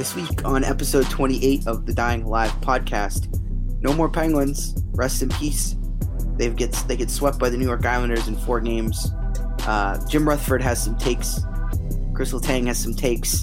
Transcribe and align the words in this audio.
This 0.00 0.16
week 0.16 0.46
on 0.46 0.64
episode 0.64 1.10
28 1.10 1.66
of 1.66 1.84
the 1.84 1.92
Dying 1.92 2.22
Alive 2.22 2.50
podcast, 2.62 3.38
no 3.82 3.92
more 3.92 4.08
Penguins. 4.08 4.74
Rest 4.92 5.20
in 5.20 5.28
peace. 5.28 5.76
They 6.38 6.48
get 6.48 6.72
they 6.88 6.96
get 6.96 7.10
swept 7.10 7.38
by 7.38 7.50
the 7.50 7.58
New 7.58 7.66
York 7.66 7.84
Islanders 7.84 8.26
in 8.26 8.34
four 8.38 8.60
games. 8.60 9.12
Uh, 9.66 10.02
Jim 10.08 10.26
Rutherford 10.26 10.62
has 10.62 10.82
some 10.82 10.96
takes. 10.96 11.40
Kris 12.14 12.32
Letang 12.32 12.66
has 12.68 12.82
some 12.82 12.94
takes. 12.94 13.42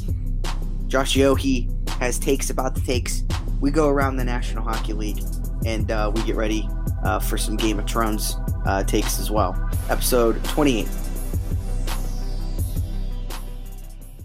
Josh 0.87 1.15
Yohe 1.15 1.69
has 1.99 2.17
takes 2.17 2.49
about 2.49 2.73
the 2.73 2.81
takes. 2.81 3.21
We 3.61 3.69
go 3.69 3.87
around 3.87 4.15
the 4.15 4.25
National 4.25 4.63
Hockey 4.63 4.93
League 4.93 5.23
and 5.63 5.91
uh, 5.91 6.11
we 6.15 6.23
get 6.23 6.35
ready 6.35 6.67
uh, 7.03 7.19
for 7.19 7.37
some 7.37 7.55
Game 7.55 7.77
of 7.77 7.87
Thrones 7.87 8.35
uh, 8.65 8.83
takes 8.83 9.19
as 9.19 9.29
well. 9.29 9.53
Episode 9.91 10.43
28. 10.45 10.87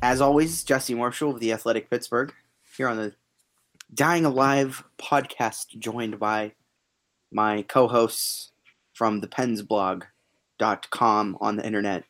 As 0.02 0.20
always, 0.20 0.64
Jesse 0.64 0.96
Marshall 0.96 1.30
of 1.30 1.38
the 1.38 1.52
Athletic 1.52 1.88
Pittsburgh 1.88 2.34
here 2.76 2.88
on 2.88 2.96
the 2.96 3.14
Dying 3.94 4.24
Alive 4.24 4.82
podcast, 4.98 5.78
joined 5.78 6.18
by 6.18 6.54
my 7.30 7.62
co 7.62 7.86
hosts 7.86 8.50
from 8.92 9.20
the 9.20 9.28
pensblog.com 9.28 11.38
on 11.40 11.54
the 11.54 11.64
internet, 11.64 12.02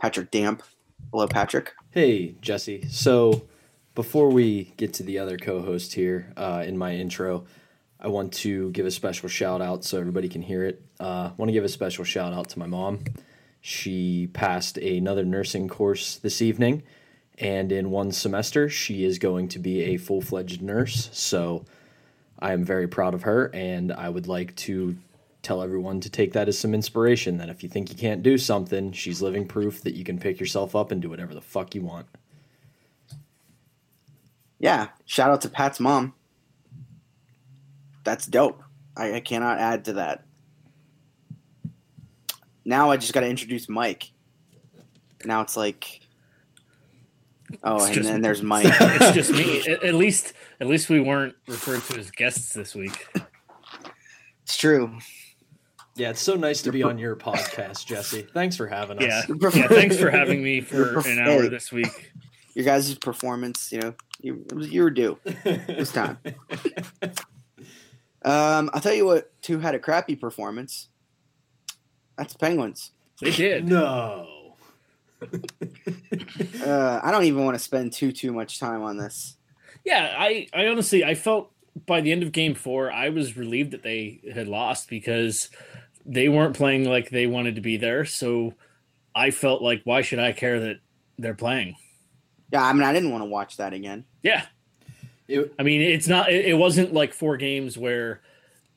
Patrick 0.00 0.32
Damp. 0.32 0.64
Hello, 1.12 1.28
Patrick. 1.28 1.74
Hey, 1.90 2.34
Jesse. 2.40 2.88
So, 2.88 3.46
before 3.94 4.30
we 4.30 4.74
get 4.76 4.92
to 4.94 5.04
the 5.04 5.20
other 5.20 5.36
co 5.36 5.62
host 5.62 5.94
here 5.94 6.32
uh, 6.36 6.64
in 6.66 6.76
my 6.76 6.96
intro, 6.96 7.44
I 8.00 8.08
want 8.08 8.32
to 8.32 8.72
give 8.72 8.84
a 8.84 8.90
special 8.90 9.28
shout 9.28 9.62
out 9.62 9.84
so 9.84 10.00
everybody 10.00 10.28
can 10.28 10.42
hear 10.42 10.64
it. 10.64 10.82
Uh, 10.98 11.30
I 11.30 11.32
want 11.36 11.50
to 11.50 11.52
give 11.52 11.64
a 11.64 11.68
special 11.68 12.02
shout 12.02 12.32
out 12.32 12.48
to 12.48 12.58
my 12.58 12.66
mom. 12.66 13.04
She 13.60 14.28
passed 14.32 14.76
another 14.76 15.24
nursing 15.24 15.68
course 15.68 16.16
this 16.16 16.42
evening 16.42 16.82
and 17.38 17.72
in 17.72 17.90
one 17.90 18.12
semester 18.12 18.68
she 18.68 19.04
is 19.04 19.18
going 19.18 19.48
to 19.48 19.58
be 19.58 19.82
a 19.82 19.96
full-fledged 19.96 20.62
nurse. 20.62 21.10
So 21.12 21.64
i 22.38 22.52
am 22.52 22.64
very 22.64 22.88
proud 22.88 23.14
of 23.14 23.22
her 23.22 23.50
and 23.54 23.92
i 23.92 24.08
would 24.08 24.26
like 24.26 24.54
to 24.56 24.96
tell 25.42 25.62
everyone 25.62 26.00
to 26.00 26.10
take 26.10 26.32
that 26.32 26.48
as 26.48 26.58
some 26.58 26.74
inspiration 26.74 27.36
that 27.38 27.48
if 27.48 27.62
you 27.62 27.68
think 27.68 27.90
you 27.90 27.96
can't 27.96 28.22
do 28.22 28.36
something 28.38 28.92
she's 28.92 29.22
living 29.22 29.46
proof 29.46 29.82
that 29.82 29.94
you 29.94 30.04
can 30.04 30.18
pick 30.18 30.38
yourself 30.38 30.74
up 30.76 30.90
and 30.90 31.02
do 31.02 31.08
whatever 31.08 31.34
the 31.34 31.40
fuck 31.40 31.74
you 31.74 31.82
want. 31.82 32.06
Yeah 34.58 34.88
shout 35.06 35.30
out 35.30 35.40
to 35.42 35.48
pat's 35.48 35.80
mom. 35.80 36.14
That's 38.04 38.26
dope. 38.26 38.62
I, 38.96 39.14
I 39.14 39.20
cannot 39.20 39.58
add 39.58 39.84
to 39.86 39.94
that. 39.94 40.24
Now 42.64 42.90
i 42.90 42.96
just 42.96 43.12
got 43.12 43.20
to 43.20 43.28
introduce 43.28 43.68
mike. 43.68 44.10
Now 45.24 45.40
it's 45.40 45.56
like 45.56 46.01
Oh, 47.62 47.76
it's 47.76 47.86
and 47.86 47.94
just, 47.94 48.08
then 48.08 48.20
there's 48.22 48.42
Mike. 48.42 48.66
it's 48.66 49.14
just 49.14 49.32
me. 49.32 49.60
At, 49.66 49.82
at, 49.82 49.94
least, 49.94 50.32
at 50.60 50.66
least 50.66 50.88
we 50.88 51.00
weren't 51.00 51.34
referred 51.46 51.82
to 51.84 51.98
as 51.98 52.10
guests 52.10 52.52
this 52.52 52.74
week. 52.74 53.06
It's 54.42 54.56
true. 54.56 54.98
Yeah, 55.94 56.10
it's 56.10 56.22
so 56.22 56.34
nice 56.34 56.62
to 56.62 56.72
be 56.72 56.82
on 56.82 56.98
your 56.98 57.16
podcast, 57.16 57.84
Jesse. 57.86 58.22
Thanks 58.32 58.56
for 58.56 58.66
having 58.66 58.98
us. 58.98 59.04
Yeah, 59.04 59.22
yeah 59.54 59.68
thanks 59.68 59.98
for 59.98 60.10
having 60.10 60.42
me 60.42 60.62
for 60.62 60.98
an 61.06 61.18
hour 61.18 61.48
this 61.48 61.70
week. 61.70 62.12
Your 62.54 62.64
guys' 62.64 62.94
performance, 62.94 63.70
you 63.72 63.80
know, 63.80 63.94
you, 64.20 64.44
you 64.58 64.82
were 64.82 64.90
due. 64.90 65.18
This 65.44 65.92
time. 65.92 66.18
um, 68.22 68.70
I'll 68.72 68.80
tell 68.80 68.94
you 68.94 69.04
what. 69.04 69.30
Two 69.42 69.58
had 69.58 69.74
a 69.74 69.78
crappy 69.78 70.16
performance. 70.16 70.88
That's 72.16 72.34
Penguins. 72.34 72.92
They 73.20 73.30
did. 73.30 73.68
No. 73.68 74.26
uh, 76.66 77.00
I 77.02 77.10
don't 77.10 77.24
even 77.24 77.44
want 77.44 77.56
to 77.56 77.62
spend 77.62 77.92
too 77.92 78.12
too 78.12 78.32
much 78.32 78.58
time 78.58 78.82
on 78.82 78.96
this. 78.96 79.36
Yeah, 79.84 80.14
I 80.16 80.48
I 80.52 80.66
honestly 80.66 81.04
I 81.04 81.14
felt 81.14 81.50
by 81.86 82.00
the 82.00 82.12
end 82.12 82.22
of 82.22 82.32
game 82.32 82.54
four 82.54 82.90
I 82.90 83.08
was 83.08 83.36
relieved 83.36 83.72
that 83.72 83.82
they 83.82 84.20
had 84.32 84.48
lost 84.48 84.88
because 84.88 85.48
they 86.04 86.28
weren't 86.28 86.56
playing 86.56 86.84
like 86.84 87.10
they 87.10 87.26
wanted 87.26 87.54
to 87.56 87.60
be 87.60 87.76
there. 87.76 88.04
So 88.04 88.54
I 89.14 89.30
felt 89.30 89.62
like 89.62 89.82
why 89.84 90.02
should 90.02 90.18
I 90.18 90.32
care 90.32 90.60
that 90.60 90.80
they're 91.18 91.34
playing? 91.34 91.76
Yeah, 92.52 92.64
I 92.64 92.72
mean 92.72 92.82
I 92.82 92.92
didn't 92.92 93.10
want 93.10 93.22
to 93.22 93.28
watch 93.28 93.56
that 93.56 93.72
again. 93.72 94.04
Yeah. 94.22 94.46
It, 95.28 95.54
I 95.58 95.62
mean, 95.62 95.80
it's 95.80 96.08
not. 96.08 96.30
It, 96.30 96.46
it 96.46 96.54
wasn't 96.54 96.92
like 96.92 97.14
four 97.14 97.36
games 97.36 97.78
where 97.78 98.20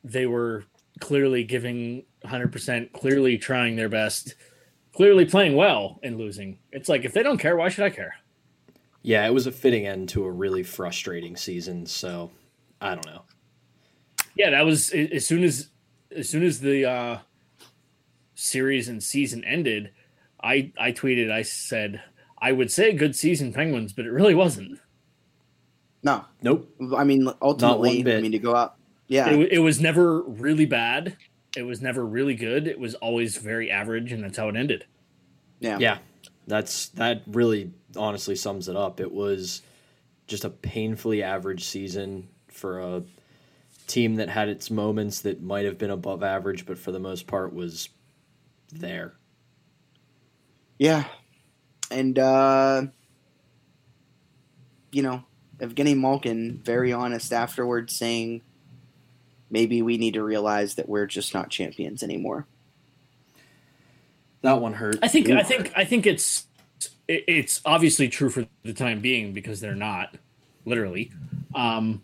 they 0.03 0.25
were 0.25 0.63
clearly 1.01 1.43
giving 1.43 2.03
100%, 2.23 2.93
clearly 2.93 3.37
trying 3.37 3.75
their 3.75 3.89
best 3.89 4.35
clearly 4.95 5.25
playing 5.25 5.55
well 5.55 5.99
and 6.01 6.17
losing. 6.17 6.57
It's 6.71 6.89
like 6.89 7.05
if 7.05 7.13
they 7.13 7.21
don't 7.21 7.37
care, 7.37 7.55
why 7.55 7.69
should 7.69 7.83
I 7.83 7.89
care? 7.89 8.15
Yeah, 9.01 9.27
it 9.27 9.33
was 9.33 9.45
a 9.45 9.51
fitting 9.51 9.85
end 9.85 10.09
to 10.09 10.25
a 10.25 10.31
really 10.31 10.63
frustrating 10.63 11.35
season. 11.35 11.85
So 11.85 12.31
I 12.81 12.95
don't 12.95 13.05
know. 13.05 13.23
Yeah, 14.35 14.49
that 14.51 14.65
was 14.65 14.91
as 14.91 15.27
soon 15.27 15.43
as 15.43 15.69
as 16.15 16.29
soon 16.29 16.43
as 16.43 16.59
the 16.59 16.85
uh, 16.85 17.17
series 18.33 18.87
and 18.87 19.03
season 19.03 19.43
ended. 19.43 19.91
I 20.41 20.71
I 20.79 20.91
tweeted. 20.91 21.31
I 21.31 21.43
said 21.43 22.01
I 22.39 22.51
would 22.51 22.71
say 22.71 22.93
good 22.93 23.15
season 23.15 23.53
Penguins, 23.53 23.93
but 23.93 24.05
it 24.05 24.11
really 24.11 24.35
wasn't. 24.35 24.79
No, 26.03 26.25
nope. 26.41 26.69
I 26.95 27.03
mean, 27.03 27.29
ultimately, 27.41 28.01
I 28.01 28.21
mean 28.21 28.31
to 28.31 28.39
go 28.39 28.55
out. 28.55 28.75
Yeah, 29.07 29.29
it, 29.29 29.53
it 29.53 29.59
was 29.59 29.79
never 29.79 30.21
really 30.23 30.65
bad 30.65 31.15
it 31.57 31.63
was 31.63 31.81
never 31.81 32.05
really 32.05 32.35
good. 32.35 32.67
It 32.67 32.79
was 32.79 32.95
always 32.95 33.37
very 33.37 33.71
average, 33.71 34.11
and 34.11 34.23
that's 34.23 34.37
how 34.37 34.49
it 34.49 34.55
ended. 34.55 34.85
Yeah, 35.59 35.77
yeah, 35.79 35.97
that's 36.47 36.89
that 36.89 37.23
really 37.27 37.71
honestly 37.95 38.35
sums 38.35 38.67
it 38.67 38.75
up. 38.75 38.99
It 38.99 39.11
was 39.11 39.61
just 40.27 40.43
a 40.43 40.49
painfully 40.49 41.23
average 41.23 41.63
season 41.63 42.27
for 42.47 42.79
a 42.79 43.03
team 43.87 44.15
that 44.15 44.29
had 44.29 44.49
its 44.49 44.71
moments 44.71 45.21
that 45.21 45.41
might 45.41 45.65
have 45.65 45.77
been 45.77 45.91
above 45.91 46.23
average, 46.23 46.65
but 46.65 46.77
for 46.77 46.91
the 46.91 46.99
most 46.99 47.27
part 47.27 47.53
was 47.53 47.89
there. 48.71 49.13
Yeah, 50.77 51.05
and 51.91 52.17
uh, 52.19 52.83
you 54.91 55.01
know, 55.01 55.23
Evgeny 55.59 55.97
Malkin 55.97 56.61
very 56.63 56.91
honest 56.91 57.31
afterwards, 57.31 57.95
saying 57.95 58.41
maybe 59.55 59.81
we 59.81 59.97
need 59.97 60.15
to 60.15 60.21
realize 60.21 60.75
that 60.75 60.89
we're 60.89 61.05
just 61.05 61.33
not 61.33 61.49
champions 61.49 62.03
anymore. 62.03 62.45
That 64.41 64.59
one 64.59 64.73
hurt. 64.73 64.97
I 65.01 65.07
think. 65.07 65.29
Ooh. 65.29 65.37
I 65.37 65.43
think. 65.43 65.71
I 65.77 65.85
think 65.85 66.05
it's 66.05 66.45
it's 67.07 67.61
obviously 67.63 68.09
true 68.09 68.29
for 68.29 68.45
the 68.63 68.73
time 68.73 68.99
being 68.99 69.31
because 69.31 69.61
they're 69.61 69.73
not 69.73 70.17
literally. 70.65 71.09
Um, 71.55 72.01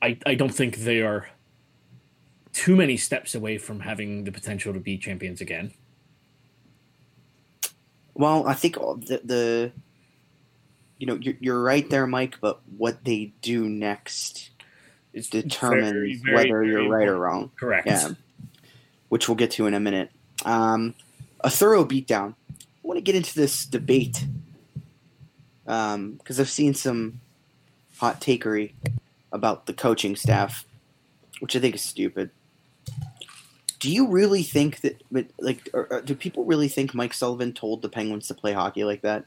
I 0.00 0.16
I 0.24 0.34
don't 0.34 0.54
think 0.54 0.78
they 0.78 1.02
are 1.02 1.28
too 2.54 2.74
many 2.74 2.96
steps 2.96 3.34
away 3.34 3.58
from 3.58 3.80
having 3.80 4.24
the 4.24 4.32
potential 4.32 4.72
to 4.72 4.80
be 4.80 4.96
champions 4.96 5.42
again. 5.42 5.74
Well, 8.14 8.48
I 8.48 8.54
think 8.54 8.76
the, 8.76 9.20
the 9.22 9.72
you 10.96 11.06
know 11.06 11.16
you're, 11.20 11.36
you're 11.38 11.62
right 11.62 11.88
there, 11.90 12.06
Mike. 12.06 12.38
But 12.40 12.62
what 12.78 13.04
they 13.04 13.34
do 13.42 13.68
next 13.68 14.53
is 15.14 15.28
determines 15.28 15.92
very, 15.92 16.16
very, 16.16 16.34
whether 16.34 16.48
very 16.48 16.68
you're 16.68 16.88
right 16.88 17.08
or 17.08 17.18
wrong. 17.18 17.50
Correct. 17.58 17.86
Yeah. 17.86 18.10
Which 19.08 19.28
we'll 19.28 19.36
get 19.36 19.52
to 19.52 19.66
in 19.66 19.74
a 19.74 19.80
minute. 19.80 20.10
Um, 20.44 20.94
a 21.40 21.48
thorough 21.48 21.84
beatdown. 21.84 22.34
I 22.50 22.54
want 22.82 22.98
to 22.98 23.02
get 23.02 23.14
into 23.14 23.34
this 23.34 23.64
debate 23.64 24.26
because 25.64 25.94
um, 25.94 26.20
I've 26.28 26.50
seen 26.50 26.74
some 26.74 27.20
hot 27.96 28.20
takery 28.20 28.72
about 29.32 29.66
the 29.66 29.72
coaching 29.72 30.16
staff, 30.16 30.66
which 31.40 31.56
I 31.56 31.60
think 31.60 31.76
is 31.76 31.82
stupid. 31.82 32.30
Do 33.78 33.90
you 33.90 34.08
really 34.08 34.42
think 34.42 34.80
that, 34.80 35.02
like, 35.38 35.68
or, 35.72 35.86
or 35.90 36.00
do 36.02 36.14
people 36.14 36.44
really 36.44 36.68
think 36.68 36.94
Mike 36.94 37.14
Sullivan 37.14 37.52
told 37.52 37.82
the 37.82 37.88
Penguins 37.88 38.28
to 38.28 38.34
play 38.34 38.52
hockey 38.52 38.84
like 38.84 39.02
that? 39.02 39.26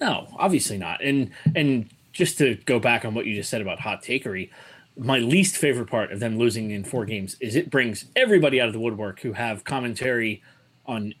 No, 0.00 0.28
obviously 0.38 0.78
not. 0.78 1.02
And 1.02 1.30
and 1.54 1.88
just 2.12 2.38
to 2.38 2.56
go 2.66 2.78
back 2.80 3.04
on 3.04 3.14
what 3.14 3.26
you 3.26 3.34
just 3.34 3.50
said 3.50 3.60
about 3.60 3.78
hot 3.78 4.02
takery, 4.02 4.50
my 4.96 5.18
least 5.18 5.56
favorite 5.56 5.88
part 5.88 6.12
of 6.12 6.20
them 6.20 6.38
losing 6.38 6.70
in 6.70 6.84
four 6.84 7.04
games 7.04 7.36
is 7.40 7.56
it 7.56 7.70
brings 7.70 8.06
everybody 8.16 8.60
out 8.60 8.68
of 8.68 8.74
the 8.74 8.80
woodwork 8.80 9.20
who 9.20 9.32
have 9.32 9.64
commentary 9.64 10.42
on 10.86 11.14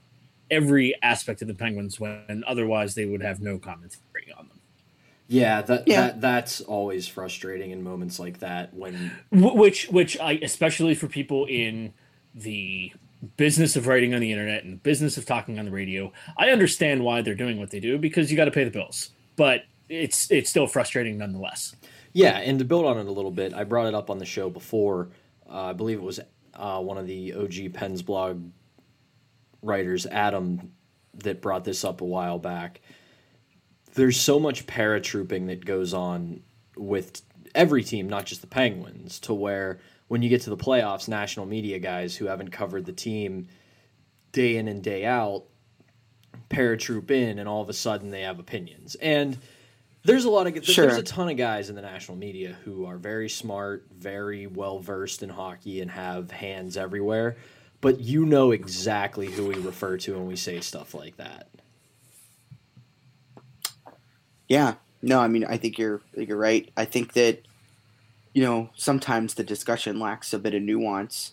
every 0.50 0.94
aspect 1.02 1.42
of 1.42 1.48
the 1.48 1.54
Penguins 1.54 2.00
when 2.00 2.42
otherwise 2.46 2.94
they 2.94 3.06
would 3.06 3.22
have 3.22 3.40
no 3.40 3.58
commentary 3.58 4.32
on 4.36 4.48
them. 4.48 4.60
Yeah, 5.28 5.62
that, 5.62 5.86
yeah. 5.86 6.00
that 6.00 6.20
that's 6.20 6.60
always 6.60 7.06
frustrating 7.06 7.70
in 7.70 7.84
moments 7.84 8.18
like 8.18 8.40
that 8.40 8.74
when 8.74 9.12
which 9.30 9.88
which 9.88 10.18
I 10.18 10.32
especially 10.42 10.96
for 10.96 11.06
people 11.06 11.46
in 11.46 11.92
the 12.34 12.92
business 13.36 13.76
of 13.76 13.86
writing 13.86 14.12
on 14.12 14.20
the 14.20 14.32
internet 14.32 14.64
and 14.64 14.72
the 14.72 14.78
business 14.78 15.16
of 15.16 15.26
talking 15.26 15.58
on 15.60 15.66
the 15.66 15.70
radio, 15.70 16.12
I 16.36 16.50
understand 16.50 17.04
why 17.04 17.22
they're 17.22 17.36
doing 17.36 17.60
what 17.60 17.70
they 17.70 17.78
do 17.78 17.96
because 17.96 18.30
you 18.30 18.36
got 18.36 18.46
to 18.46 18.50
pay 18.50 18.64
the 18.64 18.72
bills. 18.72 19.10
But 19.36 19.62
it's 19.88 20.28
it's 20.32 20.50
still 20.50 20.66
frustrating 20.66 21.18
nonetheless. 21.18 21.76
Yeah, 22.12 22.38
and 22.38 22.58
to 22.58 22.64
build 22.64 22.86
on 22.86 22.98
it 22.98 23.06
a 23.06 23.12
little 23.12 23.30
bit, 23.30 23.54
I 23.54 23.64
brought 23.64 23.86
it 23.86 23.94
up 23.94 24.10
on 24.10 24.18
the 24.18 24.26
show 24.26 24.50
before. 24.50 25.10
Uh, 25.48 25.66
I 25.66 25.72
believe 25.72 25.98
it 25.98 26.02
was 26.02 26.20
uh, 26.54 26.80
one 26.80 26.98
of 26.98 27.06
the 27.06 27.34
OG 27.34 27.72
Pens 27.72 28.02
blog 28.02 28.42
writers, 29.62 30.06
Adam, 30.06 30.72
that 31.22 31.40
brought 31.40 31.64
this 31.64 31.84
up 31.84 32.00
a 32.00 32.04
while 32.04 32.38
back. 32.38 32.80
There's 33.94 34.18
so 34.18 34.38
much 34.40 34.66
paratrooping 34.66 35.46
that 35.48 35.64
goes 35.64 35.94
on 35.94 36.42
with 36.76 37.22
every 37.54 37.84
team, 37.84 38.08
not 38.08 38.26
just 38.26 38.40
the 38.40 38.46
Penguins, 38.46 39.18
to 39.20 39.34
where 39.34 39.80
when 40.08 40.22
you 40.22 40.28
get 40.28 40.42
to 40.42 40.50
the 40.50 40.56
playoffs, 40.56 41.08
national 41.08 41.46
media 41.46 41.78
guys 41.78 42.16
who 42.16 42.26
haven't 42.26 42.50
covered 42.50 42.84
the 42.84 42.92
team 42.92 43.48
day 44.32 44.56
in 44.56 44.68
and 44.68 44.82
day 44.82 45.04
out 45.04 45.44
paratroop 46.48 47.10
in, 47.10 47.38
and 47.38 47.48
all 47.48 47.62
of 47.62 47.68
a 47.68 47.72
sudden 47.72 48.10
they 48.10 48.22
have 48.22 48.38
opinions. 48.38 48.96
And 48.96 49.38
there's 50.04 50.24
a 50.24 50.30
lot 50.30 50.46
of 50.46 50.64
Sure. 50.64 50.86
there's 50.86 50.98
a 50.98 51.02
ton 51.02 51.28
of 51.28 51.36
guys 51.36 51.68
in 51.68 51.76
the 51.76 51.82
national 51.82 52.16
media 52.16 52.56
who 52.64 52.86
are 52.86 52.96
very 52.96 53.28
smart, 53.28 53.86
very 53.96 54.46
well 54.46 54.78
versed 54.78 55.22
in 55.22 55.28
hockey, 55.28 55.80
and 55.80 55.90
have 55.90 56.30
hands 56.30 56.76
everywhere. 56.76 57.36
But 57.80 58.00
you 58.00 58.26
know 58.26 58.50
exactly 58.50 59.30
who 59.30 59.46
we 59.46 59.54
refer 59.54 59.96
to 59.98 60.14
when 60.14 60.26
we 60.26 60.36
say 60.36 60.60
stuff 60.60 60.94
like 60.94 61.16
that. 61.16 61.48
Yeah, 64.48 64.74
no, 65.02 65.20
I 65.20 65.28
mean, 65.28 65.44
I 65.44 65.56
think 65.56 65.78
you're 65.78 66.00
you're 66.16 66.36
right. 66.36 66.70
I 66.76 66.84
think 66.84 67.12
that 67.14 67.42
you 68.34 68.42
know 68.42 68.70
sometimes 68.76 69.34
the 69.34 69.44
discussion 69.44 69.98
lacks 70.00 70.32
a 70.32 70.38
bit 70.38 70.54
of 70.54 70.62
nuance. 70.62 71.32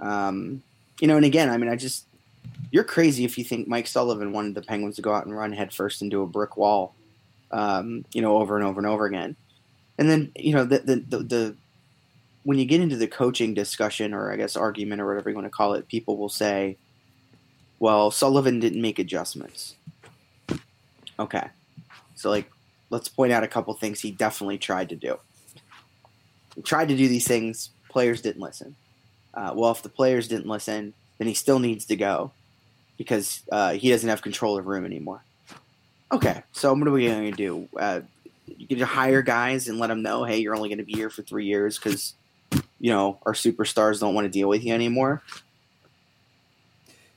Um, 0.00 0.62
you 1.00 1.08
know, 1.08 1.16
and 1.16 1.24
again, 1.24 1.50
I 1.50 1.56
mean, 1.56 1.68
I 1.70 1.76
just 1.76 2.06
you're 2.70 2.84
crazy 2.84 3.24
if 3.24 3.36
you 3.38 3.44
think 3.44 3.68
Mike 3.68 3.86
Sullivan 3.86 4.32
wanted 4.32 4.54
the 4.54 4.62
Penguins 4.62 4.96
to 4.96 5.02
go 5.02 5.12
out 5.12 5.26
and 5.26 5.36
run 5.36 5.52
headfirst 5.52 6.02
into 6.02 6.22
a 6.22 6.26
brick 6.26 6.56
wall, 6.56 6.94
um, 7.50 8.04
you 8.12 8.22
know, 8.22 8.38
over 8.38 8.56
and 8.56 8.64
over 8.64 8.80
and 8.80 8.86
over 8.86 9.06
again. 9.06 9.36
And 9.98 10.10
then 10.10 10.32
you 10.36 10.52
know 10.52 10.64
the 10.64 10.78
the, 10.78 10.96
the 10.96 11.18
the 11.18 11.56
when 12.44 12.58
you 12.58 12.64
get 12.64 12.80
into 12.80 12.96
the 12.96 13.08
coaching 13.08 13.54
discussion 13.54 14.14
or 14.14 14.32
I 14.32 14.36
guess 14.36 14.56
argument 14.56 15.00
or 15.00 15.06
whatever 15.06 15.30
you 15.30 15.36
want 15.36 15.46
to 15.46 15.50
call 15.50 15.74
it, 15.74 15.88
people 15.88 16.16
will 16.16 16.28
say, 16.28 16.76
"Well, 17.78 18.10
Sullivan 18.10 18.60
didn't 18.60 18.82
make 18.82 18.98
adjustments." 18.98 19.74
Okay, 21.18 21.48
so 22.14 22.30
like 22.30 22.50
let's 22.90 23.08
point 23.08 23.32
out 23.32 23.42
a 23.42 23.48
couple 23.48 23.72
things 23.74 24.00
he 24.00 24.10
definitely 24.10 24.58
tried 24.58 24.88
to 24.90 24.96
do. 24.96 25.18
He 26.54 26.62
tried 26.62 26.88
to 26.88 26.96
do 26.96 27.08
these 27.08 27.26
things, 27.26 27.70
players 27.88 28.20
didn't 28.20 28.42
listen. 28.42 28.76
Uh, 29.34 29.52
well, 29.54 29.70
if 29.70 29.82
the 29.82 29.88
players 29.88 30.28
didn't 30.28 30.46
listen, 30.46 30.94
then 31.18 31.28
he 31.28 31.34
still 31.34 31.58
needs 31.58 31.84
to 31.86 31.96
go 31.96 32.30
because 32.96 33.42
uh, 33.52 33.72
he 33.72 33.90
doesn't 33.90 34.08
have 34.08 34.22
control 34.22 34.58
of 34.58 34.66
room 34.66 34.84
anymore. 34.84 35.22
Okay, 36.12 36.42
so 36.52 36.72
what 36.72 36.86
are 36.86 36.92
we 36.92 37.08
going 37.08 37.30
to 37.30 37.36
do? 37.36 37.68
Uh, 37.78 38.00
you 38.46 38.66
can 38.66 38.78
hire 38.80 39.22
guys 39.22 39.68
and 39.68 39.78
let 39.78 39.88
them 39.88 40.02
know, 40.02 40.24
hey, 40.24 40.38
you're 40.38 40.54
only 40.54 40.68
going 40.68 40.78
to 40.78 40.84
be 40.84 40.92
here 40.92 41.10
for 41.10 41.22
three 41.22 41.46
years 41.46 41.78
because 41.78 42.14
you 42.78 42.90
know 42.90 43.18
our 43.26 43.32
superstars 43.32 44.00
don't 44.00 44.14
want 44.14 44.24
to 44.24 44.30
deal 44.30 44.48
with 44.48 44.64
you 44.64 44.72
anymore. 44.72 45.22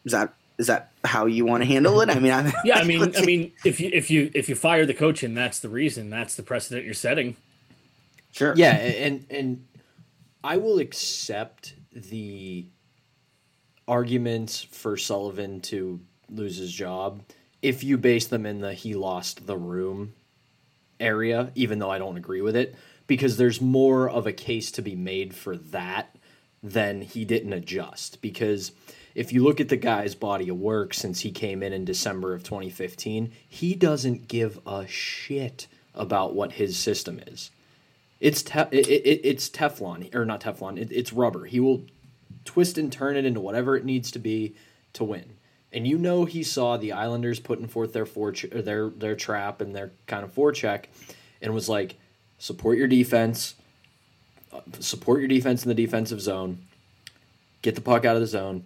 Is 0.05 0.11
that 0.11 0.33
is 0.57 0.67
that 0.67 0.91
how 1.03 1.27
you 1.27 1.45
want 1.45 1.61
to 1.61 1.67
handle 1.67 2.01
it? 2.01 2.09
I 2.09 2.19
mean, 2.19 2.31
I, 2.31 2.51
Yeah, 2.65 2.79
I 2.79 2.83
mean, 2.83 3.15
I 3.15 3.21
mean, 3.25 3.51
if 3.63 3.79
you 3.79 3.89
if 3.93 4.09
you 4.09 4.31
if 4.33 4.49
you 4.49 4.55
fire 4.55 4.85
the 4.85 4.93
coach 4.93 5.23
and 5.23 5.37
that's 5.37 5.59
the 5.59 5.69
reason, 5.69 6.09
that's 6.09 6.35
the 6.35 6.43
precedent 6.43 6.85
you're 6.85 6.93
setting. 6.93 7.35
sure, 8.31 8.53
Yeah, 8.57 8.73
and 8.73 9.25
and 9.29 9.65
I 10.43 10.57
will 10.57 10.79
accept 10.79 11.75
the 11.93 12.65
arguments 13.87 14.61
for 14.61 14.97
Sullivan 14.97 15.61
to 15.61 15.99
lose 16.29 16.57
his 16.57 16.71
job 16.71 17.21
if 17.61 17.83
you 17.83 17.97
base 17.97 18.27
them 18.27 18.45
in 18.45 18.61
the 18.61 18.73
he 18.73 18.93
lost 18.93 19.47
the 19.47 19.57
room 19.57 20.13
area, 20.99 21.51
even 21.55 21.79
though 21.79 21.89
I 21.89 21.97
don't 21.97 22.17
agree 22.17 22.41
with 22.41 22.55
it, 22.55 22.75
because 23.07 23.37
there's 23.37 23.61
more 23.61 24.09
of 24.09 24.27
a 24.27 24.33
case 24.33 24.71
to 24.71 24.81
be 24.81 24.95
made 24.95 25.33
for 25.33 25.57
that 25.57 26.15
than 26.61 27.01
he 27.01 27.25
didn't 27.25 27.53
adjust. 27.53 28.21
Because 28.21 28.71
if 29.15 29.33
you 29.33 29.43
look 29.43 29.59
at 29.59 29.69
the 29.69 29.77
guy's 29.77 30.15
body 30.15 30.49
of 30.49 30.57
work 30.57 30.93
since 30.93 31.21
he 31.21 31.31
came 31.31 31.63
in 31.63 31.73
in 31.73 31.85
December 31.85 32.33
of 32.33 32.43
2015, 32.43 33.31
he 33.47 33.75
doesn't 33.75 34.27
give 34.27 34.59
a 34.65 34.87
shit 34.87 35.67
about 35.95 36.35
what 36.35 36.53
his 36.53 36.77
system 36.77 37.19
is. 37.27 37.51
It's 38.19 38.43
te- 38.43 38.59
it, 38.71 38.87
it, 38.87 39.21
it's 39.23 39.49
Teflon 39.49 40.13
or 40.13 40.25
not 40.25 40.41
Teflon. 40.41 40.77
It, 40.77 40.91
it's 40.91 41.13
rubber. 41.13 41.45
He 41.45 41.59
will 41.59 41.85
twist 42.45 42.77
and 42.77 42.91
turn 42.91 43.15
it 43.15 43.25
into 43.25 43.39
whatever 43.39 43.75
it 43.75 43.85
needs 43.85 44.11
to 44.11 44.19
be 44.19 44.55
to 44.93 45.03
win. 45.03 45.33
And 45.71 45.85
you 45.87 45.97
know 45.97 46.25
he 46.25 46.41
saw 46.43 46.77
the 46.77 46.91
Islanders 46.93 47.39
putting 47.39 47.67
forth 47.67 47.93
their 47.93 48.05
fore 48.05 48.33
their 48.51 48.89
their 48.89 49.15
trap 49.15 49.61
and 49.61 49.75
their 49.75 49.91
kind 50.07 50.23
of 50.23 50.33
forecheck, 50.33 50.85
and 51.41 51.53
was 51.53 51.69
like, 51.69 51.95
support 52.39 52.77
your 52.77 52.87
defense, 52.87 53.53
uh, 54.51 54.61
support 54.79 55.19
your 55.19 55.27
defense 55.27 55.63
in 55.63 55.69
the 55.69 55.75
defensive 55.75 56.21
zone, 56.21 56.59
get 57.61 57.75
the 57.75 57.81
puck 57.81 58.03
out 58.03 58.15
of 58.15 58.21
the 58.21 58.27
zone, 58.27 58.63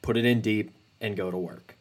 put 0.00 0.16
it 0.16 0.24
in 0.24 0.40
deep, 0.40 0.72
and 1.02 1.16
go 1.16 1.30
to 1.30 1.36
work. 1.36 1.76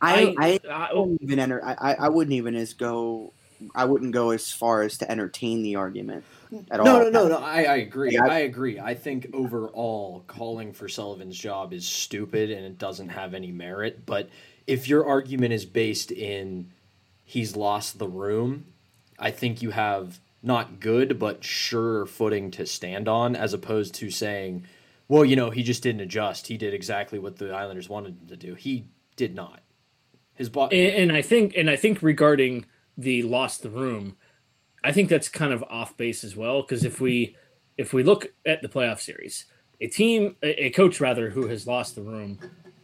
I, 0.00 0.34
I, 0.38 0.60
I- 0.70 0.94
wouldn't 0.94 1.22
even 1.22 1.38
enter. 1.38 1.64
I, 1.64 1.74
I- 1.92 1.94
I 1.94 2.08
wouldn't 2.08 2.34
even 2.34 2.54
as 2.54 2.74
go. 2.74 3.32
I 3.74 3.84
wouldn't 3.84 4.12
go 4.12 4.30
as 4.30 4.50
far 4.50 4.82
as 4.82 4.98
to 4.98 5.10
entertain 5.10 5.62
the 5.62 5.76
argument 5.76 6.24
at 6.70 6.80
all. 6.80 6.86
No, 6.86 6.98
no, 7.04 7.10
no, 7.10 7.28
no. 7.28 7.38
I, 7.38 7.62
I 7.64 7.76
agree. 7.76 8.18
Like, 8.18 8.30
I- 8.30 8.34
I 8.36 8.38
agree. 8.40 8.78
I 8.80 8.94
think 8.94 9.28
overall, 9.32 10.24
calling 10.26 10.72
for 10.72 10.88
Sullivan's 10.88 11.38
job 11.38 11.72
is 11.72 11.86
stupid 11.86 12.50
and 12.50 12.64
it 12.64 12.78
doesn't 12.78 13.10
have 13.10 13.34
any 13.34 13.50
merit. 13.52 14.04
But 14.06 14.28
if 14.66 14.88
your 14.88 15.06
argument 15.06 15.52
is 15.52 15.64
based 15.64 16.12
in 16.12 16.70
he's 17.24 17.56
lost 17.56 17.98
the 17.98 18.08
room, 18.08 18.66
I 19.18 19.30
think 19.30 19.62
you 19.62 19.70
have 19.70 20.20
not 20.42 20.80
good 20.80 21.18
but 21.18 21.44
sure 21.44 22.04
footing 22.06 22.50
to 22.52 22.66
stand 22.66 23.08
on, 23.08 23.36
as 23.36 23.54
opposed 23.54 23.94
to 23.94 24.10
saying, 24.10 24.64
"Well, 25.08 25.24
you 25.24 25.36
know, 25.36 25.50
he 25.50 25.62
just 25.62 25.82
didn't 25.82 26.00
adjust. 26.00 26.48
He 26.48 26.56
did 26.56 26.74
exactly 26.74 27.18
what 27.18 27.36
the 27.36 27.52
Islanders 27.52 27.88
wanted 27.88 28.16
him 28.20 28.28
to 28.28 28.36
do. 28.36 28.54
He 28.54 28.86
did 29.16 29.34
not." 29.34 29.60
His 30.34 30.48
body. 30.48 30.80
and, 30.88 31.10
and 31.10 31.12
I 31.16 31.22
think 31.22 31.54
and 31.56 31.68
I 31.70 31.76
think 31.76 32.02
regarding 32.02 32.64
the 32.98 33.22
lost 33.22 33.62
the 33.62 33.70
room, 33.70 34.16
I 34.84 34.92
think 34.92 35.08
that's 35.08 35.28
kind 35.28 35.52
of 35.52 35.62
off 35.64 35.96
base 35.96 36.24
as 36.24 36.36
well 36.36 36.62
because 36.62 36.84
if 36.84 37.00
we 37.00 37.36
if 37.78 37.92
we 37.92 38.02
look 38.02 38.32
at 38.44 38.62
the 38.62 38.68
playoff 38.68 39.00
series, 39.00 39.46
a 39.80 39.86
team 39.86 40.36
a, 40.42 40.70
coach 40.70 41.00
rather 41.00 41.30
who 41.30 41.46
has 41.48 41.66
lost 41.66 41.94
the 41.94 42.02
room 42.02 42.38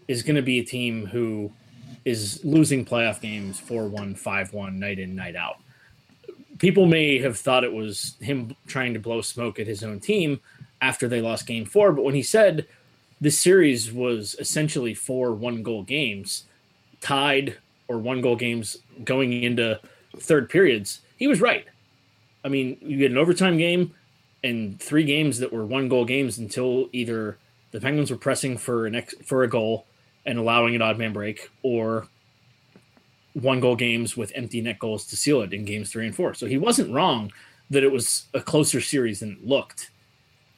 is 0.07 0.23
going 0.23 0.37
to 0.37 0.43
be 0.43 0.59
a 0.59 0.65
team 0.65 1.07
who 1.07 1.53
is 2.05 2.43
losing 2.45 2.85
playoff 2.85 3.21
games 3.21 3.61
4-1, 3.61 4.19
5-1 4.19 4.75
night 4.75 4.99
in 4.99 5.15
night 5.15 5.37
out. 5.37 5.57
People 6.59 6.87
may 6.87 7.19
have 7.19 7.39
thought 7.39 7.65
it 7.65 7.73
was 7.73 8.17
him 8.21 8.57
trying 8.67 8.95
to 8.95 9.01
blow 9.01 9.21
smoke 9.21 9.61
at 9.61 9.67
his 9.67 9.85
own 9.85 10.01
team 10.01 10.41
after 10.81 11.07
they 11.07 11.21
lost 11.21 11.47
game 11.47 11.67
4, 11.67 11.93
but 11.93 12.05
when 12.05 12.15
he 12.15 12.23
said 12.23 12.67
this 13.21 13.39
series 13.39 13.93
was 13.93 14.37
essentially 14.39 14.95
four 14.95 15.33
one 15.33 15.63
goal 15.63 15.83
games, 15.83 16.45
tied 17.01 17.59
or 17.89 17.99
one 17.99 18.21
goal 18.21 18.37
games 18.37 18.79
going 19.05 19.33
into 19.43 19.81
third 20.19 20.49
periods, 20.49 21.01
he 21.17 21.27
was 21.27 21.41
right. 21.41 21.67
I 22.45 22.49
mean, 22.49 22.79
you 22.81 22.99
get 22.99 23.11
an 23.11 23.19
overtime 23.19 23.59
game 23.59 23.95
and 24.43 24.81
three 24.81 25.05
games 25.05 25.39
that 25.39 25.53
were 25.53 25.65
one 25.65 25.89
goal 25.89 26.05
games 26.05 26.39
until 26.39 26.89
either 26.93 27.39
the 27.71 27.81
Penguins 27.81 28.11
were 28.11 28.17
pressing 28.17 28.57
for 28.57 28.87
an 28.87 28.95
ex- 28.95 29.15
for 29.25 29.43
a 29.43 29.49
goal 29.49 29.87
and 30.25 30.39
allowing 30.39 30.75
an 30.75 30.83
odd 30.83 30.99
man 30.99 31.13
break, 31.13 31.51
or 31.63 32.07
one 33.33 33.61
goal 33.61 33.77
games 33.77 34.17
with 34.17 34.33
empty 34.35 34.61
net 34.61 34.79
goals 34.79 35.07
to 35.07 35.17
seal 35.17 35.41
it 35.43 35.53
in 35.53 35.65
games 35.65 35.91
three 35.91 36.07
and 36.07 36.15
four. 36.15 36.35
So 36.35 36.47
he 36.47 36.59
wasn't 36.59 36.93
wrong 36.93 37.33
that 37.71 37.83
it 37.83 37.93
was 37.93 38.27
a 38.35 38.41
closer 38.41 38.81
series 38.81 39.21
than 39.21 39.33
it 39.33 39.47
looked 39.47 39.91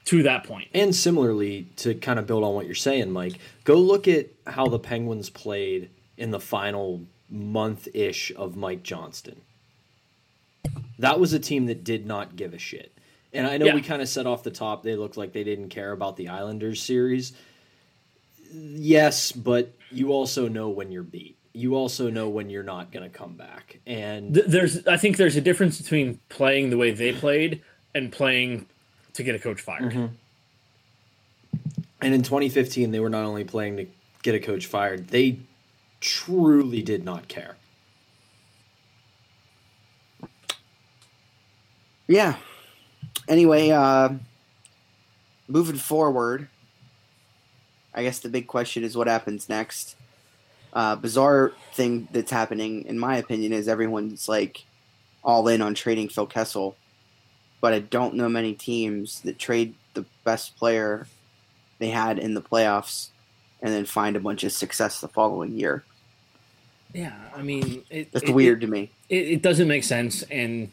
to 0.07 0.23
that 0.23 0.45
point. 0.45 0.69
And 0.75 0.95
similarly, 0.95 1.69
to 1.77 1.95
kind 1.95 2.19
of 2.19 2.27
build 2.27 2.45
on 2.45 2.55
what 2.55 2.67
you're 2.67 2.75
saying, 2.75 3.11
Mike, 3.11 3.35
go 3.65 3.75
look 3.75 4.09
at 4.09 4.29
how 4.47 4.67
the 4.67 4.79
Penguins 4.79 5.31
played 5.31 5.91
in 6.17 6.31
the 6.31 6.41
final 6.41 7.03
month 7.29 7.89
ish 7.95 8.33
of 8.37 8.57
Mike 8.57 8.83
Johnston. 8.83 9.41
That 11.01 11.19
was 11.19 11.33
a 11.33 11.39
team 11.39 11.67
that 11.67 11.83
did 11.83 12.07
not 12.07 12.37
give 12.37 12.55
a 12.55 12.59
shit. 12.59 12.93
And 13.33 13.47
I 13.47 13.59
know 13.59 13.67
Yeah. 13.67 13.75
we 13.75 13.83
kind 13.83 14.03
of 14.03 14.09
set 14.09 14.27
off 14.27 14.43
the 14.43 14.51
top, 14.51 14.83
they 14.83 14.97
looked 14.97 15.17
like 15.17 15.33
they 15.33 15.45
didn't 15.45 15.69
care 15.69 15.93
about 15.93 16.17
the 16.17 16.29
Islanders 16.29 16.83
series. 16.83 17.33
Yes, 18.53 19.33
but 19.33 19.73
you 19.91 20.13
also 20.13 20.49
know 20.49 20.69
when 20.69 20.91
you're 20.91 21.03
beat. 21.03 21.37
You 21.53 21.75
also 21.75 22.11
know 22.11 22.29
when 22.29 22.51
you're 22.51 22.63
not 22.63 22.93
going 22.93 23.09
to 23.09 23.17
come 23.17 23.35
back. 23.35 23.79
And 23.87 24.35
There's, 24.35 24.87
I 24.87 24.97
think, 24.97 25.17
there's 25.17 25.37
a 25.37 25.41
difference 25.41 25.81
between 25.81 26.21
playing 26.29 26.71
the 26.71 26.77
way 26.77 26.91
they 26.91 27.13
played 27.13 27.63
and 27.95 28.13
playing 28.13 28.67
to 29.15 29.23
get 29.23 29.35
a 29.35 29.39
coach 29.39 29.61
fired. 29.61 29.93
Mm-hmm. 29.93 30.07
And 32.03 32.15
in 32.15 32.23
2015, 32.23 32.91
they 32.91 33.01
were 33.01 33.11
not 33.11 33.25
only 33.25 33.45
playing 33.45 33.77
to 33.79 33.87
get 34.23 34.35
a 34.35 34.41
coach 34.41 34.67
fired, 34.67 35.09
they 35.09 35.39
truly 36.01 36.83
did 36.83 37.05
not 37.05 37.29
care. 37.29 37.57
Yeah. 42.11 42.35
Anyway, 43.29 43.71
uh, 43.71 44.09
moving 45.47 45.77
forward, 45.77 46.49
I 47.95 48.03
guess 48.03 48.19
the 48.19 48.29
big 48.29 48.49
question 48.49 48.83
is 48.83 48.97
what 48.97 49.07
happens 49.07 49.49
next. 49.49 49.95
Uh, 50.73 50.97
bizarre 50.97 51.53
thing 51.73 52.09
that's 52.11 52.33
happening, 52.33 52.85
in 52.87 52.99
my 52.99 53.17
opinion, 53.17 53.53
is 53.53 53.69
everyone's 53.69 54.29
like 54.29 54.65
all 55.23 55.47
in 55.47 55.63
on 55.63 55.73
trading 55.75 56.09
Phil 56.09 56.27
Kessel, 56.27 56.75
but 57.61 57.73
I 57.73 57.79
don't 57.79 58.15
know 58.15 58.29
many 58.29 58.55
teams 58.55 59.21
that 59.21 59.39
trade 59.39 59.75
the 59.95 60.05
best 60.25 60.57
player 60.57 61.07
they 61.79 61.91
had 61.91 62.19
in 62.19 62.35
the 62.35 62.43
playoffs 62.43 63.11
and 63.63 63.73
then 63.73 63.85
find 63.85 64.17
a 64.17 64.21
bunch 64.21 64.43
of 64.43 64.51
success 64.51 65.01
the 65.01 65.09
following 65.09 65.53
year. 65.55 65.85
Yeah, 66.93 67.15
I 67.37 67.43
mean, 67.43 67.85
it, 67.89 68.11
That's 68.11 68.29
it- 68.29 68.35
weird 68.35 68.63
to 68.63 68.67
me. 68.67 68.91
It, 69.09 69.29
it 69.29 69.43
doesn't 69.43 69.69
make 69.69 69.85
sense. 69.85 70.23
And 70.25 70.73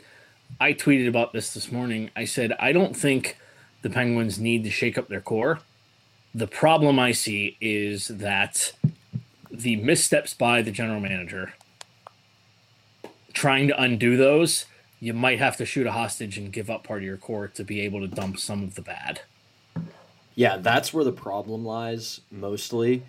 I 0.59 0.73
tweeted 0.73 1.07
about 1.07 1.33
this 1.33 1.53
this 1.53 1.71
morning. 1.71 2.09
I 2.15 2.25
said, 2.25 2.53
I 2.59 2.71
don't 2.71 2.95
think 2.95 3.37
the 3.81 3.89
Penguins 3.89 4.39
need 4.39 4.63
to 4.63 4.71
shake 4.71 4.97
up 4.97 5.07
their 5.07 5.21
core. 5.21 5.59
The 6.33 6.47
problem 6.47 6.99
I 6.99 7.11
see 7.11 7.57
is 7.61 8.07
that 8.07 8.73
the 9.51 9.75
missteps 9.77 10.33
by 10.33 10.61
the 10.61 10.71
general 10.71 10.99
manager, 10.99 11.53
trying 13.33 13.67
to 13.67 13.81
undo 13.81 14.17
those, 14.17 14.65
you 14.99 15.13
might 15.13 15.39
have 15.39 15.57
to 15.57 15.65
shoot 15.65 15.85
a 15.87 15.91
hostage 15.91 16.37
and 16.37 16.51
give 16.51 16.69
up 16.69 16.83
part 16.83 16.99
of 16.99 17.05
your 17.05 17.17
core 17.17 17.47
to 17.47 17.63
be 17.63 17.81
able 17.81 18.01
to 18.01 18.07
dump 18.07 18.39
some 18.39 18.63
of 18.63 18.75
the 18.75 18.81
bad. 18.81 19.21
Yeah, 20.33 20.57
that's 20.57 20.93
where 20.93 21.03
the 21.03 21.11
problem 21.11 21.65
lies 21.65 22.21
mostly. 22.31 23.03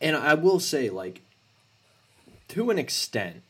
And 0.00 0.16
I 0.16 0.34
will 0.34 0.60
say, 0.60 0.90
like, 0.90 1.22
to 2.48 2.70
an 2.70 2.78
extent, 2.78 3.42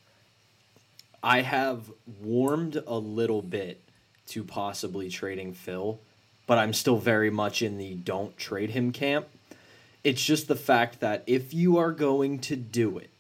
I 1.23 1.43
have 1.43 1.91
warmed 2.21 2.83
a 2.87 2.99
little 2.99 3.43
bit 3.43 3.83
to 4.29 4.45
possibly 4.45 5.11
trading 5.11 5.53
Phil, 5.53 5.99
but 6.47 6.59
I'm 6.59 6.73
still 6.73 6.97
very 6.97 7.31
much 7.31 7.63
in 7.63 7.79
the 7.79 7.95
don't 7.95 8.37
trade 8.37 8.71
him 8.71 8.93
camp. 8.93 9.29
It's 10.03 10.25
just 10.25 10.49
the 10.49 10.57
fact 10.57 11.01
that 11.01 11.23
if 11.27 11.53
you 11.53 11.77
are 11.79 11.93
going 11.93 12.39
to 12.41 12.57
do 12.57 12.99
it, 12.99 13.11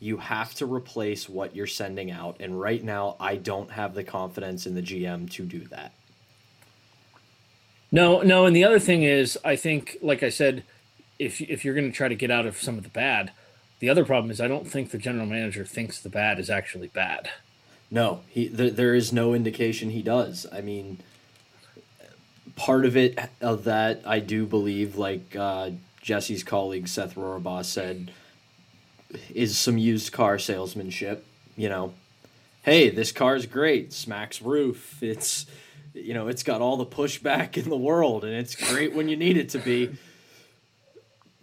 you 0.00 0.18
have 0.18 0.54
to 0.54 0.66
replace 0.66 1.28
what 1.28 1.54
you're 1.54 1.66
sending 1.66 2.10
out. 2.10 2.36
And 2.40 2.60
right 2.60 2.82
now, 2.82 3.16
I 3.20 3.36
don't 3.36 3.70
have 3.70 3.94
the 3.94 4.04
confidence 4.04 4.66
in 4.66 4.74
the 4.74 4.82
GM 4.82 5.30
to 5.32 5.44
do 5.44 5.60
that. 5.68 5.92
No, 7.92 8.20
no, 8.20 8.44
and 8.44 8.54
the 8.54 8.64
other 8.64 8.80
thing 8.80 9.04
is, 9.04 9.38
I 9.44 9.56
think, 9.56 9.96
like 10.02 10.22
I 10.22 10.28
said, 10.28 10.64
if 11.18 11.40
if 11.40 11.64
you're 11.64 11.74
going 11.74 11.90
to 11.90 11.96
try 11.96 12.08
to 12.08 12.14
get 12.14 12.30
out 12.30 12.44
of 12.44 12.60
some 12.60 12.76
of 12.76 12.82
the 12.82 12.90
bad, 12.90 13.30
the 13.78 13.88
other 13.88 14.04
problem 14.04 14.30
is 14.30 14.40
I 14.40 14.48
don't 14.48 14.68
think 14.68 14.90
the 14.90 14.98
general 14.98 15.26
manager 15.26 15.64
thinks 15.64 16.00
the 16.00 16.08
bad 16.08 16.38
is 16.38 16.48
actually 16.48 16.88
bad. 16.88 17.30
No, 17.90 18.20
he 18.28 18.48
th- 18.48 18.74
there 18.74 18.94
is 18.94 19.12
no 19.12 19.34
indication 19.34 19.90
he 19.90 20.02
does. 20.02 20.46
I 20.52 20.60
mean, 20.60 20.98
part 22.56 22.84
of 22.84 22.96
it 22.96 23.18
of 23.40 23.64
that 23.64 24.02
I 24.04 24.18
do 24.18 24.46
believe, 24.46 24.96
like 24.96 25.36
uh, 25.36 25.70
Jesse's 26.02 26.42
colleague 26.42 26.88
Seth 26.88 27.14
Rorabaugh 27.14 27.64
said, 27.64 28.12
is 29.32 29.56
some 29.56 29.78
used 29.78 30.12
car 30.12 30.38
salesmanship. 30.38 31.24
You 31.56 31.68
know, 31.68 31.94
hey, 32.62 32.90
this 32.90 33.12
car's 33.12 33.46
great, 33.46 33.92
smacks 33.92 34.42
roof. 34.42 35.02
It's 35.02 35.46
you 35.94 36.12
know, 36.12 36.28
it's 36.28 36.42
got 36.42 36.60
all 36.60 36.76
the 36.76 36.86
pushback 36.86 37.56
in 37.62 37.68
the 37.68 37.76
world, 37.76 38.24
and 38.24 38.34
it's 38.34 38.54
great 38.54 38.94
when 38.94 39.08
you 39.08 39.16
need 39.16 39.36
it 39.36 39.50
to 39.50 39.58
be. 39.58 39.96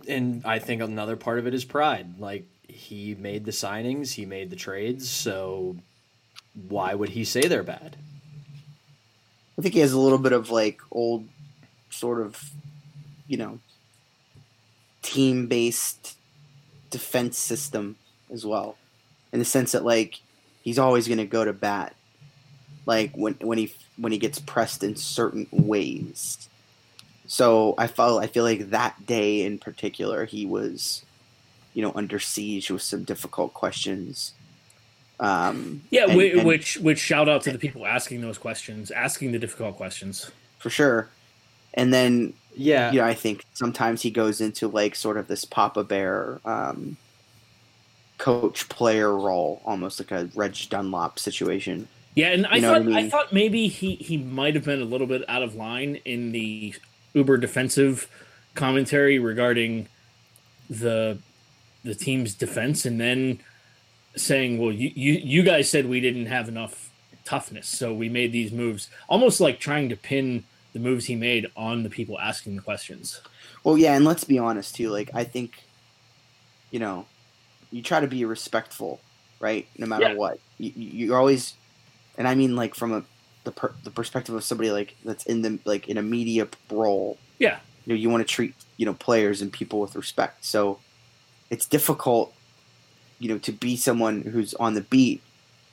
And 0.07 0.45
I 0.45 0.59
think 0.59 0.81
another 0.81 1.15
part 1.15 1.39
of 1.39 1.47
it 1.47 1.53
is 1.53 1.63
pride. 1.65 2.19
Like 2.19 2.45
he 2.67 3.15
made 3.15 3.45
the 3.45 3.51
signings, 3.51 4.13
he 4.13 4.25
made 4.25 4.49
the 4.49 4.55
trades, 4.55 5.09
so 5.09 5.77
why 6.67 6.93
would 6.93 7.09
he 7.09 7.23
say 7.23 7.41
they're 7.41 7.63
bad? 7.63 7.95
I 9.57 9.61
think 9.61 9.73
he 9.73 9.81
has 9.81 9.93
a 9.93 9.99
little 9.99 10.17
bit 10.17 10.33
of 10.33 10.49
like 10.49 10.81
old, 10.91 11.27
sort 11.89 12.21
of, 12.21 12.51
you 13.27 13.37
know, 13.37 13.59
team 15.01 15.47
based 15.47 16.17
defense 16.89 17.37
system 17.37 17.97
as 18.31 18.45
well, 18.45 18.77
in 19.31 19.39
the 19.39 19.45
sense 19.45 19.73
that 19.73 19.85
like 19.85 20.21
he's 20.63 20.79
always 20.79 21.07
going 21.07 21.19
to 21.19 21.25
go 21.25 21.45
to 21.45 21.53
bat, 21.53 21.95
like 22.85 23.15
when 23.15 23.35
when 23.35 23.57
he 23.57 23.73
when 23.97 24.11
he 24.11 24.17
gets 24.17 24.39
pressed 24.39 24.83
in 24.83 24.95
certain 24.95 25.47
ways. 25.51 26.49
So 27.25 27.73
I 27.77 27.87
felt 27.87 28.21
I 28.23 28.27
feel 28.27 28.43
like 28.43 28.69
that 28.71 29.05
day 29.05 29.43
in 29.43 29.57
particular 29.59 30.25
he 30.25 30.45
was, 30.45 31.03
you 31.73 31.81
know, 31.81 31.91
under 31.95 32.19
siege 32.19 32.69
with 32.69 32.81
some 32.81 33.03
difficult 33.03 33.53
questions. 33.53 34.33
Um, 35.19 35.83
Yeah, 35.89 36.05
and- 36.05 36.17
whi- 36.17 36.31
and- 36.37 36.45
which 36.45 36.77
which 36.77 36.99
shout 36.99 37.29
out 37.29 37.43
to 37.43 37.51
the 37.51 37.59
people 37.59 37.85
asking 37.85 38.21
those 38.21 38.37
questions, 38.37 38.91
asking 38.91 39.31
the 39.31 39.39
difficult 39.39 39.77
questions. 39.77 40.31
for 40.59 40.69
sure. 40.69 41.09
And 41.73 41.93
then 41.93 42.33
Yeah, 42.55 42.91
you 42.91 42.99
know, 42.99 43.05
I 43.05 43.13
think 43.13 43.43
sometimes 43.53 44.01
he 44.01 44.11
goes 44.11 44.39
into 44.41 44.67
like 44.67 44.95
sort 44.95 45.17
of 45.17 45.27
this 45.27 45.43
Papa 45.45 45.83
Bear 45.83 46.39
um, 46.45 46.97
coach 48.17 48.69
player 48.69 49.15
role, 49.17 49.61
almost 49.65 49.99
like 49.99 50.11
a 50.11 50.29
Reg 50.35 50.55
Dunlop 50.69 51.19
situation. 51.19 51.87
Yeah, 52.15 52.27
and 52.29 52.45
I 52.47 52.55
You 52.57 52.61
know 52.61 52.83
thought 52.83 52.93
I 52.93 52.99
I, 52.99 53.09
thought 53.09 53.33
maybe 53.33 53.67
he 53.67 53.95
he 53.95 54.17
might 54.17 54.53
have 54.55 54.65
been 54.65 54.81
a 54.81 54.85
little 54.85 55.07
bit 55.07 55.23
out 55.27 55.41
of 55.41 55.55
line 55.55 55.99
in 56.05 56.31
the 56.31 56.75
uber 57.13 57.37
defensive 57.37 58.07
commentary 58.55 59.19
regarding 59.19 59.87
the 60.69 61.17
the 61.83 61.93
team's 61.95 62.33
defense, 62.33 62.85
and 62.85 62.99
then 62.99 63.39
saying, 64.15 64.57
"Well, 64.59 64.71
you 64.71 64.91
you, 64.95 65.13
you 65.13 65.43
guys 65.43 65.69
said 65.69 65.85
we 65.87 65.99
didn't 65.99 66.27
have 66.27 66.47
enough 66.47 66.89
toughness, 67.25 67.67
so 67.67 67.93
we 67.93 68.09
made 68.09 68.31
these 68.31 68.51
moves." 68.51 68.89
Almost 69.09 69.41
like 69.41 69.59
trying 69.59 69.89
to 69.89 69.95
pin 69.95 70.43
the 70.73 70.79
moves 70.79 71.05
he 71.05 71.15
made 71.15 71.47
on 71.55 71.83
the 71.83 71.89
people 71.89 72.19
asking 72.19 72.55
the 72.55 72.61
questions. 72.61 73.21
Well, 73.63 73.77
yeah, 73.77 73.95
and 73.95 74.05
let's 74.05 74.23
be 74.23 74.39
honest 74.39 74.75
too. 74.75 74.89
Like, 74.89 75.11
I 75.13 75.23
think, 75.23 75.53
you 76.71 76.79
know, 76.79 77.05
you 77.71 77.81
try 77.83 77.99
to 77.99 78.07
be 78.07 78.25
respectful, 78.25 78.99
right? 79.39 79.67
No 79.77 79.85
matter 79.85 80.09
Yeah. 80.09 80.13
what, 80.15 80.39
you, 80.57 80.71
you- 80.75 81.05
you're 81.07 81.17
always, 81.17 81.53
and 82.17 82.27
I 82.27 82.33
mean 82.35 82.55
like 82.55 82.73
from 82.75 82.91
a 82.91 83.03
the 83.43 83.51
per, 83.51 83.73
the 83.83 83.91
perspective 83.91 84.35
of 84.35 84.43
somebody 84.43 84.71
like 84.71 84.95
that's 85.03 85.25
in 85.25 85.41
the 85.41 85.59
like 85.65 85.87
in 85.89 85.97
a 85.97 86.01
media 86.01 86.47
role. 86.71 87.17
Yeah. 87.39 87.59
you 87.85 87.93
know, 87.93 87.99
you 87.99 88.09
want 88.09 88.25
to 88.25 88.31
treat 88.31 88.53
you 88.77 88.85
know 88.85 88.93
players 88.93 89.41
and 89.41 89.51
people 89.51 89.79
with 89.79 89.95
respect. 89.95 90.45
So 90.45 90.79
it's 91.49 91.65
difficult, 91.65 92.33
you 93.19 93.29
know, 93.29 93.37
to 93.39 93.51
be 93.51 93.75
someone 93.75 94.21
who's 94.21 94.53
on 94.55 94.73
the 94.73 94.81
beat 94.81 95.21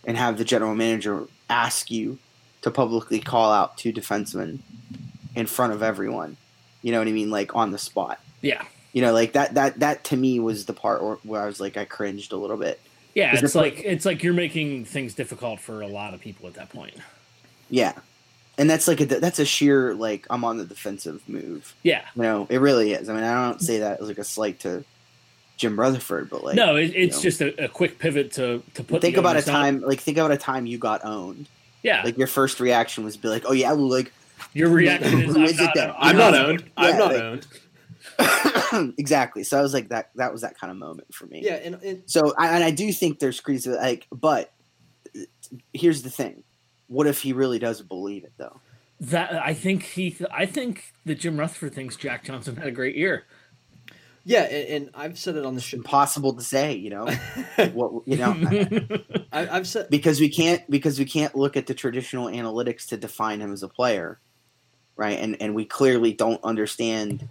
and 0.04 0.16
have 0.16 0.38
the 0.38 0.44
general 0.44 0.74
manager 0.74 1.26
ask 1.48 1.90
you 1.90 2.18
to 2.62 2.70
publicly 2.70 3.20
call 3.20 3.52
out 3.52 3.78
two 3.78 3.92
defensemen 3.92 4.58
in 5.34 5.46
front 5.46 5.72
of 5.72 5.82
everyone. 5.82 6.36
You 6.82 6.92
know 6.92 6.98
what 6.98 7.08
I 7.08 7.12
mean? 7.12 7.30
Like 7.30 7.54
on 7.54 7.70
the 7.70 7.78
spot. 7.78 8.20
Yeah, 8.42 8.64
You 8.92 9.02
know, 9.02 9.12
like 9.12 9.32
that 9.32 9.54
that 9.54 9.80
that 9.80 10.04
to 10.04 10.16
me 10.16 10.40
was 10.40 10.64
the 10.64 10.72
part 10.72 11.02
where, 11.02 11.16
where 11.22 11.42
I 11.42 11.46
was 11.46 11.60
like 11.60 11.76
I 11.76 11.84
cringed 11.84 12.32
a 12.32 12.36
little 12.36 12.56
bit. 12.56 12.80
yeah. 13.14 13.38
It's 13.38 13.54
like 13.54 13.82
it's 13.84 14.04
like 14.04 14.22
you're 14.22 14.32
making 14.32 14.86
things 14.86 15.14
difficult 15.14 15.60
for 15.60 15.82
a 15.82 15.86
lot 15.86 16.14
of 16.14 16.20
people 16.20 16.46
at 16.48 16.54
that 16.54 16.70
point. 16.70 16.94
Yeah. 17.70 17.92
And 18.58 18.68
that's 18.68 18.86
like 18.86 19.00
a 19.00 19.06
that's 19.06 19.38
a 19.38 19.44
sheer 19.46 19.94
like 19.94 20.26
I'm 20.28 20.44
on 20.44 20.58
the 20.58 20.64
defensive 20.66 21.22
move. 21.28 21.74
Yeah. 21.82 22.02
You 22.14 22.22
know, 22.22 22.46
it 22.50 22.58
really 22.58 22.92
is. 22.92 23.08
I 23.08 23.14
mean, 23.14 23.24
I 23.24 23.48
don't 23.48 23.60
say 23.62 23.78
that 23.78 24.00
as 24.00 24.08
like 24.08 24.18
a 24.18 24.24
slight 24.24 24.60
to 24.60 24.84
Jim 25.56 25.78
Rutherford, 25.80 26.28
but 26.28 26.44
like 26.44 26.56
no, 26.56 26.76
it, 26.76 26.92
it's 26.94 27.16
know. 27.16 27.22
just 27.22 27.40
a, 27.40 27.64
a 27.64 27.68
quick 27.68 27.98
pivot 27.98 28.32
to 28.32 28.62
to 28.74 28.84
put. 28.84 29.00
think 29.00 29.14
the 29.14 29.20
about 29.20 29.36
a 29.36 29.38
onus 29.38 29.48
on- 29.48 29.54
time 29.54 29.80
like 29.80 30.00
think 30.00 30.18
about 30.18 30.30
a 30.32 30.36
time 30.36 30.66
you 30.66 30.76
got 30.78 31.04
owned. 31.04 31.48
Yeah, 31.82 32.02
Like 32.02 32.18
your 32.18 32.26
first 32.26 32.60
reaction 32.60 33.04
was 33.04 33.16
be 33.16 33.28
like, 33.28 33.44
"Oh 33.46 33.52
yeah, 33.52 33.72
well, 33.72 33.88
like 33.88 34.12
your 34.52 34.68
reaction 34.68 35.20
is 35.22 35.34
Who 35.34 35.40
I'm 35.40 35.46
is 35.46 35.58
it 35.58 35.70
not. 35.74 35.96
I'm 35.98 36.16
not 36.18 36.34
owned. 36.34 36.64
I'm 36.76 36.98
not 36.98 37.12
like- 37.14 37.22
owned. 37.22 38.94
exactly." 38.98 39.44
So 39.44 39.58
I 39.58 39.62
was 39.62 39.72
like 39.72 39.88
that 39.88 40.10
that 40.16 40.32
was 40.32 40.42
that 40.42 40.58
kind 40.58 40.70
of 40.70 40.76
moment 40.76 41.14
for 41.14 41.24
me. 41.26 41.40
Yeah, 41.42 41.54
and, 41.54 41.76
and 41.82 42.02
So 42.06 42.34
I, 42.36 42.48
and 42.54 42.62
I 42.64 42.70
do 42.70 42.92
think 42.92 43.18
there's 43.18 43.40
credence 43.40 43.64
to 43.64 43.70
like, 43.76 44.06
but 44.12 44.52
here's 45.72 46.02
the 46.02 46.10
thing: 46.10 46.42
what 46.90 47.06
if 47.06 47.22
he 47.22 47.32
really 47.32 47.60
does 47.60 47.80
believe 47.80 48.24
it 48.24 48.32
though? 48.36 48.60
That 49.00 49.32
I 49.32 49.54
think 49.54 49.84
he, 49.84 50.14
I 50.30 50.44
think 50.44 50.92
that 51.06 51.20
Jim 51.20 51.38
Rutherford 51.38 51.72
thinks 51.72 51.96
Jack 51.96 52.24
Johnson 52.24 52.56
had 52.56 52.66
a 52.66 52.72
great 52.72 52.96
year. 52.96 53.24
yeah, 54.24 54.42
and, 54.42 54.68
and 54.68 54.90
I've 54.94 55.18
said 55.18 55.36
it 55.36 55.46
on 55.46 55.54
the 55.54 55.60
show. 55.60 55.78
Impossible 55.78 56.34
to 56.34 56.42
say, 56.42 56.74
you 56.74 56.90
know. 56.90 57.06
what 57.72 58.02
you 58.06 58.16
know, 58.16 58.32
I, 59.32 59.48
I've 59.48 59.68
said 59.68 59.88
because 59.88 60.20
we 60.20 60.28
can't 60.28 60.68
because 60.68 60.98
we 60.98 61.04
can't 61.04 61.34
look 61.34 61.56
at 61.56 61.66
the 61.66 61.74
traditional 61.74 62.26
analytics 62.26 62.88
to 62.88 62.96
define 62.96 63.40
him 63.40 63.52
as 63.52 63.62
a 63.62 63.68
player, 63.68 64.18
right? 64.96 65.18
And 65.18 65.40
and 65.40 65.54
we 65.54 65.64
clearly 65.64 66.12
don't 66.12 66.42
understand 66.44 67.26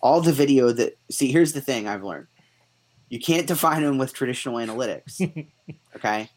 all 0.00 0.20
the 0.20 0.32
video 0.32 0.72
that. 0.72 0.98
See, 1.10 1.30
here's 1.30 1.52
the 1.52 1.60
thing 1.60 1.86
I've 1.86 2.02
learned: 2.02 2.26
you 3.08 3.20
can't 3.20 3.46
define 3.46 3.84
him 3.84 3.96
with 3.96 4.12
traditional 4.12 4.56
analytics, 4.56 5.46
okay? 5.96 6.28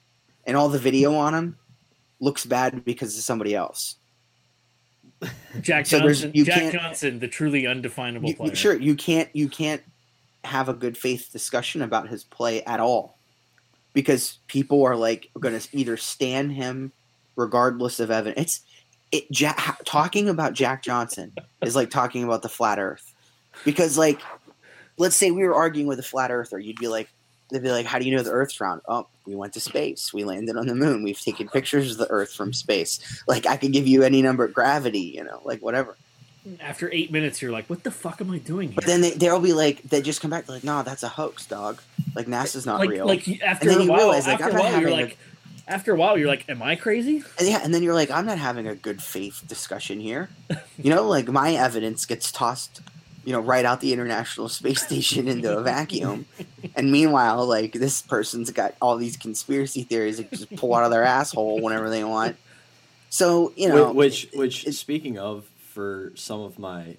And 0.45 0.55
all 0.55 0.69
the 0.69 0.79
video 0.79 1.15
on 1.15 1.33
him 1.33 1.57
looks 2.19 2.45
bad 2.45 2.83
because 2.85 3.17
of 3.17 3.23
somebody 3.23 3.55
else. 3.55 3.95
Jack 5.61 5.85
So 5.87 5.99
Johnson, 5.99 6.31
Jack 6.33 6.73
Johnson, 6.73 7.19
the 7.19 7.27
truly 7.27 7.65
undefinable 7.65 8.29
You- 8.29 8.35
player. 8.35 8.55
sure, 8.55 8.75
you 8.79 8.95
can't 8.95 9.29
you 9.35 9.49
can't 9.49 9.81
have 10.43 10.69
a 10.69 10.73
good 10.73 10.97
faith 10.97 11.29
discussion 11.31 11.81
about 11.81 12.07
his 12.07 12.23
play 12.23 12.63
at 12.63 12.79
all 12.79 13.17
because 13.93 14.37
people 14.47 14.83
are 14.85 14.95
like 14.95 15.29
going 15.39 15.59
to 15.59 15.67
either 15.77 15.97
stand 15.97 16.51
him 16.51 16.91
regardless 17.35 17.99
of 17.99 18.11
evidence. 18.11 18.39
It's 18.39 18.61
it 19.11 19.31
Jack, 19.31 19.79
talking 19.85 20.29
about 20.29 20.53
Jack 20.53 20.83
Johnson 20.83 21.33
is 21.63 21.75
like 21.75 21.89
talking 21.89 22.23
about 22.23 22.41
the 22.43 22.49
flat 22.49 22.77
Earth 22.77 23.13
because 23.65 23.97
like 23.97 24.21
let's 24.97 25.15
say 25.15 25.31
we 25.31 25.43
were 25.43 25.55
arguing 25.55 25.87
with 25.87 25.99
a 25.99 26.03
flat 26.03 26.29
earther, 26.29 26.59
you'd 26.59 26.77
be 26.79 26.87
like 26.87 27.09
they'd 27.49 27.63
be 27.63 27.71
like, 27.71 27.85
"How 27.87 27.97
do 27.97 28.05
you 28.05 28.15
know 28.15 28.21
the 28.21 28.31
Earth's 28.31 28.59
round?" 28.61 28.81
Oh, 28.87 29.07
we 29.27 29.35
went 29.35 29.53
to 29.53 29.59
space. 29.59 30.13
We 30.13 30.23
landed 30.23 30.55
on 30.55 30.65
the 30.67 30.75
moon. 30.75 31.03
We've 31.03 31.19
taken 31.19 31.49
pictures 31.49 31.91
of 31.91 31.97
the 31.97 32.09
Earth 32.09 32.33
from 32.33 32.53
space. 32.53 33.23
Like 33.27 33.45
I 33.45 33.57
could 33.57 33.73
give 33.73 33.85
you 33.85 34.03
any 34.03 34.21
number 34.21 34.45
of 34.45 34.53
gravity, 34.53 35.13
you 35.15 35.23
know, 35.23 35.41
like 35.43 35.61
whatever. 35.61 35.97
after 36.61 36.89
eight 36.93 37.11
minutes, 37.11 37.41
you're 37.41 37.51
like, 37.51 37.69
"What 37.69 37.83
the 37.83 37.91
fuck 37.91 38.21
am 38.21 38.31
I 38.31 38.37
doing 38.37 38.69
here?" 38.69 38.75
But 38.75 38.85
then 38.85 39.01
they, 39.01 39.11
they'll 39.11 39.41
be 39.41 39.51
like, 39.53 39.81
they 39.83 40.01
just 40.01 40.21
come 40.21 40.31
back 40.31 40.45
they're 40.45 40.55
like, 40.55 40.63
"No, 40.63 40.81
that's 40.81 41.03
a 41.03 41.09
hoax, 41.09 41.45
dog. 41.45 41.81
Like 42.15 42.27
NASA's 42.27 42.65
not 42.65 42.79
like, 42.79 42.89
real." 42.89 43.05
like 43.05 43.27
after 43.41 43.67
then 43.67 43.81
a 43.81 43.83
you 43.83 43.89
while, 43.89 43.99
realize, 43.99 44.25
like, 44.27 44.39
after 44.39 44.57
a 44.57 44.59
while, 44.61 44.71
you're 44.71 44.79
having 44.79 44.93
a- 44.93 45.01
like, 45.01 45.17
after 45.67 45.91
a 45.93 45.95
while, 45.97 46.17
you're 46.17 46.29
like, 46.29 46.47
"Am 46.49 46.63
I 46.63 46.77
crazy?" 46.77 47.21
And 47.37 47.47
yeah, 47.49 47.59
and 47.61 47.73
then 47.73 47.83
you're 47.83 47.93
like, 47.93 48.09
I'm 48.09 48.25
not 48.25 48.37
having 48.37 48.65
a 48.65 48.75
good 48.75 49.03
faith 49.03 49.43
discussion 49.45 49.99
here. 49.99 50.29
You 50.77 50.89
know, 50.95 51.05
like 51.05 51.27
my 51.27 51.53
evidence 51.55 52.05
gets 52.05 52.31
tossed, 52.31 52.79
you 53.27 53.33
know, 53.33 53.41
right 53.41 53.65
out 53.65 53.81
the 53.81 53.91
International 53.91 54.47
Space 54.47 54.81
Station 54.81 55.27
into 55.27 55.55
a 55.55 55.61
vacuum. 55.61 56.25
And 56.75 56.91
meanwhile, 56.91 57.45
like 57.47 57.73
this 57.73 58.03
person's 58.03 58.51
got 58.51 58.75
all 58.79 58.97
these 58.97 59.17
conspiracy 59.17 59.81
theories 59.81 60.17
that 60.17 60.29
just 60.31 60.55
pull 60.55 60.75
out 60.75 60.83
of 60.83 60.91
their 60.91 61.03
asshole 61.03 61.59
whenever 61.59 61.89
they 61.89 62.03
want. 62.03 62.37
So, 63.09 63.51
you 63.55 63.67
know, 63.67 63.91
which 63.91 64.29
which 64.33 64.67
it- 64.67 64.73
speaking 64.73 65.17
of 65.17 65.45
for 65.71 66.11
some 66.13 66.41
of 66.41 66.59
my 66.59 66.97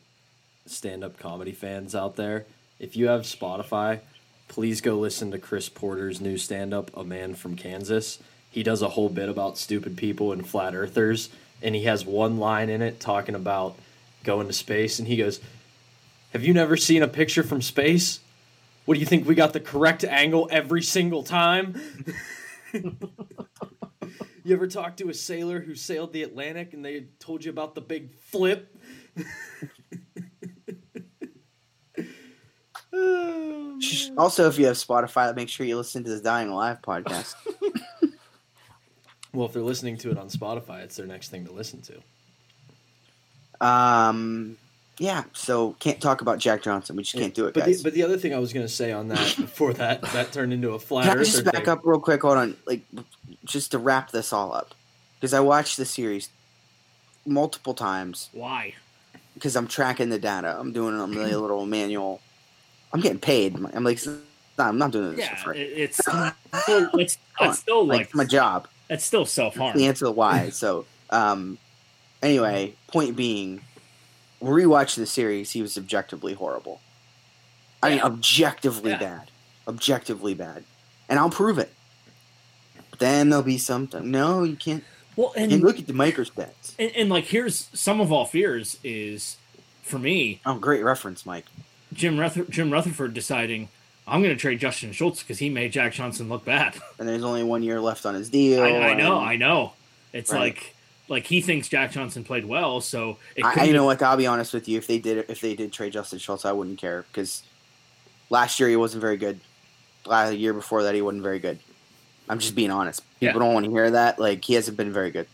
stand-up 0.66 1.16
comedy 1.18 1.52
fans 1.52 1.94
out 1.94 2.16
there, 2.16 2.44
if 2.80 2.96
you 2.96 3.06
have 3.06 3.22
Spotify, 3.22 4.00
please 4.48 4.80
go 4.80 4.98
listen 4.98 5.30
to 5.30 5.38
Chris 5.38 5.68
Porter's 5.68 6.20
new 6.20 6.36
stand-up 6.36 6.90
A 6.96 7.04
Man 7.04 7.36
from 7.36 7.54
Kansas. 7.54 8.18
He 8.50 8.64
does 8.64 8.82
a 8.82 8.88
whole 8.88 9.10
bit 9.10 9.28
about 9.28 9.58
stupid 9.58 9.96
people 9.96 10.32
and 10.32 10.46
flat 10.46 10.74
earthers 10.74 11.28
and 11.62 11.74
he 11.74 11.84
has 11.84 12.04
one 12.04 12.38
line 12.38 12.68
in 12.68 12.82
it 12.82 12.98
talking 12.98 13.34
about 13.36 13.76
going 14.24 14.48
to 14.48 14.52
space 14.52 14.98
and 14.98 15.06
he 15.06 15.16
goes, 15.16 15.40
"Have 16.32 16.44
you 16.44 16.54
never 16.54 16.76
seen 16.76 17.02
a 17.02 17.08
picture 17.08 17.42
from 17.42 17.62
space? 17.62 18.20
What 18.84 18.94
do 18.94 19.00
you 19.00 19.06
think 19.06 19.26
we 19.26 19.34
got 19.34 19.52
the 19.52 19.60
correct 19.60 20.04
angle 20.04 20.48
every 20.50 20.82
single 20.82 21.22
time?" 21.22 21.80
You 24.44 24.54
ever 24.54 24.66
talk 24.66 24.96
to 24.96 25.10
a 25.10 25.14
sailor 25.14 25.60
who 25.60 25.74
sailed 25.74 26.14
the 26.14 26.22
Atlantic 26.22 26.72
and 26.72 26.82
they 26.82 27.08
told 27.18 27.44
you 27.44 27.50
about 27.50 27.74
the 27.74 27.82
big 27.82 28.14
flip? 28.14 28.74
Also 34.16 34.48
if 34.48 34.58
you 34.58 34.66
have 34.66 34.74
Spotify, 34.74 35.34
make 35.36 35.48
sure 35.48 35.64
you 35.64 35.76
listen 35.76 36.02
to 36.02 36.10
the 36.10 36.20
Dying 36.20 36.48
Alive 36.48 36.82
podcast. 36.82 37.34
well, 39.32 39.46
if 39.46 39.52
they're 39.52 39.62
listening 39.62 39.96
to 39.98 40.10
it 40.10 40.18
on 40.18 40.28
Spotify, 40.28 40.82
it's 40.82 40.96
their 40.96 41.06
next 41.06 41.28
thing 41.28 41.46
to 41.46 41.52
listen 41.52 41.80
to. 41.82 43.64
Um, 43.64 44.56
yeah, 44.98 45.24
so 45.32 45.72
can't 45.78 46.00
talk 46.00 46.20
about 46.20 46.38
Jack 46.38 46.62
Johnson. 46.62 46.96
We 46.96 47.02
just 47.04 47.16
can't 47.16 47.34
do 47.34 47.46
it, 47.46 47.54
But 47.54 47.64
guys. 47.66 47.78
the, 47.78 47.82
but 47.84 47.94
the 47.94 48.02
other 48.02 48.16
thing 48.18 48.34
I 48.34 48.38
was 48.38 48.52
going 48.52 48.66
to 48.66 48.72
say 48.72 48.92
on 48.92 49.08
that 49.08 49.36
before 49.38 49.72
that 49.74 50.02
that 50.12 50.32
turned 50.32 50.52
into 50.52 50.70
a 50.70 50.78
flat 50.78 51.04
Can 51.08 51.18
I 51.18 51.22
just 51.24 51.44
back 51.44 51.54
thing. 51.54 51.68
up 51.68 51.80
real 51.84 52.00
quick? 52.00 52.22
Hold 52.22 52.38
on, 52.38 52.56
like 52.66 52.82
just 53.44 53.70
to 53.72 53.78
wrap 53.78 54.10
this 54.10 54.32
all 54.32 54.52
up, 54.52 54.74
because 55.20 55.32
I 55.34 55.40
watched 55.40 55.76
the 55.76 55.84
series 55.84 56.30
multiple 57.26 57.74
times 57.74 58.28
Why? 58.32 58.74
because 59.34 59.54
I'm 59.56 59.68
tracking 59.68 60.08
the 60.08 60.18
data. 60.18 60.56
I'm 60.58 60.72
doing 60.72 60.98
a 60.98 61.06
really 61.18 61.34
little 61.34 61.66
manual. 61.66 62.20
I'm 62.92 63.00
getting 63.00 63.20
paid. 63.20 63.54
I'm 63.74 63.84
like, 63.84 64.04
no, 64.06 64.18
I'm 64.58 64.78
not 64.78 64.90
doing 64.92 65.10
this 65.16 65.20
Yeah, 65.26 65.36
for 65.36 65.52
free. 65.52 65.60
it, 65.60 65.78
it's 65.78 65.98
still, 66.62 66.90
it's, 66.94 67.18
it's 67.40 67.58
still 67.58 67.86
Like 67.86 67.98
like 67.98 68.14
my 68.14 68.24
job. 68.24 68.66
it's 68.88 69.04
still 69.04 69.26
self 69.26 69.56
harm. 69.56 69.76
The 69.76 69.86
answer 69.86 70.06
to 70.06 70.10
why. 70.10 70.48
So, 70.48 70.86
um, 71.10 71.58
anyway, 72.22 72.74
point 72.88 73.14
being, 73.14 73.60
rewatching 74.42 74.96
the 74.96 75.06
series, 75.06 75.52
he 75.52 75.62
was 75.62 75.76
objectively 75.78 76.34
horrible. 76.34 76.80
I 77.82 77.90
mean, 77.90 78.00
objectively 78.00 78.90
Yeah. 78.92 78.98
bad, 78.98 79.30
objectively 79.66 80.34
bad, 80.34 80.64
and 81.08 81.18
I'll 81.18 81.30
prove 81.30 81.58
it. 81.58 81.72
But 82.90 82.98
then 82.98 83.30
there'll 83.30 83.44
be 83.44 83.58
something. 83.58 84.10
No, 84.10 84.42
you 84.42 84.56
can't. 84.56 84.84
Well, 85.16 85.32
And 85.36 85.52
and, 85.52 85.62
look 85.62 85.78
at 85.78 85.86
the 85.86 85.92
microstats. 85.92 86.74
and 86.78 86.92
and 86.94 87.08
like 87.08 87.24
here's 87.24 87.68
some 87.72 88.00
of 88.00 88.12
all 88.12 88.24
fears 88.24 88.78
is 88.84 89.36
for 89.82 89.98
me 89.98 90.40
Oh, 90.46 90.58
great 90.58 90.82
reference, 90.84 91.26
Mike. 91.26 91.46
Jim 91.92 92.18
Ruther- 92.18 92.46
Jim 92.50 92.70
Rutherford 92.72 93.14
deciding 93.14 93.68
I'm 94.06 94.22
going 94.22 94.34
to 94.34 94.40
trade 94.40 94.58
Justin 94.60 94.92
Schultz 94.92 95.22
because 95.22 95.38
he 95.38 95.50
made 95.50 95.72
Jack 95.72 95.92
Johnson 95.92 96.28
look 96.30 96.44
bad. 96.44 96.76
And 96.98 97.06
there's 97.08 97.24
only 97.24 97.42
one 97.42 97.62
year 97.62 97.78
left 97.80 98.06
on 98.06 98.14
his 98.14 98.30
deal. 98.30 98.62
I, 98.62 98.68
I 98.68 98.94
know, 98.94 99.18
and 99.18 99.28
I 99.28 99.36
know. 99.36 99.72
It's 100.14 100.32
Right. 100.32 100.40
like 100.40 100.74
like 101.08 101.26
he 101.26 101.40
thinks 101.40 101.68
Jack 101.68 101.92
Johnson 101.92 102.22
played 102.24 102.44
well, 102.44 102.80
so 102.80 103.16
it 103.36 103.44
I, 103.44 103.64
you 103.64 103.72
know 103.72 103.86
like? 103.86 104.02
I'll 104.02 104.16
be 104.16 104.26
honest 104.26 104.52
with 104.54 104.68
you. 104.68 104.78
If 104.78 104.86
they 104.86 104.98
did, 104.98 105.24
if 105.28 105.40
they 105.40 105.54
did 105.54 105.72
trade 105.72 105.92
Justin 105.92 106.18
Schultz, 106.18 106.44
I 106.44 106.52
wouldn't 106.52 106.78
care 106.78 107.04
because 107.10 107.42
last 108.30 108.60
year 108.60 108.68
he 108.68 108.76
wasn't 108.76 109.00
very 109.00 109.16
good. 109.16 109.40
Last 110.06 110.34
year 110.34 110.52
before 110.54 110.82
that, 110.84 110.94
he 110.94 111.02
wasn't 111.02 111.22
very 111.22 111.38
good. 111.38 111.58
I'm 112.28 112.38
just 112.38 112.54
being 112.54 112.70
honest. 112.70 113.02
People 113.20 113.40
Yeah. 113.40 113.44
don't 113.46 113.54
want 113.54 113.66
to 113.66 113.72
hear 113.72 113.90
that. 113.90 114.18
Like 114.18 114.44
he 114.44 114.54
hasn't 114.54 114.76
been 114.76 114.92
very 114.92 115.10
good. 115.10 115.26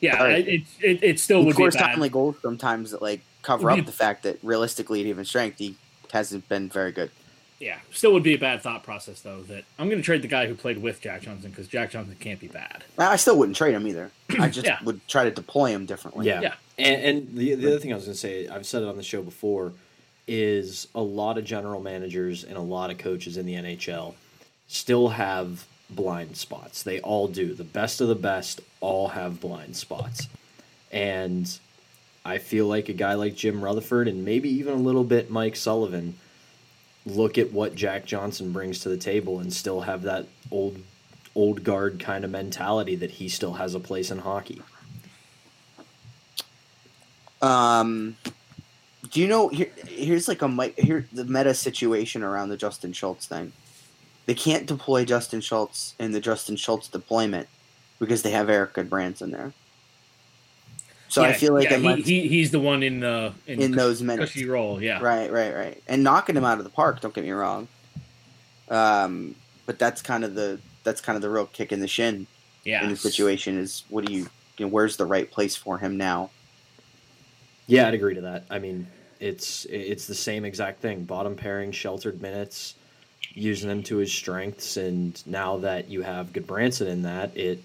Yeah, 0.00 0.20
Alright. 0.20 0.46
it, 0.48 0.62
it 0.80 1.02
it 1.02 1.20
still 1.20 1.38
would 1.40 1.46
be 1.46 1.52
scores 1.52 1.74
bad. 1.74 1.92
timely 1.92 2.08
goals 2.08 2.36
sometimes 2.40 2.92
that 2.92 3.02
like 3.02 3.20
cover 3.42 3.70
up 3.70 3.76
be- 3.76 3.82
the 3.82 3.92
fact 3.92 4.22
that 4.22 4.38
realistically, 4.42 5.00
at 5.00 5.06
even 5.06 5.24
strength, 5.24 5.58
he 5.58 5.76
hasn't 6.12 6.48
been 6.48 6.68
very 6.68 6.92
good. 6.92 7.10
Yeah, 7.60 7.78
still 7.92 8.12
would 8.12 8.22
be 8.22 8.34
a 8.34 8.38
bad 8.38 8.62
thought 8.62 8.84
process 8.84 9.20
though. 9.20 9.42
That 9.42 9.64
I'm 9.78 9.88
going 9.88 9.98
to 10.00 10.04
trade 10.04 10.22
the 10.22 10.28
guy 10.28 10.46
who 10.46 10.54
played 10.54 10.78
with 10.78 11.00
Jack 11.00 11.22
Johnson 11.22 11.50
because 11.50 11.66
Jack 11.66 11.90
Johnson 11.90 12.14
can't 12.20 12.38
be 12.38 12.46
bad. 12.46 12.84
I 12.96 13.16
still 13.16 13.36
wouldn't 13.36 13.56
trade 13.56 13.74
him 13.74 13.86
either. 13.86 14.10
I 14.38 14.48
just 14.50 14.66
Yeah. 14.66 14.78
would 14.84 15.06
try 15.08 15.24
to 15.24 15.30
deploy 15.32 15.70
him 15.70 15.84
differently. 15.84 16.26
Yeah. 16.26 16.40
Yeah. 16.40 16.54
And, 16.78 17.02
and 17.02 17.36
the, 17.36 17.54
the 17.56 17.66
other 17.66 17.78
thing 17.80 17.92
I 17.92 17.96
was 17.96 18.04
going 18.04 18.14
to 18.14 18.18
say, 18.18 18.46
I've 18.46 18.64
said 18.66 18.82
it 18.82 18.88
on 18.88 18.96
the 18.96 19.02
show 19.02 19.22
before, 19.22 19.72
is 20.28 20.86
a 20.94 21.00
lot 21.00 21.36
of 21.38 21.44
general 21.44 21.80
managers 21.80 22.44
and 22.44 22.56
a 22.56 22.60
lot 22.60 22.90
of 22.90 22.98
coaches 22.98 23.36
in 23.36 23.46
the 23.46 23.54
NHL 23.54 24.14
still 24.68 25.08
have 25.08 25.64
blind 25.90 26.36
spots. 26.36 26.82
They 26.84 27.00
all 27.00 27.26
do. 27.26 27.54
The 27.54 27.64
best 27.64 28.00
of 28.00 28.06
the 28.08 28.14
best 28.14 28.60
all 28.80 29.08
have 29.08 29.40
blind 29.40 29.74
spots. 29.74 30.28
And 30.92 31.58
I 32.24 32.38
feel 32.38 32.66
like 32.66 32.88
a 32.88 32.92
guy 32.92 33.14
like 33.14 33.34
Jim 33.34 33.64
Rutherford 33.64 34.06
and 34.06 34.24
maybe 34.24 34.48
even 34.50 34.74
a 34.74 34.76
little 34.76 35.04
bit 35.04 35.30
Mike 35.30 35.56
Sullivan 35.56 36.14
look 37.06 37.38
at 37.38 37.52
what 37.52 37.74
Jack 37.74 38.04
Johnson 38.04 38.52
brings 38.52 38.80
to 38.80 38.88
the 38.88 38.96
table 38.96 39.40
and 39.40 39.52
still 39.52 39.80
have 39.82 40.02
that 40.02 40.26
old 40.50 40.82
old 41.34 41.62
guard 41.62 42.00
kind 42.00 42.24
of 42.24 42.30
mentality 42.30 42.96
that 42.96 43.12
he 43.12 43.28
still 43.28 43.54
has 43.54 43.74
a 43.74 43.80
place 43.80 44.10
in 44.10 44.18
hockey. 44.18 44.60
Um, 47.40 48.16
do 49.10 49.20
you 49.20 49.28
know 49.28 49.48
here? 49.48 49.70
Here's 49.86 50.28
like 50.28 50.42
a 50.42 50.72
here 50.76 51.06
the 51.12 51.24
meta 51.24 51.54
situation 51.54 52.22
around 52.22 52.48
the 52.48 52.56
Justin 52.56 52.92
Schultz 52.92 53.26
thing. 53.26 53.52
They 54.26 54.34
can't 54.34 54.66
deploy 54.66 55.04
Justin 55.04 55.40
Schultz 55.40 55.94
in 55.98 56.12
the 56.12 56.20
Justin 56.20 56.56
Schultz 56.56 56.88
deployment 56.88 57.48
because 57.98 58.22
they 58.22 58.30
have 58.30 58.50
Erik 58.50 58.74
Gudbranson 58.74 59.30
there. 59.32 59.52
So 61.08 61.24
I 61.24 61.32
feel 61.32 61.54
like 61.54 61.70
yeah, 61.70 61.76
unless, 61.76 62.04
he, 62.04 62.20
he 62.20 62.28
he's 62.28 62.50
the 62.50 62.60
one 62.60 62.82
in 62.82 63.00
the 63.00 63.32
in, 63.46 63.62
in 63.62 63.72
those 63.72 64.02
minutes, 64.02 64.32
cushy 64.32 64.46
role. 64.46 64.82
Yeah, 64.82 65.00
right, 65.00 65.32
right, 65.32 65.54
right, 65.54 65.82
and 65.88 66.04
knocking 66.04 66.36
him 66.36 66.44
out 66.44 66.58
of 66.58 66.64
the 66.64 66.70
park. 66.70 67.00
Don't 67.00 67.14
get 67.14 67.24
me 67.24 67.30
wrong. 67.30 67.66
Um, 68.68 69.34
but 69.64 69.78
that's 69.78 70.02
kind 70.02 70.24
of 70.24 70.34
the 70.34 70.60
that's 70.84 71.00
kind 71.00 71.16
of 71.16 71.22
the 71.22 71.30
real 71.30 71.46
kick 71.46 71.72
in 71.72 71.80
the 71.80 71.88
shin 71.88 72.26
yeah. 72.64 72.82
in 72.82 72.90
the 72.90 72.96
situation. 72.96 73.58
Is 73.58 73.84
what 73.88 74.04
do 74.04 74.12
you 74.12 74.28
you 74.58 74.66
know 74.66 74.68
where's 74.68 74.96
the 74.96 75.06
right 75.06 75.30
place 75.30 75.56
for 75.56 75.78
him 75.78 75.96
now? 75.96 76.30
Yeah, 77.66 77.88
I'd 77.88 77.94
agree 77.94 78.14
to 78.14 78.22
that. 78.22 78.44
I 78.50 78.58
mean, 78.58 78.86
it's 79.20 79.64
it's 79.66 80.06
the 80.06 80.14
same 80.14 80.44
exact 80.44 80.80
thing. 80.80 81.04
Bottom 81.04 81.36
pairing, 81.36 81.72
sheltered 81.72 82.20
minutes, 82.20 82.74
using 83.32 83.68
them 83.68 83.82
to 83.84 83.96
his 83.96 84.12
strengths, 84.12 84.76
and 84.76 85.22
now 85.26 85.58
that 85.58 85.88
you 85.88 86.02
have 86.02 86.32
Gudbranson 86.32 86.86
in 86.86 87.02
that, 87.02 87.36
it 87.36 87.62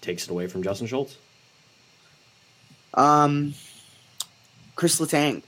takes 0.00 0.24
it 0.24 0.30
away 0.30 0.46
from 0.46 0.62
Justin 0.62 0.86
Schultz. 0.86 1.16
Um, 2.94 3.54
Kris 4.76 5.00
Letang. 5.00 5.42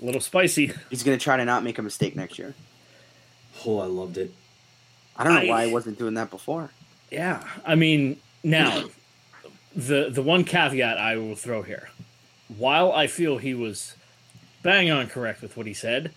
A 0.00 0.04
little 0.04 0.20
spicy. 0.20 0.72
He's 0.90 1.02
going 1.02 1.16
to 1.18 1.22
try 1.22 1.36
to 1.36 1.44
not 1.44 1.62
make 1.64 1.78
a 1.78 1.82
mistake 1.82 2.14
next 2.16 2.38
year. 2.38 2.54
Oh, 3.64 3.78
I 3.78 3.86
loved 3.86 4.18
it. 4.18 4.32
I 5.16 5.24
don't 5.24 5.34
know 5.34 5.40
I- 5.40 5.48
why 5.48 5.62
I 5.62 5.66
wasn't 5.72 5.98
doing 5.98 6.14
that 6.14 6.30
before. 6.30 6.70
Yeah, 7.10 7.44
I 7.64 7.76
mean 7.76 8.18
now 8.42 8.84
the 9.76 10.08
the 10.10 10.22
one 10.22 10.42
caveat 10.44 10.98
I 10.98 11.16
will 11.16 11.36
throw 11.36 11.62
here, 11.62 11.90
while 12.48 12.90
I 12.92 13.06
feel 13.06 13.38
he 13.38 13.54
was 13.54 13.94
bang 14.64 14.90
on 14.90 15.06
correct 15.06 15.40
with 15.40 15.56
what 15.56 15.66
he 15.68 15.74
said, 15.74 16.10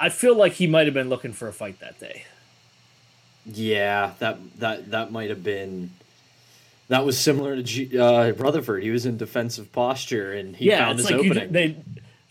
I 0.00 0.08
feel 0.08 0.34
like 0.34 0.52
he 0.54 0.66
might 0.66 0.86
have 0.86 0.94
been 0.94 1.10
looking 1.10 1.34
for 1.34 1.48
a 1.48 1.52
fight 1.52 1.80
that 1.80 2.00
day. 2.00 2.24
Yeah, 3.44 4.12
that 4.20 4.38
that 4.60 4.90
that 4.92 5.12
might 5.12 5.28
have 5.28 5.42
been. 5.44 5.90
That 6.88 7.04
was 7.06 7.18
similar 7.18 7.56
to 7.56 7.62
G, 7.62 7.98
uh, 7.98 8.32
Rutherford. 8.32 8.82
He 8.82 8.90
was 8.90 9.06
in 9.06 9.16
defensive 9.16 9.72
posture, 9.72 10.32
and 10.32 10.54
he 10.54 10.66
yeah, 10.66 10.78
found 10.86 11.00
it's 11.00 11.08
his 11.08 11.16
like 11.16 11.26
opening. 11.26 11.44
ju- 11.48 11.52
they 11.52 11.76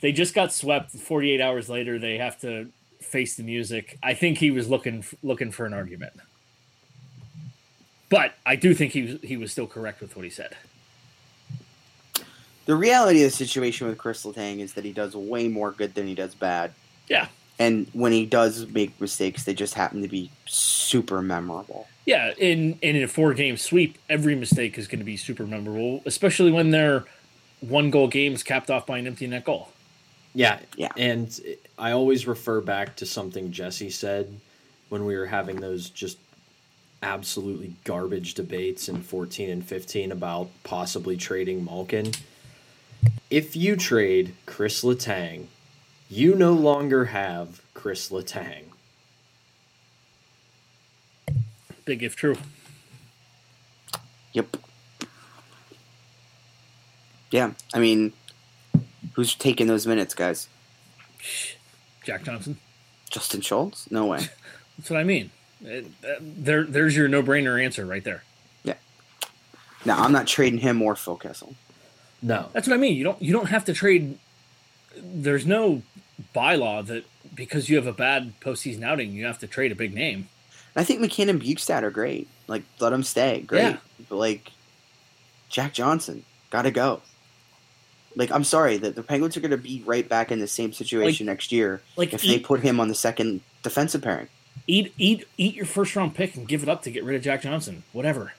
they 0.02 0.12
just 0.12 0.34
got 0.36 0.54
swept. 0.54 0.92
Forty 0.92 1.32
eight 1.32 1.42
hours 1.42 1.70
later, 1.70 1.98
they 1.98 2.18
have 2.18 2.40
to 2.42 2.70
face 3.00 3.36
the 3.36 3.44
music. 3.44 3.98
I 4.04 4.14
think 4.14 4.38
he 4.38 4.52
was 4.52 4.70
looking 4.70 5.04
looking 5.24 5.52
for 5.52 5.66
an 5.66 5.74
argument, 5.74 6.14
but 8.10 8.34
I 8.46 8.56
do 8.56 8.74
think 8.74 8.92
he 8.94 9.02
was 9.04 9.22
he 9.24 9.38
was 9.38 9.52
still 9.52 9.68
correct 9.68 10.02
with 10.02 10.16
what 10.16 10.26
he 10.26 10.30
said. 10.32 10.56
The 12.66 12.76
reality 12.76 13.24
of 13.24 13.32
the 13.32 13.36
situation 13.36 13.88
with 13.88 13.98
Kris 13.98 14.24
Letang 14.24 14.60
is 14.60 14.74
that 14.74 14.86
he 14.86 14.92
does 14.92 15.16
way 15.16 15.48
more 15.48 15.72
good 15.72 15.96
than 15.96 16.06
he 16.08 16.14
does 16.14 16.36
bad. 16.36 16.72
Yeah, 17.10 17.28
And 17.58 17.88
when 17.92 18.12
he 18.12 18.26
does 18.26 18.68
make 18.68 19.02
mistakes, 19.02 19.44
they 19.44 19.54
just 19.56 19.74
happen 19.74 20.02
to 20.04 20.08
be 20.08 20.30
super 20.46 21.22
memorable. 21.22 21.88
Yeah. 22.06 22.34
In 22.38 22.78
in 22.82 23.02
a 23.02 23.08
four 23.08 23.34
game 23.34 23.58
sweep, 23.58 23.98
every 24.10 24.36
mistake 24.36 24.78
is 24.78 24.88
going 24.88 25.00
to 25.00 25.06
be 25.06 25.18
super 25.18 25.46
memorable, 25.46 26.02
especially 26.06 26.52
when 26.52 26.72
they're 26.72 27.06
one 27.62 27.92
goal 27.92 28.08
games 28.08 28.44
capped 28.44 28.70
off 28.72 28.86
by 28.86 28.98
an 28.98 29.08
empty 29.08 29.28
net 29.28 29.46
goal. 29.46 29.70
Yeah, 30.34 30.60
Yeah. 30.78 30.90
And 30.98 31.40
I 31.78 31.92
always 31.92 32.26
refer 32.26 32.62
back 32.62 32.96
to 32.98 33.06
something 33.06 33.52
Jesse 33.52 33.90
said 33.90 34.40
when 34.90 35.06
we 35.06 35.16
were 35.18 35.26
having 35.26 35.58
those 35.58 35.90
just 35.90 36.18
absolutely 37.04 37.76
garbage 37.84 38.34
debates 38.34 38.88
in 38.88 39.02
14 39.02 39.50
and 39.50 39.66
15 39.66 40.12
about 40.12 40.50
possibly 40.64 41.18
trading 41.18 41.66
Malkin. 41.66 42.12
If 43.30 43.56
you 43.56 43.76
trade 43.76 44.36
Kris 44.46 44.84
Letang, 44.84 45.48
you 46.10 46.36
no 46.36 46.54
longer 46.54 47.06
have 47.06 47.62
Kris 47.74 48.10
Letang. 48.10 48.71
Big 51.92 52.04
if 52.04 52.16
true. 52.16 52.38
Yep. 54.32 54.56
Yeah, 57.32 57.52
I 57.74 57.80
mean, 57.80 58.14
who's 59.16 59.36
taking 59.36 59.68
those 59.68 59.86
minutes, 59.86 60.14
guys? 60.14 60.48
Jack 62.06 62.24
Johnson. 62.24 62.60
Justin 63.10 63.42
Schultz? 63.42 63.92
No 63.92 64.06
way. 64.06 64.20
That's 64.78 64.90
what 64.90 65.02
I 65.02 65.04
mean. 65.04 65.32
It, 65.66 65.88
uh, 66.02 66.14
there, 66.22 66.64
there's 66.64 66.96
your 66.96 67.10
no-brainer 67.10 67.62
answer 67.62 67.86
right 67.86 68.06
there. 68.06 68.24
Yeah. 68.64 68.76
No, 69.84 69.98
I'm 69.98 70.14
not 70.14 70.28
trading 70.28 70.60
him 70.60 70.82
or 70.82 70.96
Phil 70.96 71.18
Kessel. 71.18 71.56
No. 72.22 72.48
That's 72.54 72.70
what 72.70 72.74
I 72.74 72.78
mean. 72.78 72.96
You 72.96 73.04
don't 73.04 73.22
you 73.22 73.34
don't 73.34 73.50
have 73.50 73.66
to 73.66 73.74
trade. 73.74 74.18
There's 74.96 75.46
no 75.46 75.82
bylaw 76.34 76.86
that 76.86 77.04
because 77.36 77.68
you 77.68 77.76
have 77.76 77.88
a 77.88 77.92
bad 77.92 78.40
postseason 78.40 78.82
outing, 78.82 79.12
you 79.12 79.26
have 79.26 79.40
to 79.40 79.48
trade 79.48 79.74
a 79.74 79.76
big 79.76 79.94
name. 79.94 80.30
I 80.76 80.84
think 80.84 81.02
McCann 81.02 81.30
and 81.30 81.42
Bjugstad 81.42 81.84
are 81.84 81.92
great. 81.92 82.28
Like, 82.48 82.64
let 82.80 82.92
them 82.92 83.04
stay. 83.04 83.42
Great. 83.42 83.62
Yeah. 83.62 83.78
But, 84.10 84.16
like, 84.16 84.52
Jack 85.50 85.74
Johnson, 85.74 86.24
gotta 86.50 86.72
go. 86.72 87.02
Like, 88.16 88.32
I'm 88.32 88.44
sorry, 88.44 88.78
that 88.78 88.96
the 88.96 89.04
Penguins 89.04 89.38
are 89.38 89.42
going 89.42 89.52
to 89.52 89.58
be 89.58 89.84
right 89.86 90.08
back 90.08 90.32
in 90.32 90.40
the 90.40 90.48
same 90.48 90.74
situation 90.74 91.26
next 91.26 91.52
year 91.52 91.82
Like 91.96 92.14
if 92.14 92.22
they 92.22 92.40
put 92.40 92.60
him 92.60 92.80
on 92.80 92.90
the 92.90 92.96
second 92.96 93.42
defensive 93.64 94.02
pairing. 94.02 94.28
eat 94.68 94.94
eat 94.98 95.26
eat 95.38 95.56
your 95.56 95.66
first 95.66 95.96
round 95.96 96.14
pick 96.16 96.36
and 96.36 96.48
give 96.48 96.62
it 96.64 96.70
up 96.70 96.84
to 96.84 96.92
get 96.92 97.04
rid 97.04 97.16
of 97.16 97.22
Jack 97.22 97.42
Johnson. 97.44 97.84
Whatever. 97.94 98.34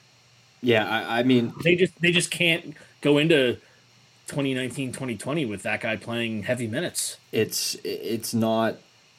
Yeah, 0.61 0.87
I, 0.87 1.19
I 1.19 1.23
mean, 1.23 1.53
They 1.63 1.75
just 1.75 1.99
they 2.01 2.11
just 2.11 2.29
can't 2.31 2.75
go 3.01 3.17
into 3.17 3.57
2019 4.27 4.91
2020 4.91 5.45
with 5.45 5.63
that 5.63 5.81
guy 5.81 5.95
playing 5.97 6.43
heavy 6.43 6.67
minutes. 6.67 7.17
it's 7.31 7.75
it's 7.83 8.33
not 8.33 8.75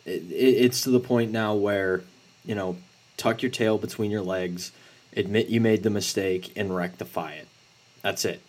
it, 0.07 0.23
it's 0.31 0.83
to 0.83 0.91
the 0.91 1.01
point 1.01 1.33
now 1.33 1.55
where 1.55 2.03
you 2.45 2.55
know 2.55 2.77
tuck 3.17 3.43
your 3.43 3.51
tail 3.51 3.79
between 3.79 4.11
your 4.11 4.23
legs 4.23 4.73
admit 5.17 5.49
you 5.49 5.61
made 5.61 5.83
the 5.83 5.91
mistake 5.91 6.53
and 6.57 6.75
rectify 6.75 7.33
it 7.33 7.49
that's 8.03 8.25
it 8.25 8.41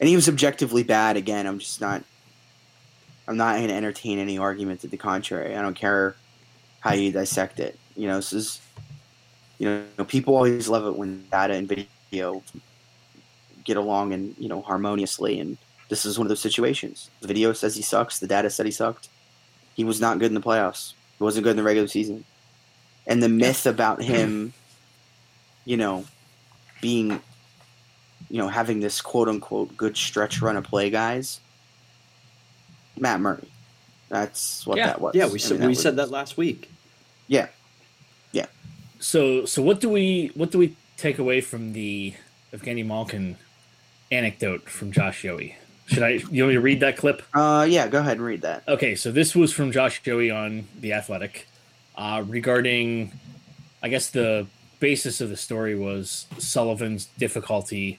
And 0.00 0.08
he 0.08 0.16
was 0.16 0.28
objectively 0.28 0.82
bad 0.82 1.16
again. 1.16 1.46
I'm 1.46 1.58
just 1.58 1.80
not. 1.80 2.04
I'm 3.26 3.36
not 3.36 3.56
going 3.56 3.68
to 3.68 3.74
entertain 3.74 4.18
any 4.18 4.38
argument 4.38 4.80
to 4.80 4.88
the 4.88 4.96
contrary. 4.96 5.54
I 5.54 5.60
don't 5.60 5.74
care 5.74 6.16
how 6.80 6.94
you 6.94 7.12
dissect 7.12 7.60
it. 7.60 7.78
You 7.96 8.08
know, 8.08 8.16
this 8.16 8.32
is. 8.32 8.60
You 9.58 9.82
know, 9.98 10.04
people 10.04 10.36
always 10.36 10.68
love 10.68 10.86
it 10.86 10.96
when 10.96 11.24
data 11.32 11.54
and 11.54 11.66
video 11.66 12.44
get 13.64 13.76
along 13.76 14.12
and 14.12 14.36
you 14.38 14.48
know 14.48 14.62
harmoniously, 14.62 15.40
and 15.40 15.58
this 15.88 16.06
is 16.06 16.16
one 16.16 16.26
of 16.26 16.28
those 16.28 16.40
situations. 16.40 17.10
The 17.20 17.26
video 17.26 17.52
says 17.52 17.74
he 17.74 17.82
sucks. 17.82 18.20
The 18.20 18.28
data 18.28 18.50
said 18.50 18.66
he 18.66 18.72
sucked. 18.72 19.08
He 19.74 19.82
was 19.82 20.00
not 20.00 20.20
good 20.20 20.30
in 20.30 20.34
the 20.34 20.40
playoffs. 20.40 20.94
He 21.18 21.24
wasn't 21.24 21.42
good 21.42 21.50
in 21.50 21.56
the 21.56 21.64
regular 21.64 21.88
season. 21.88 22.24
And 23.08 23.20
the 23.22 23.28
myth 23.28 23.66
about 23.66 24.02
him, 24.02 24.52
you 25.64 25.76
know, 25.76 26.04
being 26.80 27.20
you 28.30 28.36
know, 28.36 28.48
having 28.48 28.80
this 28.80 29.00
quote 29.00 29.26
unquote 29.28 29.74
good 29.76 29.96
stretch 29.96 30.42
run 30.42 30.56
of 30.56 30.64
play 30.64 30.90
guys. 30.90 31.40
Matt 32.98 33.20
Murray. 33.20 33.48
That's 34.10 34.66
what 34.66 34.76
Yeah. 34.78 34.86
that 34.88 35.00
was. 35.00 35.14
yeah 35.14 35.26
we 35.26 35.34
I 35.34 35.36
said 35.38 35.52
mean, 35.58 35.62
we 35.62 35.68
was- 35.68 35.82
said 35.82 35.96
that 35.96 36.10
last 36.10 36.36
week 36.36 36.70
Yeah, 37.26 37.48
Yeah. 38.32 38.46
So 39.00 39.44
so 39.46 39.62
what 39.62 39.80
do 39.80 39.88
we 39.88 40.30
what 40.34 40.50
do 40.50 40.58
we 40.58 40.76
take 40.98 41.18
away 41.18 41.40
from 41.40 41.72
the 41.72 42.14
Evgeny 42.52 42.84
Malkin 42.84 43.36
anecdote 44.12 44.68
from 44.68 44.92
Josh 44.92 45.22
Yohe? 45.22 45.54
Should 45.86 46.02
I 46.02 46.08
you 46.30 46.42
want 46.44 46.48
me 46.50 46.54
to 46.54 46.60
read 46.60 46.80
that 46.80 46.96
clip? 46.98 47.22
Uh 47.34 47.66
yeah, 47.68 47.88
go 47.88 48.00
ahead 48.00 48.18
and 48.18 48.26
read 48.26 48.42
that. 48.42 48.62
Okay, 48.68 48.94
so 48.94 49.10
this 49.10 49.34
was 49.34 49.52
from 49.54 49.72
Josh 49.72 50.02
Yohe 50.02 50.34
on 50.34 50.68
The 50.78 50.92
Athletic 50.92 51.47
uh, 51.98 52.22
regarding, 52.26 53.12
I 53.82 53.88
guess 53.88 54.08
the 54.08 54.46
basis 54.78 55.20
of 55.20 55.28
the 55.28 55.36
story 55.36 55.74
was 55.74 56.26
Sullivan's 56.38 57.06
difficulty 57.18 57.98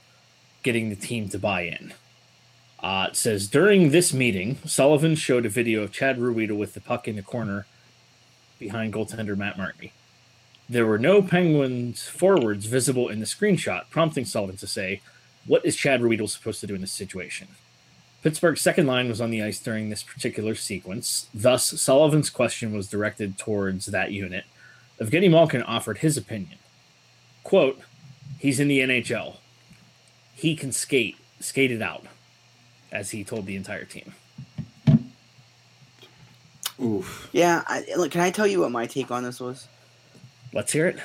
getting 0.63 0.89
the 0.89 0.95
team 0.95 1.27
to 1.29 1.37
buy 1.37 1.63
in. 1.63 1.93
Uh, 2.81 3.07
it 3.09 3.17
says 3.17 3.47
during 3.47 3.91
this 3.91 4.13
meeting, 4.13 4.57
Sullivan 4.65 5.15
showed 5.15 5.45
a 5.45 5.49
video 5.49 5.83
of 5.83 5.91
Chad 5.91 6.17
Ruhwedel 6.17 6.57
with 6.57 6.73
the 6.73 6.79
puck 6.79 7.09
in 7.09 7.17
the 7.17 7.21
corner 7.21 7.65
behind 8.57 8.93
goaltender 8.93 9.37
Matt 9.37 9.57
Murray. 9.57 9.91
There 10.69 10.85
were 10.85 10.97
no 10.97 11.21
Penguins 11.21 12.07
forwards 12.07 12.67
visible 12.67 13.09
in 13.09 13.19
the 13.19 13.25
screenshot, 13.25 13.89
prompting 13.89 14.23
Sullivan 14.23 14.55
to 14.57 14.67
say, 14.67 15.01
"What 15.45 15.65
is 15.65 15.75
Chad 15.75 15.99
Ruhwedel 15.99 16.29
supposed 16.29 16.61
to 16.61 16.67
do 16.67 16.75
in 16.75 16.81
this 16.81 16.91
situation?" 16.91 17.49
Pittsburgh's 18.21 18.61
second 18.61 18.85
line 18.85 19.07
was 19.07 19.21
on 19.21 19.29
the 19.29 19.41
ice 19.41 19.59
during 19.59 19.89
this 19.89 20.03
particular 20.03 20.53
sequence. 20.53 21.27
Thus, 21.33 21.79
Sullivan's 21.81 22.29
question 22.29 22.73
was 22.73 22.89
directed 22.89 23.37
towards 23.37 23.85
that 23.87 24.11
unit. 24.11 24.43
Evgeny 24.99 25.31
Malkin 25.31 25.63
offered 25.63 25.99
his 25.99 26.17
opinion. 26.17 26.57
Quote, 27.43 27.79
he's 28.37 28.59
in 28.59 28.67
the 28.67 28.79
NHL. 28.79 29.37
He 30.33 30.55
can 30.55 30.71
skate, 30.71 31.17
skate 31.39 31.71
it 31.71 31.81
out, 31.81 32.05
as 32.91 33.11
he 33.11 33.23
told 33.23 33.45
the 33.45 33.55
entire 33.55 33.85
team. 33.85 34.13
oof 36.81 37.29
Yeah, 37.31 37.63
I, 37.67 37.85
look, 37.95 38.11
can 38.11 38.21
I 38.21 38.31
tell 38.31 38.47
you 38.47 38.59
what 38.59 38.71
my 38.71 38.85
take 38.85 39.11
on 39.11 39.23
this 39.23 39.39
was? 39.39 39.67
Let's 40.53 40.73
hear 40.73 40.87
it. 40.87 40.99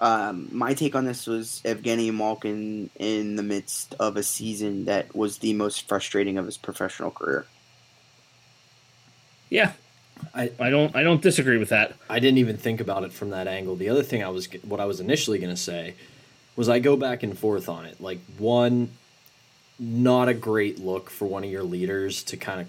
Um, 0.00 0.48
my 0.50 0.72
take 0.72 0.94
on 0.94 1.04
this 1.04 1.26
was 1.26 1.60
Evgeny 1.64 2.12
Malkin 2.12 2.88
in 2.98 3.36
the 3.36 3.42
midst 3.42 3.94
of 4.00 4.16
a 4.16 4.22
season 4.22 4.86
that 4.86 5.14
was 5.14 5.38
the 5.38 5.52
most 5.52 5.86
frustrating 5.86 6.38
of 6.38 6.46
his 6.46 6.56
professional 6.56 7.10
career. 7.10 7.44
Yeah, 9.50 9.72
I, 10.34 10.52
I 10.58 10.70
don't 10.70 10.96
I 10.96 11.02
don't 11.02 11.20
disagree 11.20 11.58
with 11.58 11.68
that. 11.68 11.94
I 12.08 12.18
didn't 12.18 12.38
even 12.38 12.56
think 12.56 12.80
about 12.80 13.04
it 13.04 13.12
from 13.12 13.30
that 13.30 13.46
angle. 13.46 13.76
The 13.76 13.90
other 13.90 14.02
thing 14.02 14.24
I 14.24 14.28
was 14.28 14.48
what 14.62 14.80
I 14.80 14.86
was 14.86 15.00
initially 15.00 15.38
going 15.38 15.54
to 15.54 15.60
say 15.60 15.94
was 16.56 16.68
I 16.68 16.78
go 16.78 16.96
back 16.96 17.22
and 17.22 17.38
forth 17.38 17.68
on 17.68 17.84
it. 17.84 18.00
Like 18.00 18.20
one 18.38 18.90
not 19.78 20.28
a 20.28 20.34
great 20.34 20.78
look 20.78 21.08
for 21.10 21.26
one 21.26 21.42
of 21.42 21.50
your 21.50 21.62
leaders 21.62 22.22
to 22.24 22.36
kind 22.36 22.60
of 22.60 22.68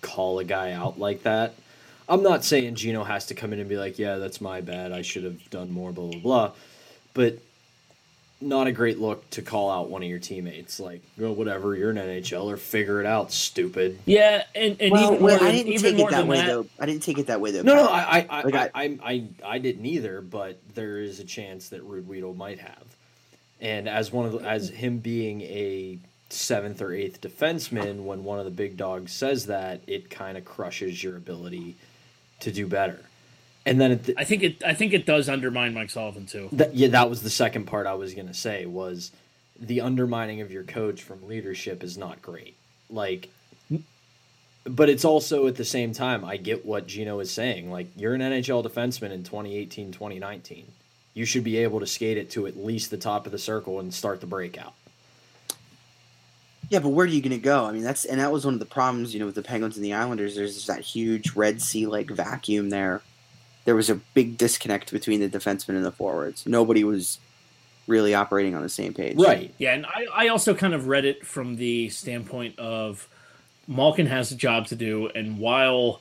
call 0.00 0.38
a 0.38 0.44
guy 0.44 0.70
out 0.72 0.98
like 0.98 1.24
that. 1.24 1.54
I'm 2.08 2.22
not 2.22 2.44
saying 2.44 2.74
Gino 2.74 3.04
has 3.04 3.26
to 3.26 3.34
come 3.34 3.52
in 3.52 3.60
and 3.60 3.68
be 3.68 3.76
like, 3.76 3.98
"Yeah, 3.98 4.16
that's 4.16 4.40
my 4.40 4.60
bad. 4.60 4.92
I 4.92 5.02
should 5.02 5.24
have 5.24 5.48
done 5.50 5.70
more 5.70 5.92
blah 5.92 6.10
blah 6.10 6.20
blah." 6.20 6.52
But 7.14 7.38
not 8.40 8.66
a 8.66 8.72
great 8.72 8.98
look 8.98 9.28
to 9.30 9.40
call 9.42 9.70
out 9.70 9.88
one 9.88 10.02
of 10.02 10.08
your 10.08 10.18
teammates 10.18 10.78
like, 10.78 11.00
"Oh, 11.20 11.32
whatever, 11.32 11.74
you're 11.74 11.90
an 11.90 11.96
NHL 11.96 12.50
or 12.50 12.56
figure 12.56 13.00
it 13.00 13.06
out, 13.06 13.32
stupid." 13.32 13.98
Yeah, 14.04 14.44
and, 14.54 14.76
and 14.80 14.92
well, 14.92 15.12
even 15.14 15.24
well, 15.24 15.38
more 15.38 15.48
I 15.48 15.52
didn't 15.52 15.72
even 15.72 15.82
take 15.82 15.96
more 15.96 16.08
it 16.08 16.12
that 16.12 16.26
way 16.26 16.36
that, 16.38 16.46
though. 16.46 16.66
I 16.78 16.86
didn't 16.86 17.02
take 17.02 17.18
it 17.18 17.26
that 17.28 17.40
way 17.40 17.50
though. 17.52 17.62
No, 17.62 17.74
no, 17.74 17.86
Kyle. 17.86 17.94
I, 17.94 18.18
I, 18.18 18.26
I, 18.28 18.42
Like, 18.42 18.54
I, 18.54 18.70
I- 18.74 18.82
I, 18.84 18.98
I, 19.12 19.24
I 19.44 19.58
didn't 19.58 19.86
either, 19.86 20.20
but 20.20 20.58
there 20.74 20.98
is 20.98 21.20
a 21.20 21.24
chance 21.24 21.70
that 21.70 21.88
Ruhwedel 21.88 22.36
might 22.36 22.58
have. 22.58 22.84
And 23.60 23.88
as 23.88 24.12
one 24.12 24.26
of 24.26 24.32
the, 24.32 24.38
as 24.40 24.68
him 24.68 24.98
being 24.98 25.40
a 25.42 25.98
seventh 26.28 26.82
or 26.82 26.92
eighth 26.92 27.20
defenseman, 27.22 28.04
when 28.04 28.24
one 28.24 28.38
of 28.38 28.44
the 28.44 28.50
big 28.50 28.76
dogs 28.76 29.12
says 29.12 29.46
that, 29.46 29.80
it 29.86 30.10
kind 30.10 30.36
of 30.36 30.44
crushes 30.44 31.02
your 31.02 31.16
ability 31.16 31.76
to 32.40 32.52
do 32.52 32.66
better. 32.66 33.00
And 33.66 33.80
then 33.80 34.00
the, 34.02 34.14
I 34.18 34.24
think 34.24 34.42
it 34.42 34.62
I 34.64 34.74
think 34.74 34.92
it 34.92 35.06
does 35.06 35.28
undermine 35.28 35.74
Mike 35.74 35.90
Sullivan 35.90 36.26
too. 36.26 36.48
that, 36.52 36.74
yeah, 36.74 36.88
that 36.88 37.08
was 37.08 37.22
the 37.22 37.30
second 37.30 37.64
part 37.64 37.86
I 37.86 37.94
was 37.94 38.14
gonna 38.14 38.34
say 38.34 38.66
was 38.66 39.10
the 39.58 39.80
undermining 39.80 40.40
of 40.40 40.50
your 40.50 40.64
coach 40.64 41.02
from 41.02 41.26
leadership 41.26 41.82
is 41.82 41.96
not 41.96 42.20
great. 42.20 42.56
Like, 42.90 43.30
but 44.64 44.88
it's 44.88 45.04
also 45.04 45.46
at 45.46 45.56
the 45.56 45.64
same 45.64 45.92
time 45.92 46.24
I 46.24 46.36
get 46.36 46.66
what 46.66 46.86
Gino 46.86 47.20
is 47.20 47.30
saying. 47.30 47.70
Like, 47.70 47.88
you're 47.96 48.14
an 48.14 48.20
NHL 48.20 48.64
defenseman 48.64 49.10
in 49.10 49.22
2018, 49.22 49.92
2019. 49.92 50.66
You 51.14 51.24
should 51.24 51.44
be 51.44 51.58
able 51.58 51.80
to 51.80 51.86
skate 51.86 52.18
it 52.18 52.30
to 52.30 52.46
at 52.46 52.56
least 52.56 52.90
the 52.90 52.96
top 52.96 53.26
of 53.26 53.32
the 53.32 53.38
circle 53.38 53.78
and 53.78 53.94
start 53.94 54.20
the 54.20 54.26
breakout. 54.26 54.74
Yeah, 56.68 56.78
but 56.78 56.90
where 56.90 57.04
are 57.04 57.08
you 57.08 57.20
going 57.20 57.32
to 57.32 57.38
go? 57.38 57.64
I 57.64 57.72
mean, 57.72 57.82
that's 57.82 58.04
and 58.04 58.20
that 58.20 58.32
was 58.32 58.44
one 58.44 58.54
of 58.54 58.60
the 58.60 58.66
problems, 58.66 59.12
you 59.12 59.20
know, 59.20 59.26
with 59.26 59.34
the 59.34 59.42
Penguins 59.42 59.76
and 59.76 59.84
the 59.84 59.92
Islanders. 59.92 60.34
There's 60.34 60.66
that 60.66 60.80
huge 60.80 61.34
Red 61.34 61.60
Sea 61.60 61.86
like 61.86 62.10
vacuum 62.10 62.70
there. 62.70 63.02
There 63.64 63.74
was 63.74 63.90
a 63.90 63.96
big 64.14 64.36
disconnect 64.36 64.92
between 64.92 65.20
the 65.20 65.28
defensemen 65.28 65.70
and 65.70 65.84
the 65.84 65.92
forwards. 65.92 66.46
Nobody 66.46 66.84
was 66.84 67.18
really 67.86 68.14
operating 68.14 68.54
on 68.54 68.62
the 68.62 68.68
same 68.68 68.94
page. 68.94 69.16
Right. 69.16 69.54
Yeah, 69.58 69.74
and 69.74 69.86
I, 69.86 70.06
I 70.12 70.28
also 70.28 70.54
kind 70.54 70.74
of 70.74 70.86
read 70.86 71.04
it 71.04 71.26
from 71.26 71.56
the 71.56 71.88
standpoint 71.90 72.58
of 72.58 73.08
Malkin 73.66 74.06
has 74.06 74.32
a 74.32 74.36
job 74.36 74.66
to 74.68 74.76
do, 74.76 75.08
and 75.14 75.38
while 75.38 76.00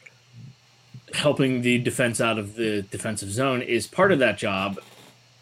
helping 1.14 1.62
the 1.62 1.78
defense 1.78 2.20
out 2.20 2.40
of 2.40 2.56
the 2.56 2.82
defensive 2.84 3.32
zone 3.32 3.62
is 3.62 3.88
part 3.88 4.12
of 4.12 4.20
that 4.20 4.38
job, 4.38 4.80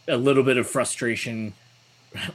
a 0.07 0.17
little 0.17 0.43
bit 0.43 0.57
of 0.57 0.67
frustration 0.67 1.53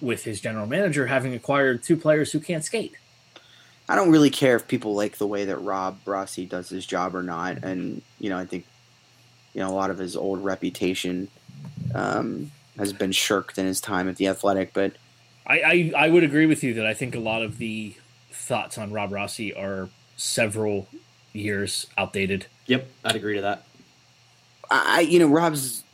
with 0.00 0.24
his 0.24 0.40
general 0.40 0.66
manager 0.66 1.06
having 1.06 1.34
acquired 1.34 1.82
two 1.82 1.96
players 1.96 2.32
who 2.32 2.40
can't 2.40 2.64
skate. 2.64 2.94
I 3.88 3.94
don't 3.94 4.10
really 4.10 4.30
care 4.30 4.56
if 4.56 4.66
people 4.66 4.94
like 4.94 5.18
the 5.18 5.26
way 5.26 5.44
that 5.44 5.58
Rob 5.58 5.98
Rossi 6.06 6.44
does 6.44 6.68
his 6.68 6.84
job 6.86 7.14
or 7.14 7.22
not, 7.22 7.58
and 7.62 8.02
you 8.18 8.30
know 8.30 8.38
I 8.38 8.44
think 8.44 8.66
you 9.54 9.60
know 9.60 9.68
a 9.68 9.74
lot 9.74 9.90
of 9.90 9.98
his 9.98 10.16
old 10.16 10.42
reputation 10.44 11.28
um, 11.94 12.50
has 12.78 12.92
been 12.92 13.12
shirked 13.12 13.58
in 13.58 13.66
his 13.66 13.80
time 13.80 14.08
at 14.08 14.16
the 14.16 14.26
Athletic, 14.26 14.72
but 14.72 14.92
I, 15.46 15.60
I 15.60 16.06
I 16.06 16.08
would 16.08 16.24
agree 16.24 16.46
with 16.46 16.64
you 16.64 16.74
that 16.74 16.86
I 16.86 16.94
think 16.94 17.14
a 17.14 17.20
lot 17.20 17.42
of 17.42 17.58
the 17.58 17.94
thoughts 18.32 18.76
on 18.76 18.92
Rob 18.92 19.12
Rossi 19.12 19.54
are 19.54 19.88
several 20.16 20.88
years 21.32 21.86
outdated. 21.96 22.46
Yep, 22.66 22.88
I'd 23.04 23.16
agree 23.16 23.36
to 23.36 23.42
that. 23.42 23.64
I 24.68 25.00
you 25.00 25.20
know 25.20 25.28
Rob's 25.28 25.84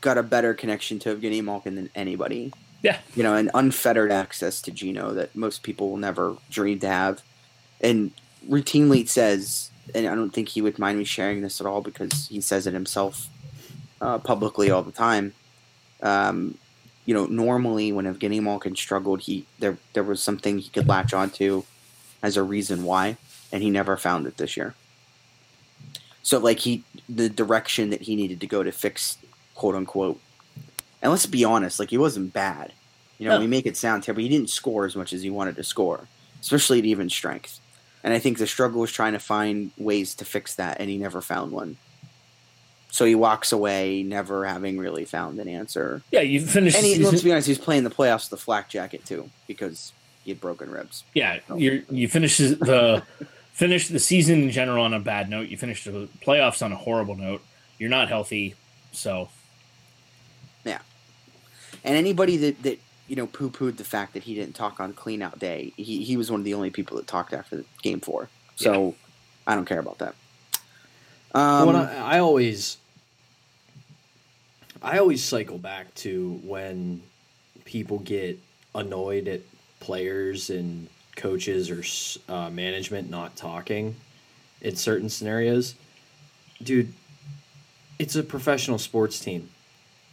got 0.00 0.16
a 0.16 0.22
better 0.22 0.54
connection 0.54 1.00
to 1.00 1.16
Evgeny 1.16 1.42
Malkin 1.42 1.74
than 1.74 1.90
anybody. 1.96 2.52
Yeah. 2.82 2.98
You 3.14 3.22
know, 3.22 3.34
and 3.34 3.50
unfettered 3.54 4.12
access 4.12 4.60
to 4.62 4.70
Gino 4.70 5.12
that 5.14 5.34
most 5.34 5.62
people 5.62 5.90
will 5.90 5.96
never 5.96 6.36
dream 6.50 6.78
to 6.80 6.88
have. 6.88 7.22
And 7.80 8.12
routinely 8.48 9.08
says, 9.08 9.70
and 9.94 10.06
I 10.06 10.14
don't 10.14 10.30
think 10.30 10.48
he 10.48 10.62
would 10.62 10.78
mind 10.78 10.98
me 10.98 11.04
sharing 11.04 11.42
this 11.42 11.60
at 11.60 11.66
all 11.66 11.80
because 11.80 12.28
he 12.28 12.40
says 12.40 12.66
it 12.66 12.74
himself 12.74 13.28
uh, 14.00 14.18
publicly 14.18 14.70
all 14.70 14.82
the 14.82 14.92
time. 14.92 15.34
Um, 16.02 16.58
you 17.06 17.14
know, 17.14 17.26
normally 17.26 17.92
when 17.92 18.04
Evgeny 18.04 18.42
Malkin 18.42 18.76
struggled, 18.76 19.22
he 19.22 19.46
there 19.58 19.78
there 19.92 20.02
was 20.02 20.20
something 20.20 20.58
he 20.58 20.68
could 20.70 20.88
latch 20.88 21.14
onto 21.14 21.64
as 22.22 22.36
a 22.36 22.42
reason 22.42 22.84
why, 22.84 23.16
and 23.52 23.62
he 23.62 23.70
never 23.70 23.96
found 23.96 24.26
it 24.26 24.36
this 24.36 24.56
year. 24.56 24.74
So 26.22 26.38
like 26.38 26.58
he 26.60 26.82
the 27.08 27.28
direction 27.28 27.90
that 27.90 28.02
he 28.02 28.16
needed 28.16 28.40
to 28.40 28.46
go 28.46 28.62
to 28.62 28.72
fix 28.72 29.18
quote 29.54 29.76
unquote. 29.76 30.20
And 31.02 31.10
let's 31.10 31.26
be 31.26 31.44
honest, 31.44 31.78
like 31.78 31.90
he 31.90 31.98
wasn't 31.98 32.32
bad. 32.32 32.72
You 33.18 33.28
know, 33.28 33.34
No. 33.36 33.40
we 33.40 33.46
make 33.46 33.66
it 33.66 33.76
sound 33.76 34.02
terrible. 34.02 34.22
He 34.22 34.28
didn't 34.28 34.50
score 34.50 34.84
as 34.84 34.94
much 34.96 35.12
as 35.12 35.22
he 35.22 35.30
wanted 35.30 35.56
to 35.56 35.62
score, 35.64 36.08
especially 36.40 36.78
at 36.80 36.84
even 36.84 37.08
strength. 37.10 37.60
And 38.04 38.12
I 38.14 38.18
think 38.18 38.38
the 38.38 38.46
struggle 38.46 38.80
was 38.80 38.92
trying 38.92 39.14
to 39.14 39.18
find 39.18 39.70
ways 39.78 40.14
to 40.16 40.24
fix 40.24 40.54
that, 40.56 40.80
and 40.80 40.88
he 40.90 40.96
never 40.98 41.20
found 41.20 41.50
one. 41.52 41.76
So 42.90 43.04
he 43.04 43.14
walks 43.14 43.52
away, 43.52 44.02
never 44.02 44.46
having 44.46 44.78
really 44.78 45.04
found 45.04 45.38
an 45.38 45.48
answer. 45.48 46.02
Yeah, 46.12 46.20
you 46.20 46.40
finished. 46.40 46.76
And 46.76 46.86
he, 46.86 46.98
let's 47.04 47.22
be 47.22 47.32
honest, 47.32 47.48
he's 47.48 47.58
playing 47.58 47.84
the 47.84 47.90
playoffs 47.90 48.30
with 48.30 48.38
the 48.38 48.44
flak 48.44 48.68
jacket 48.68 49.04
too, 49.04 49.28
because 49.46 49.92
he 50.24 50.30
had 50.30 50.40
broken 50.40 50.70
ribs. 50.70 51.04
yeah, 51.14 51.40
you 51.54 51.84
you 51.90 52.08
finish 52.08 52.38
the 52.38 53.02
finish 53.52 53.88
the 53.88 53.98
season 53.98 54.42
in 54.44 54.50
general 54.50 54.84
on 54.84 54.94
a 54.94 55.00
bad 55.00 55.28
note. 55.28 55.48
You 55.48 55.56
finish 55.56 55.84
the 55.84 56.08
playoffs 56.24 56.64
on 56.64 56.72
a 56.72 56.76
horrible 56.76 57.16
note. 57.16 57.42
You're 57.78 57.90
not 57.90 58.08
healthy, 58.08 58.54
so 58.92 59.28
And 61.86 61.96
anybody 61.96 62.36
that, 62.38 62.62
that 62.64 62.78
you 63.06 63.16
know 63.16 63.26
poo 63.26 63.48
pooed 63.48 63.76
the 63.76 63.84
fact 63.84 64.12
that 64.14 64.24
he 64.24 64.34
didn't 64.34 64.54
talk 64.54 64.80
on 64.80 64.92
clean 64.92 65.22
out 65.22 65.38
day, 65.38 65.72
he, 65.76 66.04
he 66.04 66.16
was 66.16 66.30
one 66.30 66.40
of 66.40 66.44
the 66.44 66.54
only 66.54 66.70
people 66.70 66.96
that 66.96 67.06
talked 67.06 67.32
after 67.32 67.64
game 67.82 68.00
four. 68.00 68.28
So 68.56 68.94
I 69.46 69.54
don't 69.54 69.66
care 69.66 69.78
about 69.78 69.98
that. 69.98 70.14
Um, 71.34 71.66
when 71.66 71.76
I, 71.76 72.16
I 72.16 72.18
always, 72.18 72.78
I 74.82 74.98
always 74.98 75.22
cycle 75.22 75.58
back 75.58 75.94
to 75.96 76.40
when 76.42 77.02
people 77.64 77.98
get 77.98 78.38
annoyed 78.74 79.28
at 79.28 79.42
players 79.80 80.50
and 80.50 80.88
coaches 81.16 81.70
or 81.70 81.82
uh, 82.32 82.50
management 82.50 83.10
not 83.10 83.36
talking 83.36 83.96
in 84.60 84.76
certain 84.76 85.08
scenarios. 85.08 85.74
Dude, 86.62 86.92
it's 87.98 88.16
a 88.16 88.22
professional 88.22 88.78
sports 88.78 89.20
team. 89.20 89.50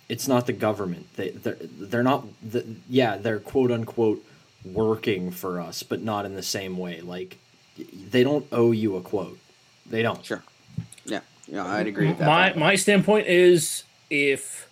It's 0.10 0.28
not 0.28 0.46
the 0.48 0.54
government. 0.54 1.08
They 1.16 1.30
they're, 1.30 1.58
they're 1.62 2.04
not. 2.04 2.26
The, 2.44 2.66
yeah, 2.90 3.18
they're 3.18 3.40
quote 3.40 3.72
unquote 3.72 4.24
working 4.66 5.32
for 5.32 5.60
us, 5.60 5.84
but 5.84 6.02
not 6.02 6.26
in 6.26 6.36
the 6.36 6.44
same 6.44 6.78
way. 6.78 7.02
Like 7.02 7.38
they 7.78 8.24
don't 8.24 8.46
owe 8.52 8.72
you 8.72 8.96
a 8.96 9.02
quote. 9.02 9.40
They 9.86 10.02
don't. 10.02 10.24
Sure. 10.24 10.44
Yeah, 11.06 11.22
yeah, 11.48 11.66
I'd 11.66 11.88
agree 11.88 12.08
with 12.10 12.20
that. 12.20 12.28
my 12.28 12.54
my 12.54 12.76
standpoint 12.76 13.28
is 13.28 13.84
if 14.10 14.70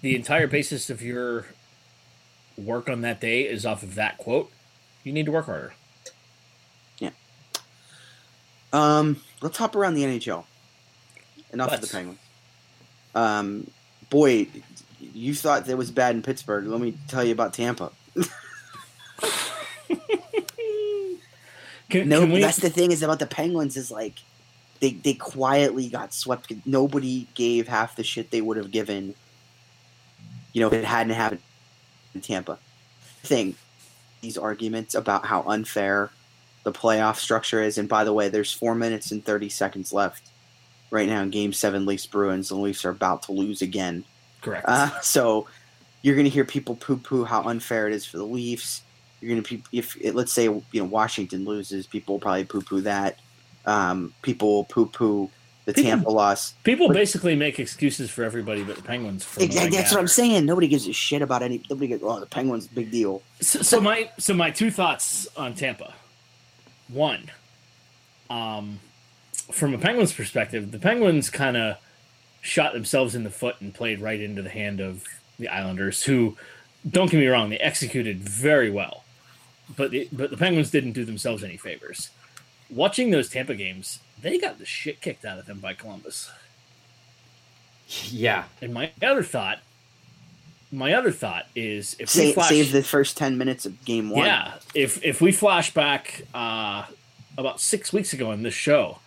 the 0.00 0.14
entire 0.14 0.46
basis 0.46 0.90
of 0.90 1.02
your 1.02 1.46
work 2.56 2.88
on 2.88 3.00
that 3.00 3.20
day 3.20 3.42
is 3.42 3.66
off 3.66 3.82
of 3.82 3.94
that 3.94 4.18
quote, 4.18 4.50
you 5.02 5.12
need 5.12 5.26
to 5.26 5.32
work 5.32 5.46
harder. 5.46 5.74
Yeah. 6.98 7.10
Um, 8.72 9.20
let's 9.40 9.58
hop 9.58 9.74
around 9.74 9.94
the 9.94 10.04
NHL. 10.04 10.44
Enough 11.52 11.66
of 11.68 11.72
Let's. 11.72 11.88
the 11.88 11.96
Penguins. 11.96 12.18
Um, 13.14 13.70
boy, 14.14 14.46
you 15.00 15.34
thought 15.34 15.66
that 15.66 15.76
was 15.76 15.90
bad 15.90 16.14
in 16.14 16.22
Pittsburgh. 16.22 16.68
Let 16.68 16.80
me 16.80 16.94
tell 17.08 17.24
you 17.24 17.32
about 17.32 17.52
Tampa. 17.52 17.90
Can, 21.90 22.08
No, 22.08 22.20
can 22.20 22.30
we, 22.30 22.40
that's 22.40 22.58
the 22.58 22.70
thing 22.70 22.92
is 22.92 23.02
about 23.02 23.18
the 23.18 23.26
Penguins 23.26 23.76
is 23.76 23.90
like 23.90 24.20
they 24.80 24.92
they 24.92 25.14
quietly 25.14 25.88
got 25.88 26.14
swept. 26.14 26.52
Nobody 26.64 27.26
gave 27.34 27.66
half 27.66 27.96
the 27.96 28.04
shit 28.04 28.30
they 28.30 28.40
would 28.40 28.56
have 28.56 28.70
given. 28.70 29.14
You 30.52 30.60
know, 30.60 30.68
if 30.68 30.74
it 30.74 30.84
hadn't 30.84 31.14
happened 31.14 31.42
in 32.14 32.20
Tampa. 32.20 32.58
Thing, 33.24 33.56
these 34.20 34.38
arguments 34.38 34.94
about 34.94 35.26
how 35.26 35.42
unfair 35.42 36.10
the 36.62 36.72
playoff 36.72 37.16
structure 37.16 37.60
is, 37.60 37.78
and 37.78 37.88
by 37.88 38.04
the 38.04 38.12
way, 38.12 38.28
there's 38.28 38.52
four 38.52 38.76
minutes 38.76 39.10
and 39.10 39.24
thirty 39.24 39.48
seconds 39.48 39.92
left 39.92 40.30
right 40.94 41.08
now 41.08 41.20
in 41.22 41.30
Game 41.30 41.52
Seven, 41.52 41.84
Leafs 41.84 42.06
Bruins. 42.06 42.48
The 42.48 42.54
Leafs 42.56 42.84
are 42.84 42.90
about 42.90 43.22
to 43.24 43.32
lose 43.32 43.60
again. 43.60 44.04
correct. 44.40 44.64
Uh, 44.68 44.98
so 45.00 45.46
you're 46.02 46.14
going 46.14 46.24
to 46.24 46.30
hear 46.30 46.44
people 46.44 46.76
poo-poo 46.76 47.24
how 47.24 47.42
unfair 47.42 47.86
it 47.88 47.92
is 47.94 48.06
for 48.06 48.16
the 48.18 48.24
Leafs. 48.24 48.82
You're 49.20 49.32
going 49.34 49.42
to 49.42 49.62
if 49.72 49.96
let's 50.14 50.32
say 50.32 50.44
you 50.44 50.62
know 50.74 50.84
Washington 50.84 51.44
loses, 51.44 51.86
people 51.86 52.14
will 52.14 52.20
probably 52.20 52.44
poo-poo 52.44 52.80
that. 52.82 53.18
Um, 53.66 54.12
people 54.22 54.48
will 54.54 54.64
poo-poo 54.64 55.30
the 55.64 55.72
People- 55.72 55.90
Tampa 55.90 56.10
loss. 56.10 56.52
People 56.62 56.88
but- 56.88 56.94
basically 56.94 57.34
make 57.34 57.58
excuses 57.58 58.10
for 58.10 58.22
everybody 58.22 58.62
but 58.62 58.76
the 58.76 58.82
Penguins. 58.82 59.26
Exactly, 59.38 59.76
that's 59.76 59.90
what 59.92 60.00
I'm 60.00 60.08
saying. 60.08 60.44
Nobody 60.44 60.68
gives 60.68 60.86
a 60.86 60.92
shit 60.92 61.22
about 61.22 61.42
any. 61.42 61.62
Nobody 61.70 61.88
goes, 61.88 62.00
"Oh, 62.02 62.20
the 62.20 62.26
Penguins, 62.26 62.66
big 62.66 62.90
deal." 62.90 63.22
So, 63.40 63.62
so 63.62 63.80
my 63.80 64.10
so 64.18 64.34
my 64.34 64.50
two 64.50 64.70
thoughts 64.70 65.26
on 65.38 65.54
Tampa. 65.54 65.94
One, 66.88 67.30
um, 68.28 68.78
from 69.50 69.74
a 69.74 69.78
Penguins 69.78 70.12
perspective, 70.12 70.70
the 70.70 70.78
Penguins 70.78 71.30
kind 71.30 71.56
of 71.56 71.76
shot 72.40 72.72
themselves 72.72 73.14
in 73.14 73.24
the 73.24 73.30
foot 73.30 73.56
and 73.60 73.74
played 73.74 74.00
right 74.00 74.20
into 74.20 74.42
the 74.42 74.50
hand 74.50 74.80
of 74.80 75.04
the 75.38 75.48
Islanders, 75.48 76.04
who, 76.04 76.36
don't 76.88 77.10
get 77.10 77.18
me 77.18 77.26
wrong, 77.26 77.50
they 77.50 77.58
executed 77.58 78.18
very 78.18 78.70
well, 78.70 79.04
but 79.76 79.90
the, 79.90 80.08
but 80.12 80.30
the 80.30 80.36
Penguins 80.36 80.70
didn't 80.70 80.92
do 80.92 81.04
themselves 81.04 81.42
any 81.42 81.56
favors. 81.56 82.10
Watching 82.70 83.10
those 83.10 83.28
Tampa 83.28 83.54
games, 83.54 84.00
they 84.20 84.38
got 84.38 84.58
the 84.58 84.66
shit 84.66 85.00
kicked 85.00 85.24
out 85.24 85.38
of 85.38 85.46
them 85.46 85.58
by 85.58 85.74
Columbus. 85.74 86.30
Yeah. 87.86 88.44
And 88.62 88.72
my 88.72 88.92
other 89.02 89.22
thought, 89.22 89.60
my 90.72 90.92
other 90.94 91.12
thought 91.12 91.46
is 91.54 91.94
if 91.94 92.14
we 92.14 92.22
Save, 92.22 92.34
flash, 92.34 92.48
save 92.48 92.72
the 92.72 92.82
first 92.82 93.16
ten 93.16 93.38
minutes 93.38 93.64
of 93.64 93.84
Game 93.84 94.10
One. 94.10 94.26
yeah, 94.26 94.54
if 94.74 95.02
if 95.04 95.20
we 95.20 95.30
flash 95.30 95.72
back 95.72 96.22
uh, 96.34 96.86
about 97.38 97.60
six 97.60 97.92
weeks 97.92 98.12
ago 98.12 98.32
in 98.32 98.42
this 98.42 98.54
show, 98.54 98.98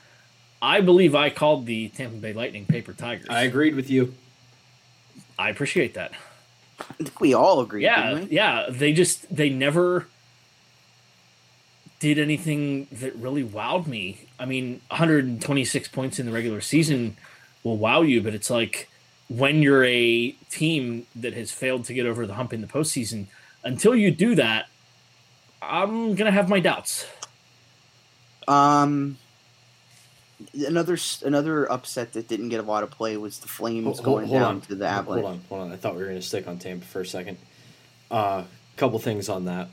I 0.62 0.82
believe 0.82 1.16
I 1.16 1.30
called 1.30 1.66
the 1.66 1.90
Tampa 1.90 2.18
Bay 2.18 2.34
Lightning 2.34 2.66
paper 2.66 2.94
tigers. 2.94 3.28
I 3.30 3.44
agreed 3.44 3.76
with 3.76 3.90
you. 3.90 4.14
I 5.38 5.50
appreciate 5.50 5.94
that. 5.94 6.12
I 6.80 6.94
think 7.04 7.20
we 7.20 7.34
all 7.34 7.60
agree. 7.60 7.84
Yeah, 7.84 8.10
didn't 8.10 8.30
we? 8.30 8.36
yeah. 8.36 8.66
They 8.70 8.94
just 8.94 9.34
they 9.36 9.50
never 9.50 10.08
did 12.00 12.20
anything 12.20 12.88
that 12.92 13.16
really 13.16 13.44
wowed 13.44 13.88
me. 13.88 14.20
I 14.40 14.46
mean, 14.46 14.82
126 14.90 15.88
points 15.90 16.20
in 16.20 16.26
the 16.26 16.32
regular 16.32 16.62
season 16.62 17.18
will 17.64 17.78
wow 17.78 18.02
you, 18.02 18.22
but 18.22 18.36
it's 18.36 18.50
like 18.50 18.88
when 19.30 19.62
you're 19.62 19.84
a 19.84 20.32
team 20.50 21.08
that 21.16 21.34
has 21.34 21.52
failed 21.52 21.86
to 21.86 21.94
get 21.94 22.06
over 22.06 22.26
the 22.28 22.36
hump 22.36 22.54
in 22.54 22.62
the 22.62 22.68
postseason, 22.68 23.26
until 23.64 23.96
you 23.96 24.12
do 24.12 24.36
that, 24.36 24.68
I'm 25.62 26.16
gonna 26.16 26.32
have 26.32 26.50
my 26.50 26.60
doubts. 26.60 27.06
Um, 28.48 29.18
another 30.54 30.98
another 31.24 31.72
upset 31.72 32.14
that 32.14 32.28
didn't 32.28 32.50
get 32.50 32.60
a 32.60 32.64
lot 32.64 32.84
of 32.84 32.92
play 32.92 33.18
was 33.18 33.40
the 33.40 33.48
Flames 33.48 33.86
Hold, 33.86 33.96
hold, 33.98 34.06
going 34.06 34.28
hold 34.28 34.42
down 34.42 34.56
on. 34.56 34.62
to 34.62 34.76
the 34.76 34.88
Avalanche. 34.88 35.24
Hold 35.24 35.34
on, 35.34 35.42
hold 35.50 35.62
on. 35.62 35.72
I 35.72 35.76
thought 35.76 35.96
we 35.96 36.02
were 36.02 36.08
going 36.08 36.20
to 36.20 36.26
stick 36.26 36.48
on 36.48 36.60
Tampa 36.60 36.86
for 36.86 37.02
a 37.02 37.06
second. 37.06 37.38
A 38.12 38.14
uh, 38.14 38.44
couple 38.76 39.00
things 39.00 39.30
on 39.30 39.46
that. 39.46 39.70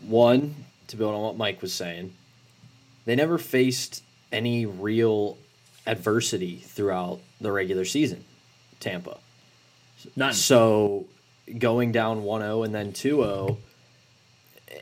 One, 0.00 0.54
to 0.88 0.96
build 0.96 1.14
on 1.14 1.22
what 1.22 1.36
Mike 1.36 1.60
was 1.62 1.72
saying, 1.72 2.14
they 3.04 3.16
never 3.16 3.38
faced 3.38 4.02
any 4.30 4.66
real 4.66 5.38
adversity 5.86 6.56
throughout 6.56 7.20
the 7.40 7.50
regular 7.50 7.84
season. 7.84 8.24
Tampa. 8.80 9.18
None. 10.14 10.34
So 10.34 11.06
going 11.58 11.92
down 11.92 12.22
1-0 12.22 12.64
and 12.64 12.74
then 12.74 12.92
2-0 12.92 13.56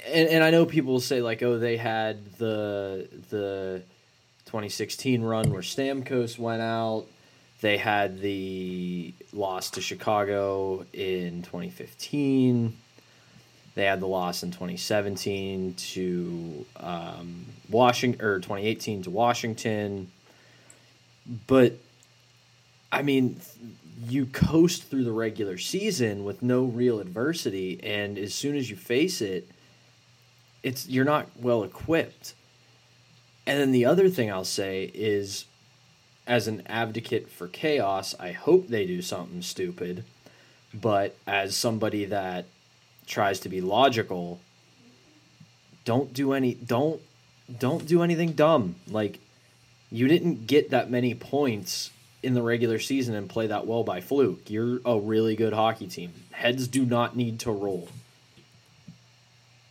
and, 0.09 0.29
and 0.29 0.45
I 0.45 0.51
know 0.51 0.67
people 0.67 0.95
will 0.95 1.01
say 1.01 1.21
like 1.21 1.43
oh 1.45 1.59
they 1.59 1.77
had 1.77 2.35
the 2.39 3.09
the 3.31 3.83
2016 4.47 5.23
run 5.23 5.51
where 5.51 5.63
Stamkos 5.63 6.39
went 6.39 6.63
out 6.63 7.07
they 7.61 7.79
had 7.79 8.21
the 8.21 9.15
loss 9.33 9.71
to 9.71 9.81
Chicago 9.81 10.85
in 10.93 11.43
2015 11.43 12.77
They 13.75 13.85
had 13.85 14.01
the 14.01 14.07
loss 14.07 14.43
in 14.43 14.51
2017 14.51 15.75
to 15.75 16.67
um, 16.77 17.47
Washington 17.71 18.25
or 18.25 18.37
2018 18.41 19.05
to 19.05 19.11
Washington. 19.11 20.11
But 21.47 21.79
I 22.93 23.03
mean, 23.03 23.41
you 24.07 24.27
coast 24.27 24.85
through 24.85 25.05
the 25.05 25.13
regular 25.13 25.59
season 25.59 26.25
with 26.25 26.43
no 26.43 26.65
real 26.65 27.01
adversity, 27.01 27.81
and 27.83 28.19
as 28.19 28.35
soon 28.35 28.57
as 28.57 28.71
you 28.71 28.77
face 28.77 29.21
it, 29.21 29.51
it's 30.63 30.89
you're 30.89 31.05
not 31.05 31.29
well 31.41 31.65
equipped. 31.65 32.35
And 33.47 33.61
then 33.61 33.73
the 33.73 33.85
other 33.85 34.09
thing 34.09 34.31
I'll 34.31 34.45
say 34.45 34.91
is, 34.93 35.47
as 36.27 36.49
an 36.49 36.63
advocate 36.67 37.31
for 37.31 37.47
chaos, 37.47 38.15
I 38.19 38.33
hope 38.33 38.69
they 38.69 38.87
do 38.87 39.01
something 39.01 39.43
stupid. 39.43 40.05
But 40.75 41.17
as 41.27 41.57
somebody 41.57 42.05
that 42.07 42.47
tries 43.07 43.39
to 43.41 43.49
be 43.49 43.61
logical, 43.61 44.41
don't 45.85 46.13
do 46.13 46.33
any 46.33 46.55
don't 46.55 47.01
don't 47.59 47.87
do 47.87 48.03
anything 48.03 48.33
dumb. 48.33 48.75
Like 48.89 49.21
you 49.91 50.09
didn't 50.09 50.47
get 50.47 50.71
that 50.71 50.91
many 50.91 51.15
points 51.15 51.91
in 52.23 52.35
the 52.35 52.43
regular 52.43 52.81
season 52.81 53.15
and 53.15 53.29
play 53.29 53.47
that 53.47 53.67
well 53.67 53.85
by 53.85 54.01
fluke. 54.01 54.51
You're 54.51 54.81
a 54.85 54.99
really 54.99 55.37
good 55.37 55.53
hockey 55.53 55.87
team. 55.87 56.13
Heads 56.33 56.67
do 56.67 56.85
not 56.85 57.17
need 57.17 57.39
to 57.41 57.53
roll. 57.53 57.89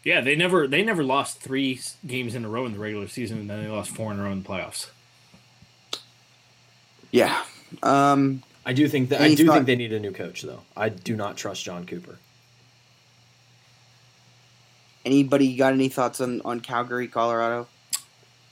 Yeah, 0.06 0.22
they 0.22 0.36
never 0.36 0.68
they 0.68 0.84
never 0.84 1.04
lost 1.04 1.40
three 1.40 1.82
games 2.06 2.36
in 2.36 2.46
a 2.46 2.48
row 2.48 2.68
in 2.68 2.74
the 2.74 2.80
regular 2.80 3.08
season, 3.08 3.40
and 3.40 3.50
then 3.50 3.64
they 3.64 3.70
lost 3.70 3.90
four 3.90 4.14
in 4.14 4.20
a 4.20 4.24
row 4.24 4.32
in 4.32 4.44
the 4.44 4.48
playoffs. 4.48 4.92
Yeah. 7.10 7.42
Um, 7.82 8.44
I 8.66 8.74
do 8.74 8.88
think 8.88 9.10
that 9.10 9.20
I 9.20 9.34
do 9.34 9.48
think 9.52 9.66
they 9.66 9.76
need 9.76 9.92
a 9.94 10.00
new 10.00 10.12
coach 10.12 10.44
though. 10.44 10.62
I 10.78 10.90
do 10.90 11.16
not 11.16 11.38
trust 11.38 11.64
Jon 11.64 11.88
Cooper. 11.88 12.20
Anybody 15.04 15.56
got 15.56 15.74
any 15.74 15.90
thoughts 15.90 16.22
on, 16.22 16.42
on 16.46 16.60
Calgary, 16.62 17.08
Colorado? 17.08 17.68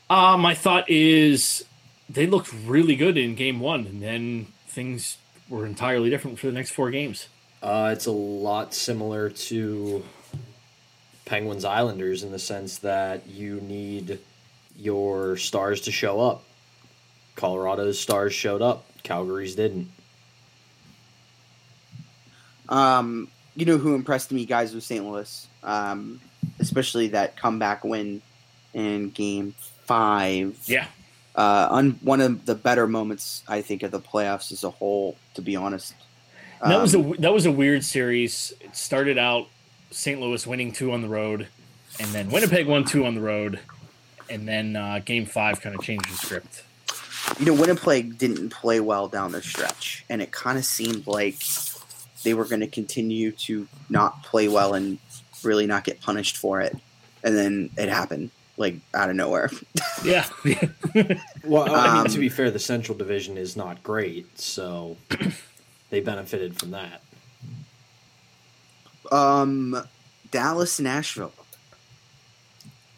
Uh, 0.09 0.37
my 0.37 0.53
thought 0.53 0.87
is 0.89 1.65
they 2.09 2.27
looked 2.27 2.53
really 2.65 2.95
good 2.95 3.17
in 3.17 3.35
game 3.35 3.59
one, 3.59 3.85
and 3.85 4.01
then 4.01 4.47
things 4.67 5.17
were 5.49 5.65
entirely 5.65 6.09
different 6.09 6.39
for 6.39 6.47
the 6.47 6.53
next 6.53 6.71
four 6.71 6.89
games. 6.89 7.27
Uh, 7.61 7.89
it's 7.93 8.05
a 8.05 8.11
lot 8.11 8.73
similar 8.73 9.29
to 9.29 10.03
Penguins 11.33 11.65
Islanders 11.65 12.21
in 12.21 12.31
the 12.31 12.37
sense 12.37 12.77
that 12.77 13.25
you 13.27 13.59
need 13.61 14.19
your 14.77 15.35
stars 15.35 15.81
to 15.81 15.91
show 15.91 16.21
up. 16.21 16.43
Colorado's 17.35 17.99
stars 17.99 18.35
showed 18.35 18.61
up, 18.61 18.85
Calgary's 19.01 19.55
didn't. 19.55 19.89
Um, 22.69 23.29
you 23.55 23.65
know 23.65 23.79
who 23.79 23.95
impressed 23.95 24.31
me, 24.31 24.45
guys, 24.45 24.75
was 24.75 24.85
St. 24.85 25.03
Louis. 25.03 25.47
Um, 25.63 26.21
especially 26.59 27.07
that 27.07 27.35
comeback 27.35 27.83
win 27.83 28.21
in 28.75 29.09
Game 29.09 29.55
Five. 29.85 30.59
Yeah. 30.65 30.85
Uh, 31.35 31.67
un- 31.71 31.99
one 32.03 32.21
of 32.21 32.45
the 32.45 32.53
better 32.53 32.85
moments 32.85 33.41
I 33.47 33.61
think 33.61 33.81
of 33.81 33.89
the 33.89 33.99
playoffs 33.99 34.51
as 34.51 34.63
a 34.63 34.69
whole. 34.69 35.17
To 35.33 35.41
be 35.41 35.55
honest, 35.55 35.95
um, 36.61 36.69
that 36.69 36.79
was 36.79 36.93
a 36.93 36.99
um, 36.99 37.15
that 37.17 37.33
was 37.33 37.47
a 37.47 37.51
weird 37.51 37.83
series. 37.83 38.53
It 38.61 38.75
started 38.75 39.17
out 39.17 39.47
St. 39.93 40.19
Louis 40.19 40.45
winning 40.45 40.71
two 40.71 40.91
on 40.91 41.01
the 41.01 41.07
road, 41.07 41.47
and 41.99 42.09
then 42.09 42.29
Winnipeg 42.29 42.67
won 42.67 42.83
two 42.83 43.05
on 43.05 43.15
the 43.15 43.21
road, 43.21 43.59
and 44.29 44.47
then 44.47 44.75
uh, 44.75 44.99
Game 45.05 45.25
Five 45.25 45.61
kind 45.61 45.75
of 45.75 45.81
changed 45.81 46.09
the 46.09 46.15
script. 46.15 46.63
You 47.39 47.45
know, 47.45 47.53
Winnipeg 47.53 48.17
didn't 48.17 48.49
play 48.49 48.79
well 48.79 49.07
down 49.07 49.31
the 49.31 49.41
stretch, 49.41 50.03
and 50.09 50.21
it 50.21 50.31
kind 50.31 50.57
of 50.57 50.65
seemed 50.65 51.07
like 51.07 51.37
they 52.23 52.33
were 52.33 52.45
going 52.45 52.61
to 52.61 52.67
continue 52.67 53.31
to 53.31 53.67
not 53.89 54.23
play 54.23 54.47
well 54.47 54.73
and 54.73 54.97
really 55.43 55.67
not 55.67 55.83
get 55.83 56.01
punished 56.01 56.37
for 56.37 56.61
it. 56.61 56.75
And 57.23 57.37
then 57.37 57.69
it 57.77 57.87
happened, 57.87 58.31
like 58.57 58.75
out 58.93 59.09
of 59.09 59.15
nowhere. 59.15 59.51
yeah. 60.03 60.27
well, 61.43 61.73
I 61.73 61.95
mean, 61.95 62.05
to 62.05 62.15
um, 62.15 62.19
be 62.19 62.29
fair, 62.29 62.49
the 62.49 62.59
Central 62.59 62.97
Division 62.97 63.37
is 63.37 63.55
not 63.55 63.83
great, 63.83 64.39
so 64.39 64.97
they 65.89 65.99
benefited 65.99 66.57
from 66.57 66.71
that. 66.71 67.01
Um, 69.13 69.83
Dallas, 70.31 70.79
Nashville. 70.79 71.33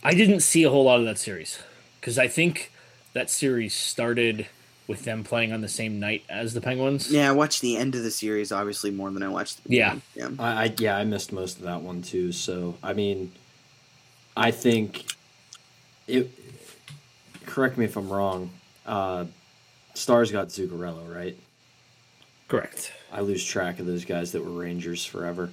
I 0.04 0.14
didn't 0.14 0.42
see 0.42 0.64
a 0.64 0.70
whole 0.70 0.86
lot 0.86 1.00
of 1.00 1.06
that 1.06 1.18
series 1.18 1.62
because 2.00 2.18
I 2.18 2.28
think 2.28 2.72
that 3.14 3.30
series 3.30 3.74
started 3.74 4.48
with 4.88 5.04
them 5.04 5.24
playing 5.24 5.52
on 5.52 5.62
the 5.62 5.68
same 5.68 6.00
night 6.00 6.24
as 6.30 6.54
the 6.54 6.62
Penguins. 6.62 7.12
Yeah, 7.12 7.30
I 7.30 7.32
watched 7.32 7.62
the 7.62 7.76
end 7.76 7.96
of 7.96 8.04
the 8.04 8.12
series 8.12 8.52
obviously 8.52 8.92
more 8.92 9.10
than 9.10 9.24
I 9.24 9.30
watched. 9.30 9.64
The 9.64 9.76
yeah, 9.76 9.96
yeah, 10.14 10.30
I, 10.38 10.66
I 10.66 10.74
yeah 10.78 10.98
I 10.98 11.04
missed 11.04 11.34
most 11.34 11.58
of 11.58 11.64
that 11.64 11.82
one 11.82 12.02
too. 12.02 12.32
So 12.32 12.76
I 12.84 12.94
mean, 12.94 13.32
I 14.38 14.52
think 14.52 15.06
it. 16.08 16.30
Correct 17.46 17.78
me 17.78 17.86
if 17.86 17.96
I'm 17.96 18.10
wrong. 18.10 18.52
Uh, 18.86 19.26
Stars 19.94 20.32
got 20.32 20.50
Zuccarello, 20.50 21.14
right? 21.14 21.38
Correct. 22.48 22.92
I 23.12 23.22
lose 23.22 23.44
track 23.44 23.80
of 23.80 23.86
those 23.86 24.06
guys 24.06 24.34
that 24.34 24.44
were 24.44 24.52
Rangers 24.52 25.06
forever, 25.06 25.50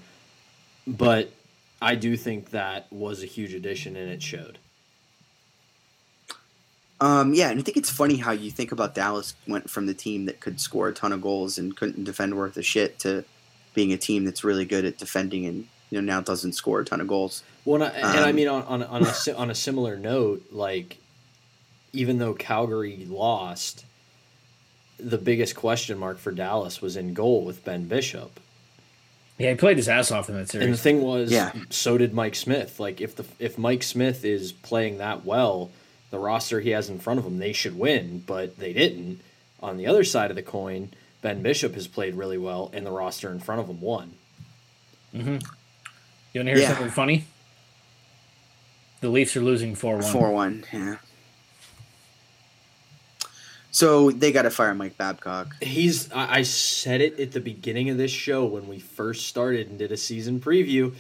but 0.86 1.32
I 1.80 1.94
do 1.94 2.16
think 2.16 2.50
that 2.50 2.92
was 2.92 3.22
a 3.22 3.26
huge 3.26 3.54
addition 3.54 3.96
and 3.96 4.10
it 4.10 4.22
showed. 4.22 4.58
Um, 7.00 7.34
yeah, 7.34 7.50
and 7.50 7.58
I 7.58 7.62
think 7.62 7.76
it's 7.76 7.90
funny 7.90 8.16
how 8.16 8.30
you 8.30 8.52
think 8.52 8.70
about 8.70 8.94
Dallas 8.94 9.34
went 9.48 9.68
from 9.68 9.86
the 9.86 9.94
team 9.94 10.26
that 10.26 10.38
could 10.38 10.60
score 10.60 10.86
a 10.86 10.92
ton 10.92 11.12
of 11.12 11.20
goals 11.20 11.58
and 11.58 11.76
couldn't 11.76 12.04
defend 12.04 12.36
worth 12.36 12.56
a 12.56 12.62
shit 12.62 13.00
to 13.00 13.24
being 13.74 13.92
a 13.92 13.96
team 13.96 14.24
that's 14.24 14.44
really 14.44 14.64
good 14.64 14.84
at 14.84 14.98
defending 14.98 15.46
and 15.46 15.66
you 15.90 16.00
know 16.00 16.14
now 16.14 16.20
doesn't 16.20 16.52
score 16.52 16.80
a 16.80 16.84
ton 16.84 17.00
of 17.00 17.08
goals. 17.08 17.42
Well, 17.64 17.82
and 17.82 17.92
I, 17.92 18.00
um, 18.00 18.16
and 18.16 18.24
I 18.24 18.30
um, 18.30 18.36
mean 18.36 18.48
on 18.48 18.62
on 18.62 18.82
on 18.84 19.02
a, 19.02 19.34
on 19.34 19.50
a 19.50 19.54
similar 19.54 19.96
note, 19.96 20.44
like 20.52 20.98
even 21.92 22.18
though 22.18 22.34
Calgary 22.34 23.04
lost, 23.08 23.84
the 24.98 25.18
biggest 25.18 25.56
question 25.56 25.98
mark 25.98 26.18
for 26.18 26.30
Dallas 26.30 26.80
was 26.80 26.96
in 26.96 27.14
goal 27.14 27.44
with 27.44 27.64
Ben 27.64 27.86
Bishop. 27.86 28.38
Yeah, 29.42 29.50
he 29.50 29.56
played 29.56 29.76
his 29.76 29.88
ass 29.88 30.12
off 30.12 30.28
in 30.28 30.36
that 30.36 30.48
series. 30.48 30.66
And 30.66 30.74
the 30.74 30.78
thing 30.78 31.02
was, 31.02 31.32
yeah. 31.32 31.52
so 31.70 31.98
did 31.98 32.14
Mike 32.14 32.36
Smith. 32.36 32.78
Like 32.78 33.00
if 33.00 33.16
the 33.16 33.24
if 33.40 33.58
Mike 33.58 33.82
Smith 33.82 34.24
is 34.24 34.52
playing 34.52 34.98
that 34.98 35.24
well 35.24 35.70
the 36.10 36.18
roster 36.18 36.60
he 36.60 36.70
has 36.70 36.88
in 36.88 37.00
front 37.00 37.18
of 37.18 37.26
him, 37.26 37.38
they 37.38 37.52
should 37.52 37.76
win, 37.76 38.22
but 38.24 38.58
they 38.58 38.72
didn't. 38.72 39.20
On 39.60 39.78
the 39.78 39.86
other 39.86 40.04
side 40.04 40.30
of 40.30 40.36
the 40.36 40.42
coin, 40.42 40.90
Ben 41.22 41.42
Bishop 41.42 41.74
has 41.74 41.88
played 41.88 42.14
really 42.14 42.38
well, 42.38 42.70
and 42.72 42.86
the 42.86 42.90
roster 42.90 43.32
in 43.32 43.40
front 43.40 43.62
of 43.62 43.68
him 43.68 43.80
won. 43.80 44.12
Mm-hmm. 45.14 45.38
You 46.32 46.40
want 46.40 46.48
to 46.48 46.52
hear 46.52 46.56
yeah. 46.58 46.68
something 46.68 46.90
funny? 46.90 47.24
The 49.00 49.08
Leafs 49.08 49.36
are 49.36 49.40
losing 49.40 49.74
4 49.74 49.96
1. 49.96 50.02
4 50.02 50.30
1, 50.30 50.64
yeah. 50.72 50.96
So 53.72 54.10
they 54.10 54.32
got 54.32 54.42
to 54.42 54.50
fire 54.50 54.74
Mike 54.74 54.98
Babcock. 54.98 55.56
He's. 55.62 56.12
I 56.12 56.42
said 56.42 57.00
it 57.00 57.18
at 57.18 57.32
the 57.32 57.40
beginning 57.40 57.88
of 57.88 57.96
this 57.96 58.10
show 58.10 58.44
when 58.44 58.68
we 58.68 58.78
first 58.78 59.26
started 59.26 59.68
and 59.68 59.78
did 59.78 59.90
a 59.90 59.96
season 59.96 60.40
preview. 60.40 60.94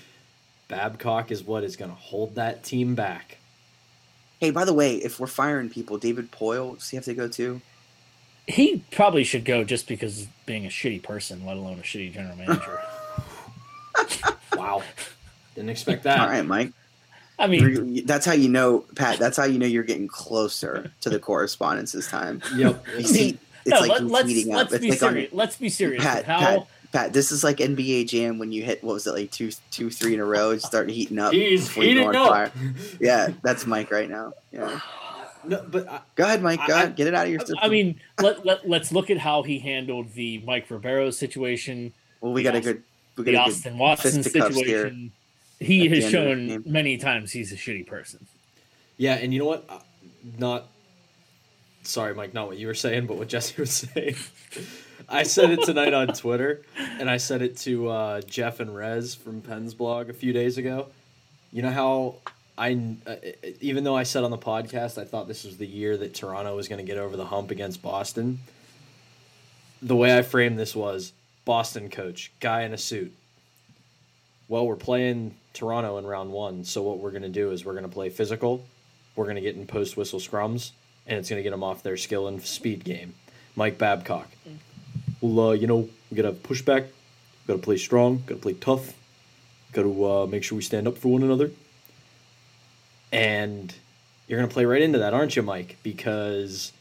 Babcock 0.68 1.30
is 1.30 1.44
what 1.44 1.64
is 1.64 1.76
going 1.76 1.90
to 1.90 1.96
hold 1.96 2.34
that 2.36 2.64
team 2.64 2.94
back. 2.94 3.36
Hey, 4.40 4.50
by 4.50 4.64
the 4.64 4.72
way, 4.72 4.96
if 4.96 5.20
we're 5.20 5.26
firing 5.26 5.68
people, 5.68 5.98
David 5.98 6.32
Poile, 6.32 6.78
does 6.78 6.88
he 6.88 6.96
have 6.96 7.04
to 7.04 7.14
go 7.14 7.28
too? 7.28 7.60
He 8.48 8.82
probably 8.90 9.22
should 9.22 9.44
go 9.44 9.64
just 9.64 9.86
because 9.86 10.26
being 10.46 10.64
a 10.64 10.70
shitty 10.70 11.02
person, 11.02 11.44
let 11.44 11.58
alone 11.58 11.78
a 11.78 11.82
shitty 11.82 12.12
general 12.12 12.36
manager. 12.36 12.80
wow. 14.56 14.82
Didn't 15.54 15.70
expect 15.70 16.04
that. 16.04 16.20
All 16.20 16.26
right, 16.26 16.44
Mike. 16.44 16.72
I 17.42 17.48
mean, 17.48 18.06
that's 18.06 18.24
how 18.24 18.34
you 18.34 18.48
know, 18.48 18.84
Pat. 18.94 19.18
That's 19.18 19.36
how 19.36 19.44
you 19.44 19.58
know 19.58 19.66
you're 19.66 19.82
getting 19.82 20.06
closer 20.06 20.92
to 21.00 21.10
the 21.10 21.18
correspondence 21.18 21.90
this 21.92 22.06
time. 22.06 22.40
Yep. 22.54 22.86
You 22.98 23.04
see, 23.04 23.38
it's 23.64 23.70
no, 23.70 23.80
like 23.80 23.88
let, 23.88 24.02
us 24.02 24.10
let's, 24.10 24.28
be 24.28 24.44
like 24.44 24.98
serious. 24.98 25.32
On, 25.32 25.38
let's 25.38 25.56
be 25.56 25.68
serious. 25.68 26.04
Pat, 26.04 26.24
how, 26.24 26.38
Pat, 26.38 26.66
Pat, 26.92 27.12
this 27.12 27.32
is 27.32 27.42
like 27.42 27.56
NBA 27.56 28.08
Jam 28.08 28.38
when 28.38 28.52
you 28.52 28.62
hit 28.62 28.84
what 28.84 28.92
was 28.92 29.06
it 29.06 29.12
like 29.12 29.30
two, 29.32 29.50
two, 29.70 29.90
three 29.90 30.14
in 30.14 30.20
a 30.20 30.24
row 30.24 30.50
and 30.50 30.62
start 30.62 30.88
heating 30.90 31.18
up. 31.18 31.32
He's 31.32 31.68
heating 31.70 32.14
up. 32.14 32.28
Fire. 32.28 32.52
Yeah, 33.00 33.30
that's 33.42 33.66
Mike 33.66 33.90
right 33.90 34.08
now. 34.08 34.34
Yeah. 34.52 34.78
No, 35.44 35.64
but 35.68 35.88
I, 35.88 36.00
go 36.14 36.24
ahead, 36.24 36.42
Mike. 36.42 36.60
Go 36.66 36.74
I, 36.74 36.82
ahead. 36.82 36.96
Get 36.96 37.08
it 37.08 37.14
out 37.14 37.24
of 37.24 37.32
your 37.32 37.40
system. 37.40 37.58
I 37.60 37.68
mean, 37.68 37.98
let, 38.20 38.46
let 38.46 38.68
let's 38.68 38.92
look 38.92 39.10
at 39.10 39.18
how 39.18 39.42
he 39.42 39.58
handled 39.58 40.12
the 40.12 40.38
Mike 40.46 40.70
Ribeiro 40.70 41.10
situation. 41.10 41.92
Well, 42.20 42.32
we 42.32 42.44
got 42.44 42.54
a 42.54 42.60
good 42.60 42.82
we 43.16 43.24
got 43.24 43.32
the 43.32 43.38
Austin 43.38 43.78
Watson 43.78 44.22
situation. 44.22 45.12
He 45.64 45.88
has 45.88 46.10
shown 46.10 46.62
many 46.66 46.98
times 46.98 47.32
he's 47.32 47.52
a 47.52 47.56
shitty 47.56 47.86
person. 47.86 48.26
Yeah, 48.96 49.14
and 49.14 49.32
you 49.32 49.40
know 49.40 49.46
what? 49.46 49.64
Uh, 49.68 49.78
not 50.38 50.68
sorry, 51.82 52.14
Mike. 52.14 52.34
Not 52.34 52.48
what 52.48 52.58
you 52.58 52.66
were 52.66 52.74
saying, 52.74 53.06
but 53.06 53.16
what 53.16 53.28
Jesse 53.28 53.60
was 53.60 53.70
saying. 53.94 54.16
I 55.08 55.24
said 55.24 55.50
it 55.50 55.62
tonight 55.64 55.92
on 55.92 56.08
Twitter, 56.08 56.62
and 56.76 57.10
I 57.10 57.16
said 57.16 57.42
it 57.42 57.56
to 57.58 57.88
uh, 57.88 58.20
Jeff 58.22 58.60
and 58.60 58.74
Rez 58.74 59.14
from 59.14 59.40
Pens 59.40 59.74
blog 59.74 60.08
a 60.08 60.14
few 60.14 60.32
days 60.32 60.58
ago. 60.58 60.88
You 61.52 61.62
know 61.62 61.70
how 61.70 62.14
I, 62.56 62.96
uh, 63.06 63.16
even 63.60 63.84
though 63.84 63.96
I 63.96 64.04
said 64.04 64.24
on 64.24 64.30
the 64.30 64.38
podcast 64.38 65.00
I 65.00 65.04
thought 65.04 65.28
this 65.28 65.44
was 65.44 65.58
the 65.58 65.66
year 65.66 65.96
that 65.96 66.14
Toronto 66.14 66.54
was 66.56 66.68
going 66.68 66.78
to 66.78 66.86
get 66.86 66.98
over 66.98 67.16
the 67.16 67.26
hump 67.26 67.50
against 67.50 67.82
Boston. 67.82 68.40
The 69.80 69.96
way 69.96 70.16
I 70.16 70.22
framed 70.22 70.58
this 70.58 70.76
was 70.76 71.12
Boston 71.44 71.90
coach, 71.90 72.30
guy 72.40 72.62
in 72.62 72.72
a 72.72 72.78
suit. 72.78 73.12
Well, 74.48 74.66
we're 74.66 74.76
playing 74.76 75.34
Toronto 75.52 75.98
in 75.98 76.06
round 76.06 76.32
one, 76.32 76.64
so 76.64 76.82
what 76.82 76.98
we're 76.98 77.10
going 77.10 77.22
to 77.22 77.28
do 77.28 77.50
is 77.50 77.64
we're 77.64 77.72
going 77.72 77.84
to 77.84 77.90
play 77.90 78.08
physical. 78.08 78.64
We're 79.16 79.24
going 79.24 79.36
to 79.36 79.42
get 79.42 79.56
in 79.56 79.66
post 79.66 79.96
whistle 79.96 80.18
scrums, 80.18 80.72
and 81.06 81.18
it's 81.18 81.28
going 81.28 81.38
to 81.38 81.42
get 81.42 81.50
them 81.50 81.62
off 81.62 81.82
their 81.82 81.96
skill 81.96 82.26
and 82.26 82.42
speed 82.42 82.84
game. 82.84 83.14
Mike 83.54 83.78
Babcock. 83.78 84.28
Well, 85.20 85.48
uh, 85.48 85.52
you 85.52 85.66
know, 85.66 85.88
we 86.10 86.16
got 86.16 86.22
to 86.22 86.32
push 86.32 86.62
back. 86.62 86.84
Got 87.46 87.54
to 87.54 87.58
play 87.58 87.76
strong. 87.76 88.22
Got 88.26 88.36
to 88.36 88.40
play 88.40 88.54
tough. 88.54 88.94
Got 89.72 89.82
to 89.82 90.04
uh, 90.06 90.26
make 90.26 90.44
sure 90.44 90.56
we 90.56 90.62
stand 90.62 90.88
up 90.88 90.96
for 90.96 91.08
one 91.08 91.22
another. 91.22 91.50
And 93.10 93.74
you're 94.26 94.38
going 94.38 94.48
to 94.48 94.52
play 94.52 94.64
right 94.64 94.80
into 94.80 94.98
that, 94.98 95.12
aren't 95.12 95.36
you, 95.36 95.42
Mike? 95.42 95.76
Because, 95.82 96.72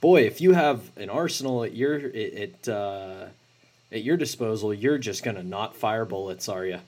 boy, 0.00 0.22
if 0.22 0.40
you 0.40 0.52
have 0.52 0.90
an 0.96 1.08
arsenal 1.08 1.64
at 1.64 1.74
your 1.74 1.96
at 1.96 2.68
uh, 2.68 3.26
at 3.90 4.02
your 4.02 4.16
disposal, 4.16 4.74
you're 4.74 4.98
just 4.98 5.24
going 5.24 5.36
to 5.36 5.42
not 5.42 5.76
fire 5.76 6.04
bullets, 6.04 6.48
are 6.48 6.66
you? 6.66 6.80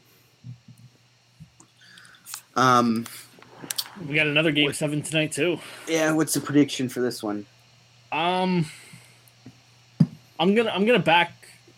Um, 2.57 3.07
We 4.07 4.15
got 4.15 4.27
another 4.27 4.53
game 4.53 4.73
seven 4.73 5.03
tonight 5.03 5.33
too. 5.33 5.59
yeah. 5.89 6.13
What's 6.13 6.35
the 6.35 6.41
prediction 6.41 6.89
for 6.89 7.01
this 7.01 7.23
one? 7.23 7.47
Um, 8.11 8.67
I'm 10.39 10.55
gonna 10.55 10.71
I'm 10.71 10.85
gonna 10.85 10.99
back 10.99 11.33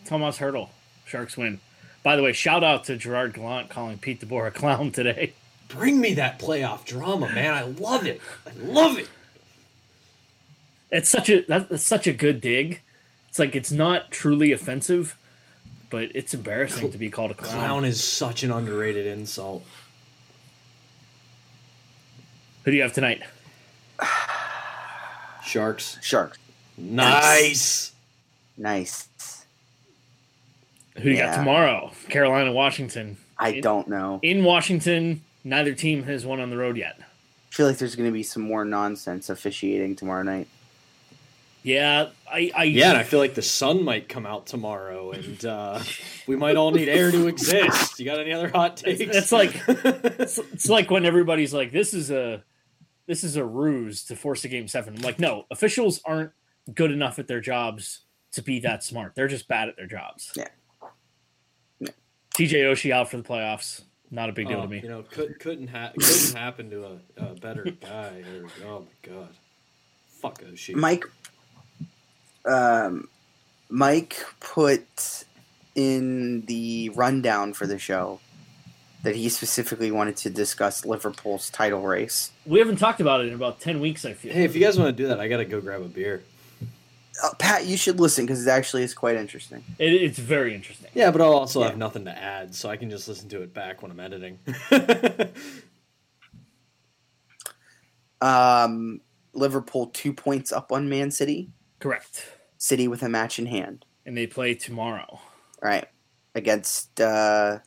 Tomas 0.05 0.37
Hertl. 0.37 0.69
Sharks 1.05 1.37
win. 1.37 1.59
By 2.03 2.15
the 2.15 2.23
way, 2.23 2.33
shout 2.33 2.63
out 2.63 2.83
to 2.85 2.97
Gerard 2.97 3.33
Gallant 3.33 3.69
calling 3.69 3.97
Pete 3.97 4.19
DeBoer 4.21 4.47
a 4.47 4.51
clown 4.51 4.91
today. 4.91 5.33
Bring 5.69 5.99
me 5.99 6.13
that 6.15 6.39
playoff 6.39 6.85
drama, 6.85 7.29
man. 7.33 7.53
I 7.53 7.63
love 7.63 8.05
it. 8.05 8.21
I 8.45 8.51
love 8.61 8.97
it. 8.99 9.07
It's 10.91 11.09
such 11.09 11.29
a 11.29 11.41
that's 11.47 11.83
such 11.83 12.05
a 12.07 12.13
good 12.13 12.41
dig. 12.41 12.81
It's 13.29 13.39
like 13.39 13.55
it's 13.55 13.71
not 13.71 14.11
truly 14.11 14.51
offensive, 14.51 15.17
but 15.89 16.09
it's 16.15 16.33
embarrassing 16.33 16.91
to 16.91 16.97
be 16.97 17.09
called 17.09 17.31
a 17.31 17.33
clown. 17.33 17.53
Clown 17.59 17.85
is 17.85 18.03
such 18.03 18.43
an 18.43 18.51
underrated 18.51 19.05
insult. 19.07 19.65
Who 22.65 22.71
do 22.71 22.77
you 22.77 22.83
have 22.83 22.93
tonight? 22.93 23.21
Sharks. 25.43 25.97
Sharks. 26.01 26.37
Nice. 26.77 27.91
Nice. 28.57 29.07
Who 30.97 31.03
do 31.03 31.09
you 31.11 31.17
got 31.17 31.35
tomorrow? 31.35 31.91
Carolina, 32.09 32.51
Washington. 32.51 33.17
I 33.37 33.49
In- 33.49 33.61
don't 33.61 33.87
know. 33.87 34.19
In 34.23 34.43
Washington, 34.43 35.21
neither 35.43 35.73
team 35.73 36.03
has 36.03 36.25
won 36.25 36.39
on 36.39 36.49
the 36.49 36.57
road 36.57 36.77
yet. 36.77 36.95
I 36.99 37.55
feel 37.55 37.67
like 37.67 37.77
there's 37.77 37.95
going 37.95 38.09
to 38.09 38.13
be 38.13 38.23
some 38.23 38.41
more 38.43 38.65
nonsense 38.65 39.29
officiating 39.29 39.95
tomorrow 39.95 40.23
night. 40.23 40.47
Yeah, 41.63 42.09
I, 42.31 42.51
I 42.55 42.63
Yeah, 42.65 42.89
and 42.89 42.97
I 42.97 43.03
feel 43.03 43.19
like 43.19 43.33
the 43.35 43.41
sun 43.41 43.83
might 43.83 44.07
come 44.09 44.25
out 44.25 44.45
tomorrow, 44.45 45.11
and 45.11 45.43
uh, 45.45 45.79
we 46.27 46.35
might 46.35 46.57
all 46.57 46.71
need 46.71 46.87
air 46.87 47.11
to 47.11 47.27
exist. 47.27 47.99
You 47.99 48.05
got 48.05 48.19
any 48.19 48.33
other 48.33 48.49
hot 48.49 48.77
takes? 48.77 48.99
it's 49.01 49.31
like 49.31 49.55
it's, 49.67 50.37
it's 50.37 50.69
like 50.69 50.91
when 50.91 51.05
everybody's 51.05 51.53
like, 51.55 51.71
"This 51.71 51.95
is 51.95 52.11
a 52.11 52.43
this 53.07 53.23
is 53.23 53.35
a 53.35 53.45
ruse 53.45 54.03
to 54.05 54.15
force 54.15 54.43
a 54.45 54.47
game 54.47 54.67
seven. 54.67 54.95
I'm 54.95 55.01
like, 55.01 55.19
no, 55.19 55.45
officials 55.51 56.01
aren't 56.05 56.31
good 56.73 56.91
enough 56.91 57.19
at 57.19 57.27
their 57.27 57.41
jobs 57.41 58.01
to 58.31 58.41
be 58.41 58.59
that 58.61 58.83
smart. 58.83 59.13
They're 59.15 59.27
just 59.27 59.47
bad 59.47 59.69
at 59.69 59.75
their 59.77 59.87
jobs. 59.87 60.31
Yeah. 60.35 60.47
Yeah. 61.79 61.89
TJ 62.35 62.51
Oshie 62.71 62.91
out 62.91 63.09
for 63.09 63.17
the 63.17 63.23
playoffs. 63.23 63.83
Not 64.11 64.29
a 64.29 64.33
big 64.33 64.47
deal 64.47 64.59
Oh, 64.59 64.63
to 64.63 64.67
me. 64.67 64.81
You 64.81 64.89
know, 64.89 65.03
could, 65.03 65.39
couldn't 65.39 65.67
ha- 65.67 65.91
couldn't 65.97 66.35
happen 66.35 66.69
to 66.69 66.85
a, 66.85 67.25
a 67.31 67.33
better 67.35 67.63
guy. 67.63 68.23
Or, 68.63 68.67
oh 68.67 68.79
my 68.81 69.11
god, 69.13 69.29
fuck 70.07 70.41
Oshie. 70.43 70.75
Mike, 70.75 71.03
um, 72.45 73.07
Mike 73.69 74.23
put 74.39 75.25
in 75.75 76.41
the 76.45 76.89
rundown 76.95 77.53
for 77.53 77.67
the 77.67 77.77
show 77.79 78.19
that 79.05 79.15
he 79.15 79.29
specifically 79.29 79.91
wanted 79.91 80.17
to 80.17 80.29
discuss 80.29 80.83
Liverpool's 80.83 81.49
title 81.51 81.81
race. 81.81 82.31
We 82.45 82.57
haven't 82.59 82.77
talked 82.77 82.99
about 82.99 83.21
it 83.21 83.27
in 83.27 83.33
about 83.33 83.59
ten 83.61 83.79
weeks. 83.79 84.03
I 84.03 84.13
feel. 84.13 84.33
Hey, 84.33 84.43
if 84.43 84.55
you 84.55 84.61
guys 84.61 84.77
want 84.79 84.95
to 84.97 85.03
do 85.03 85.07
that, 85.09 85.19
I 85.19 85.27
gotta 85.27 85.45
go 85.45 85.61
grab 85.61 85.81
a 85.81 85.85
beer. 85.85 86.23
Uh, 87.23 87.33
Pat, 87.39 87.65
you 87.65 87.77
should 87.77 87.99
listen 87.99 88.25
because 88.25 88.45
it 88.45 88.49
actually 88.49 88.83
is 88.83 88.93
quite 88.93 89.15
interesting. 89.15 89.63
It, 89.79 89.93
it's 89.93 90.19
very 90.19 90.53
interesting. 90.53 90.89
Yeah, 90.93 91.11
but 91.11 91.21
I'll 91.21 91.33
also 91.33 91.61
Yeah. 91.61 91.67
have 91.69 91.77
nothing 91.77 92.03
to 92.05 92.11
add, 92.17 92.53
so 92.55 92.67
I 92.67 92.75
can 92.77 92.89
just 92.89 93.07
listen 93.07 93.29
to 93.29 93.41
it 93.41 93.53
back 93.53 93.81
when 93.81 93.91
I'm 93.91 93.99
editing. 93.99 94.39
Um, 98.21 99.01
Liverpool 99.33 99.87
two 99.87 100.13
points 100.13 100.51
up 100.51 100.71
on 100.71 100.89
Man 100.89 101.11
City. 101.11 101.49
Correct. 101.79 102.25
City 102.57 102.87
with 102.87 103.03
a 103.03 103.09
match 103.09 103.37
in 103.37 103.45
hand. 103.45 103.85
And 104.05 104.17
they 104.17 104.25
play 104.27 104.55
tomorrow. 104.55 105.19
Right 105.61 105.87
against 106.33 106.99
uh, 106.99 107.59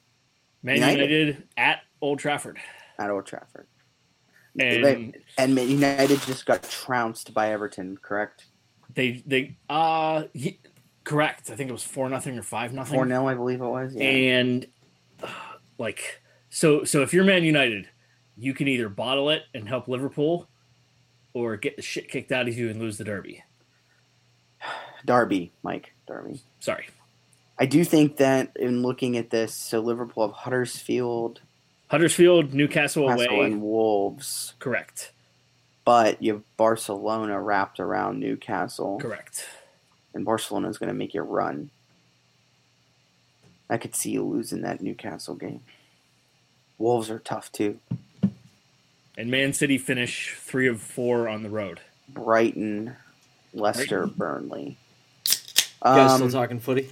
Man 0.62 0.76
United. 0.76 1.10
United, 1.10 1.44
at 1.56 1.80
Old 2.00 2.18
Trafford. 2.18 2.58
at 2.98 3.10
Old 3.10 3.26
Trafford. 3.26 3.66
And 4.58 5.16
And 5.36 5.54
Man 5.54 5.68
United 5.68 6.20
just 6.22 6.44
got 6.46 6.62
trounced 6.68 7.32
by 7.32 7.50
Everton. 7.52 7.96
Correct. 8.02 8.46
they 8.94 9.22
they 9.26 9.56
uh 9.70 10.24
ye- 10.32 10.60
correct. 11.04 11.50
I 11.50 11.54
think 11.56 11.70
it 11.70 11.72
was 11.72 11.84
four 11.84 12.08
nothing 12.08 12.36
or 12.38 12.42
five 12.42 12.72
nothing. 12.72 12.94
Four 12.94 13.06
0 13.06 13.26
I 13.28 13.34
believe 13.34 13.60
it 13.60 13.66
was. 13.66 13.94
Yeah. 13.94 14.04
and 14.04 14.66
uh, 15.22 15.28
like 15.78 16.20
so 16.50 16.82
so 16.84 17.02
if 17.02 17.12
you're 17.14 17.24
man 17.24 17.44
united 17.44 17.88
you 18.36 18.54
can 18.54 18.66
either 18.68 18.88
bottle 18.88 19.30
it 19.30 19.42
and 19.54 19.68
help 19.68 19.86
liverpool 19.88 20.48
or 21.34 21.56
get 21.56 21.76
the 21.76 21.82
shit 21.82 22.08
kicked 22.08 22.32
out 22.32 22.48
of 22.48 22.56
you 22.56 22.68
and 22.70 22.80
lose 22.80 22.98
the 22.98 23.04
derby 23.04 23.42
Derby, 25.04 25.52
Mike. 25.62 25.92
Derby. 26.06 26.40
sorry 26.60 26.86
I 27.58 27.66
do 27.66 27.84
think 27.84 28.16
that 28.18 28.56
in 28.56 28.82
looking 28.82 29.16
at 29.16 29.30
this, 29.30 29.52
so 29.54 29.80
Liverpool 29.80 30.26
have 30.28 30.36
Huddersfield, 30.36 31.40
huddersfield 31.88 32.54
newcastle 32.54 33.08
away 33.08 33.26
and 33.26 33.60
Wolves, 33.62 34.54
correct 34.58 35.12
but 35.84 36.22
you 36.22 36.34
have 36.34 36.56
Barcelona 36.58 37.40
wrapped 37.40 37.80
around 37.80 38.20
Newcastle, 38.20 38.98
correct 39.00 39.46
and 40.14 40.24
Barcelona 40.24 40.68
is 40.68 40.76
going 40.78 40.88
to 40.88 40.94
make 40.94 41.14
you 41.14 41.22
run. 41.22 41.70
I 43.70 43.76
could 43.78 43.94
see 43.94 44.10
you 44.10 44.22
losing 44.22 44.62
that 44.62 44.80
Newcastle 44.82 45.34
game. 45.34 45.60
Wolves 46.78 47.10
are 47.10 47.18
tough 47.18 47.50
too. 47.52 47.78
and 49.16 49.30
man 49.30 49.52
city 49.52 49.78
finish 49.78 50.34
three 50.38 50.68
of 50.68 50.80
four 50.80 51.26
on 51.28 51.42
the 51.42 51.50
road 51.50 51.80
Brighton, 52.08 52.96
Leicester, 53.52 54.06
Burnley. 54.06 54.76
You 55.26 55.34
guys 55.82 56.14
still 56.14 56.26
Um, 56.26 56.32
talking 56.32 56.60
footy? 56.60 56.88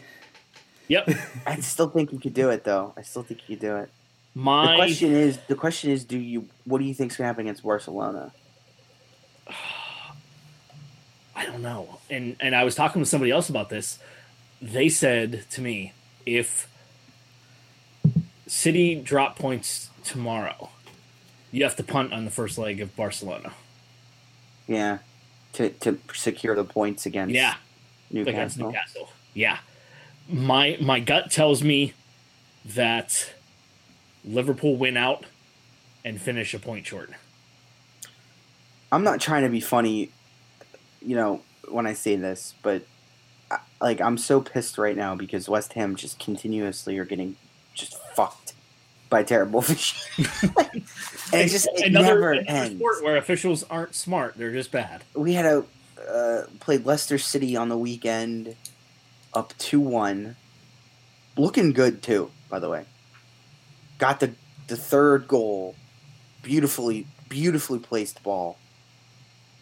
Yep 0.89 1.09
I 1.47 1.57
still 1.61 1.89
think 1.89 2.12
you 2.12 2.18
could 2.18 2.34
do 2.34 2.51
it, 2.51 2.64
though. 2.64 2.93
I 2.97 3.03
still 3.03 3.22
think 3.22 3.41
you 3.49 3.57
could 3.57 3.66
do 3.66 3.76
it. 3.76 3.91
The 4.34 4.41
my 4.43 4.76
question 4.76 5.12
is, 5.12 5.39
the 5.49 5.55
question 5.55 5.91
is, 5.91 6.05
do 6.05 6.18
you? 6.18 6.47
What 6.64 6.78
do 6.78 6.84
you 6.84 6.95
think's 6.95 7.16
going 7.16 7.24
to 7.24 7.28
happen 7.28 7.47
against 7.47 7.62
Barcelona? 7.62 8.32
I 11.34 11.45
don't 11.45 11.62
know. 11.62 11.99
And 12.11 12.37
and 12.41 12.55
I 12.55 12.64
was 12.64 12.74
talking 12.74 13.01
with 13.01 13.09
somebody 13.09 13.30
else 13.30 13.49
about 13.49 13.68
this. 13.68 13.99
They 14.61 14.89
said 14.89 15.45
to 15.51 15.61
me, 15.61 15.93
if 16.24 16.68
City 18.47 18.95
drop 18.95 19.39
points 19.39 19.91
tomorrow, 20.05 20.70
you 21.53 21.62
have 21.64 21.76
to 21.76 21.82
punt 21.82 22.12
on 22.12 22.24
the 22.24 22.30
first 22.30 22.59
leg 22.59 22.80
of 22.80 22.95
Barcelona. 22.97 23.53
Yeah, 24.66 24.99
to 25.55 25.70
to 25.70 25.99
secure 26.14 26.55
the 26.55 26.64
points 26.64 27.07
against 27.07 27.34
Yeah, 27.34 27.55
Newcastle. 28.11 28.34
against 28.34 28.59
Newcastle. 28.59 29.09
Yeah. 29.34 29.59
My 30.28 30.76
my 30.80 31.00
gut 31.00 31.30
tells 31.30 31.62
me 31.62 31.92
that 32.74 33.32
Liverpool 34.24 34.76
win 34.76 34.96
out 34.96 35.24
and 36.04 36.20
finish 36.20 36.52
a 36.54 36.58
point 36.58 36.86
short. 36.86 37.10
I'm 38.90 39.04
not 39.04 39.20
trying 39.20 39.42
to 39.44 39.48
be 39.48 39.60
funny, 39.60 40.10
you 41.00 41.16
know, 41.16 41.42
when 41.68 41.86
I 41.86 41.92
say 41.92 42.16
this, 42.16 42.54
but 42.62 42.82
I- 43.50 43.58
like 43.80 44.00
I'm 44.00 44.18
so 44.18 44.40
pissed 44.40 44.78
right 44.78 44.96
now 44.96 45.14
because 45.14 45.48
West 45.48 45.72
Ham 45.74 45.94
just 45.96 46.18
continuously 46.18 46.98
are 46.98 47.04
getting 47.04 47.36
just 47.74 47.96
fucked 48.14 48.54
by 49.08 49.22
terrible 49.22 49.58
officiating. 49.60 50.26
and 51.32 51.40
it 51.42 51.48
just 51.48 51.68
it 51.74 51.86
another, 51.86 52.06
never 52.14 52.32
another 52.32 52.50
ends. 52.50 52.76
sport 52.78 53.04
where 53.04 53.16
officials 53.16 53.62
aren't 53.70 53.94
smart; 53.94 54.34
they're 54.36 54.52
just 54.52 54.72
bad. 54.72 55.04
We 55.14 55.34
had 55.34 55.46
a 55.46 55.64
uh, 56.10 56.46
played 56.60 56.84
Leicester 56.84 57.18
City 57.18 57.56
on 57.56 57.68
the 57.68 57.78
weekend, 57.78 58.56
up 59.37 59.53
two 59.59 59.78
one, 59.80 60.34
looking 61.37 61.72
good 61.72 62.03
too. 62.03 62.30
By 62.49 62.59
the 62.59 62.68
way, 62.70 62.87
got 63.99 64.18
the 64.20 64.32
the 64.66 64.76
third 64.76 65.28
goal, 65.28 65.76
beautifully 66.43 67.07
beautifully 67.28 67.78
placed 67.78 68.22
ball, 68.22 68.57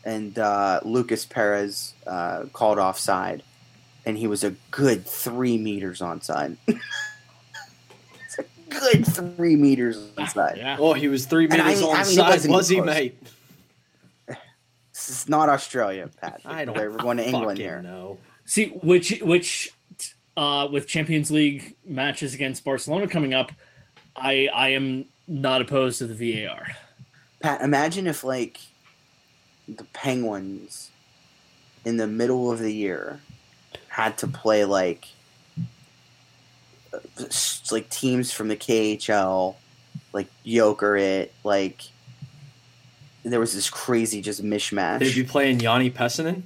and 0.04 0.38
uh, 0.38 0.80
Lucas 0.84 1.26
Perez 1.26 1.94
uh, 2.06 2.44
called 2.52 2.78
offside, 2.78 3.42
and 4.06 4.16
he 4.16 4.26
was 4.28 4.44
a 4.44 4.52
good 4.70 5.04
three 5.06 5.58
meters 5.58 6.00
onside. 6.00 6.56
it's 6.68 8.38
a 8.38 8.44
good 8.68 9.04
three 9.06 9.56
meters 9.56 9.96
onside. 10.16 10.56
Yeah. 10.58 10.76
Oh, 10.78 10.92
he 10.92 11.08
was 11.08 11.26
three 11.26 11.48
And 11.50 11.60
I 11.60 11.68
meters 11.74 11.80
mean- 11.80 11.90
I 11.90 12.00
on 12.00 12.06
mean, 12.06 12.16
side, 12.16 12.48
wasn't 12.48 12.78
he, 12.78 12.84
mate? 12.84 13.22
This 14.92 15.22
is 15.24 15.28
not 15.28 15.48
Australia, 15.50 16.08
Pat. 16.20 16.40
I 16.46 16.64
don't. 16.64 16.76
We're 16.76 16.88
going 16.96 17.16
to 17.18 17.26
England 17.28 17.58
fucking 17.58 17.62
here. 17.62 17.82
know. 17.82 18.16
See 18.46 18.68
which 18.82 19.20
which 19.22 19.72
uh, 20.36 20.68
with 20.70 20.86
Champions 20.86 21.30
League 21.30 21.76
matches 21.84 22.34
against 22.34 22.64
Barcelona 22.64 23.08
coming 23.08 23.34
up, 23.34 23.52
I 24.16 24.48
I 24.52 24.70
am 24.70 25.06
not 25.26 25.60
opposed 25.60 25.98
to 25.98 26.06
the 26.06 26.44
VAR. 26.44 26.66
Pat, 27.40 27.60
imagine 27.60 28.06
if 28.06 28.24
like 28.24 28.60
the 29.68 29.84
Penguins 29.92 30.90
in 31.84 31.96
the 31.96 32.06
middle 32.06 32.50
of 32.50 32.58
the 32.58 32.72
year 32.72 33.20
had 33.88 34.18
to 34.18 34.26
play 34.26 34.64
like 34.64 35.08
uh, 36.92 36.98
like 37.70 37.88
teams 37.90 38.32
from 38.32 38.48
the 38.48 38.56
KHL, 38.56 39.56
like 40.12 40.28
Jokerit, 40.44 41.30
like 41.44 41.82
there 43.22 43.40
was 43.40 43.54
this 43.54 43.70
crazy 43.70 44.20
just 44.20 44.44
mishmash. 44.44 44.98
They'd 44.98 45.14
be 45.14 45.24
playing 45.24 45.60
Yanni 45.60 45.90
Pessinen. 45.90 46.42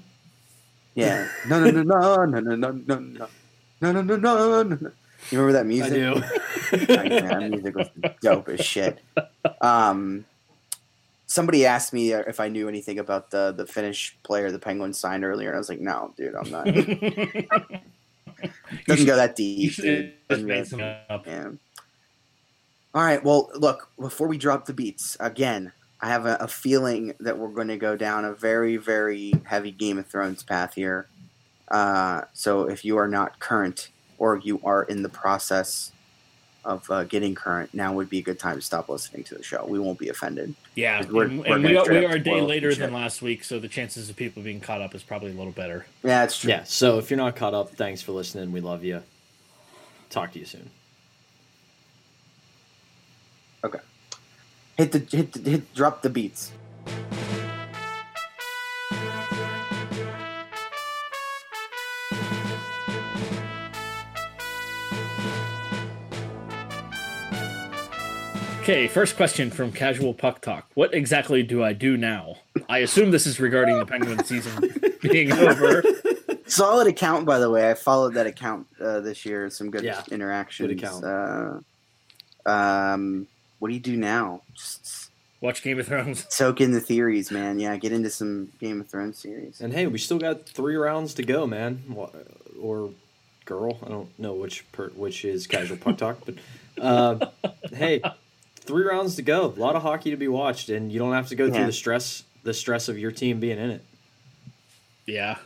Yeah. 0.98 1.28
No, 1.48 1.60
no, 1.60 1.70
no, 1.70 1.82
no, 1.82 2.24
no, 2.24 2.40
no, 2.40 2.42
no, 2.56 2.56
no, 2.56 2.72
no, 2.98 3.28
no, 3.80 3.92
no, 4.02 4.04
no, 4.16 4.16
no, 4.16 4.62
no. 4.64 4.90
You 5.30 5.40
remember 5.40 5.52
that 5.52 5.66
music? 5.66 5.92
I 5.92 5.96
do. 5.96 6.14
Like, 6.94 7.08
man, 7.08 7.40
that 7.40 7.50
music 7.50 7.76
was 7.76 7.88
dope 8.20 8.48
as 8.48 8.60
shit. 8.64 8.98
Um, 9.60 10.24
somebody 11.26 11.66
asked 11.66 11.92
me 11.92 12.12
if 12.12 12.40
I 12.40 12.48
knew 12.48 12.68
anything 12.68 12.98
about 12.98 13.30
the 13.30 13.52
the 13.52 13.66
Finnish 13.66 14.16
player 14.22 14.50
the 14.50 14.58
Penguins 14.58 14.98
signed 14.98 15.24
earlier, 15.24 15.48
and 15.48 15.56
I 15.56 15.58
was 15.58 15.68
like, 15.68 15.80
no, 15.80 16.12
dude, 16.16 16.34
I'm 16.34 16.50
not. 16.50 16.64
Doesn't 18.86 19.06
go 19.06 19.16
that 19.16 19.34
deep. 19.36 19.72
should 19.72 19.82
dude. 19.84 20.12
just 20.12 20.28
Doesn't 20.28 20.46
go 20.48 20.54
that 20.56 20.66
some 20.66 20.78
deep. 20.80 20.96
up. 21.08 21.26
Yeah. 21.26 21.50
All 22.94 23.02
right. 23.02 23.22
Well, 23.22 23.50
look. 23.54 23.90
Before 24.00 24.26
we 24.28 24.38
drop 24.38 24.66
the 24.66 24.74
beats 24.74 25.16
again, 25.20 25.72
I 26.00 26.08
have 26.08 26.26
a, 26.26 26.36
a 26.40 26.48
feeling 26.48 27.14
that 27.20 27.38
we're 27.38 27.48
going 27.48 27.68
to 27.68 27.76
go 27.76 27.96
down 27.96 28.24
a 28.24 28.32
very, 28.32 28.76
very 28.76 29.32
heavy 29.44 29.70
Game 29.72 29.98
of 29.98 30.06
Thrones 30.06 30.42
path 30.42 30.74
here. 30.74 31.06
Uh, 31.68 32.22
so 32.32 32.62
if 32.68 32.84
you 32.84 32.96
are 32.98 33.08
not 33.08 33.38
current 33.40 33.88
or 34.16 34.36
you 34.38 34.60
are 34.64 34.84
in 34.84 35.02
the 35.02 35.08
process 35.08 35.92
of 36.64 36.88
uh, 36.90 37.04
getting 37.04 37.34
current, 37.34 37.72
now 37.74 37.92
would 37.94 38.08
be 38.10 38.18
a 38.18 38.22
good 38.22 38.38
time 38.38 38.56
to 38.56 38.60
stop 38.62 38.88
listening 38.88 39.24
to 39.24 39.34
the 39.34 39.42
show. 39.42 39.64
We 39.66 39.78
won't 39.78 39.98
be 39.98 40.08
offended. 40.08 40.54
Yeah, 40.74 41.04
We're- 41.10 41.28
and, 41.30 41.40
we're 41.40 41.54
and 41.54 41.64
we, 41.64 41.76
are, 41.76 41.88
we 41.88 42.04
are 42.06 42.16
a 42.16 42.18
day 42.20 42.40
later 42.40 42.74
than 42.74 42.92
last 42.92 43.20
week, 43.22 43.42
so 43.42 43.58
the 43.58 43.68
chances 43.68 44.08
of 44.10 44.16
people 44.16 44.42
being 44.42 44.60
caught 44.60 44.80
up 44.80 44.94
is 44.94 45.02
probably 45.02 45.30
a 45.30 45.34
little 45.34 45.52
better. 45.52 45.86
Yeah, 46.04 46.24
it's 46.24 46.38
true. 46.38 46.50
yeah. 46.50 46.64
So 46.64 46.98
if 46.98 47.10
you're 47.10 47.16
not 47.16 47.36
caught 47.36 47.54
up, 47.54 47.70
thanks 47.70 48.02
for 48.02 48.12
listening. 48.12 48.52
We 48.52 48.60
love 48.60 48.84
you. 48.84 49.02
Talk 50.10 50.32
to 50.32 50.38
you 50.38 50.44
soon. 50.44 50.70
Hit 54.78 54.92
the 54.92 54.98
hit 55.16 55.32
the, 55.32 55.50
hit 55.50 55.74
drop 55.74 56.02
the 56.02 56.08
beats. 56.08 56.52
Okay, 68.60 68.86
first 68.86 69.16
question 69.16 69.50
from 69.50 69.72
Casual 69.72 70.12
Puck 70.12 70.42
Talk. 70.42 70.66
What 70.74 70.92
exactly 70.92 71.42
do 71.42 71.64
I 71.64 71.72
do 71.72 71.96
now? 71.96 72.36
I 72.68 72.78
assume 72.78 73.10
this 73.10 73.26
is 73.26 73.40
regarding 73.40 73.78
the 73.78 73.86
Penguin 73.86 74.22
season 74.24 74.74
being 75.02 75.32
over. 75.32 75.82
Solid 76.46 76.86
account, 76.86 77.24
by 77.24 77.38
the 77.38 77.48
way. 77.48 77.70
I 77.70 77.74
followed 77.74 78.12
that 78.14 78.26
account 78.26 78.66
uh, 78.78 79.00
this 79.00 79.24
year. 79.24 79.48
Some 79.48 79.70
good 79.70 79.84
Yeah, 79.84 80.02
interactions. 80.10 80.68
good 80.68 80.78
account. 80.78 81.04
Uh, 82.46 82.48
um, 82.50 83.26
what 83.58 83.68
do 83.68 83.74
you 83.74 83.80
do 83.80 83.96
now? 83.96 84.42
Just 84.54 85.10
Watch 85.40 85.62
Game 85.62 85.78
of 85.78 85.86
Thrones. 85.86 86.26
soak 86.34 86.60
in 86.60 86.72
the 86.72 86.80
theories, 86.80 87.30
man. 87.30 87.58
Yeah, 87.58 87.76
get 87.76 87.92
into 87.92 88.10
some 88.10 88.50
Game 88.60 88.80
of 88.80 88.88
Thrones 88.88 89.18
series. 89.18 89.60
And 89.60 89.72
hey, 89.72 89.86
we 89.86 89.98
still 89.98 90.18
got 90.18 90.48
three 90.48 90.76
rounds 90.76 91.14
to 91.14 91.22
go, 91.22 91.46
man. 91.46 91.82
Or 92.60 92.90
girl, 93.44 93.78
I 93.84 93.88
don't 93.88 94.18
know 94.18 94.32
which 94.32 94.70
per, 94.72 94.88
which 94.90 95.24
is 95.24 95.46
casual 95.46 95.76
puck 95.76 95.96
talk, 95.96 96.18
but 96.24 96.34
uh, 96.80 97.26
hey, 97.72 98.02
three 98.56 98.84
rounds 98.84 99.16
to 99.16 99.22
go. 99.22 99.46
A 99.46 99.60
lot 99.60 99.76
of 99.76 99.82
hockey 99.82 100.10
to 100.10 100.16
be 100.16 100.28
watched, 100.28 100.68
and 100.68 100.92
you 100.92 100.98
don't 100.98 101.12
have 101.12 101.28
to 101.28 101.36
go 101.36 101.50
through 101.50 101.66
the 101.66 101.72
stress 101.72 102.24
the 102.42 102.54
stress 102.54 102.88
of 102.88 102.98
your 102.98 103.12
team 103.12 103.40
being 103.40 103.58
in 103.58 103.70
it. 103.70 103.84
Yeah. 105.06 105.36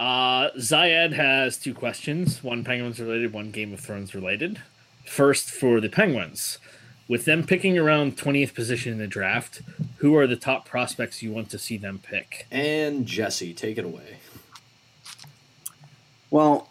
Uh, 0.00 0.50
Zayed 0.56 1.12
has 1.12 1.56
two 1.56 1.74
questions 1.74 2.42
one 2.42 2.64
Penguins 2.64 3.00
related, 3.00 3.32
one 3.32 3.50
Game 3.50 3.72
of 3.72 3.80
Thrones 3.80 4.14
related. 4.14 4.60
First, 5.06 5.50
for 5.50 5.80
the 5.80 5.88
Penguins. 5.88 6.58
With 7.08 7.24
them 7.24 7.44
picking 7.44 7.78
around 7.78 8.18
20th 8.18 8.54
position 8.54 8.92
in 8.92 8.98
the 8.98 9.06
draft, 9.06 9.62
who 9.96 10.14
are 10.16 10.26
the 10.26 10.36
top 10.36 10.66
prospects 10.68 11.22
you 11.22 11.32
want 11.32 11.48
to 11.50 11.58
see 11.58 11.78
them 11.78 11.98
pick? 12.02 12.46
And 12.50 13.06
Jesse, 13.06 13.54
take 13.54 13.78
it 13.78 13.84
away. 13.84 14.18
Well, 16.30 16.68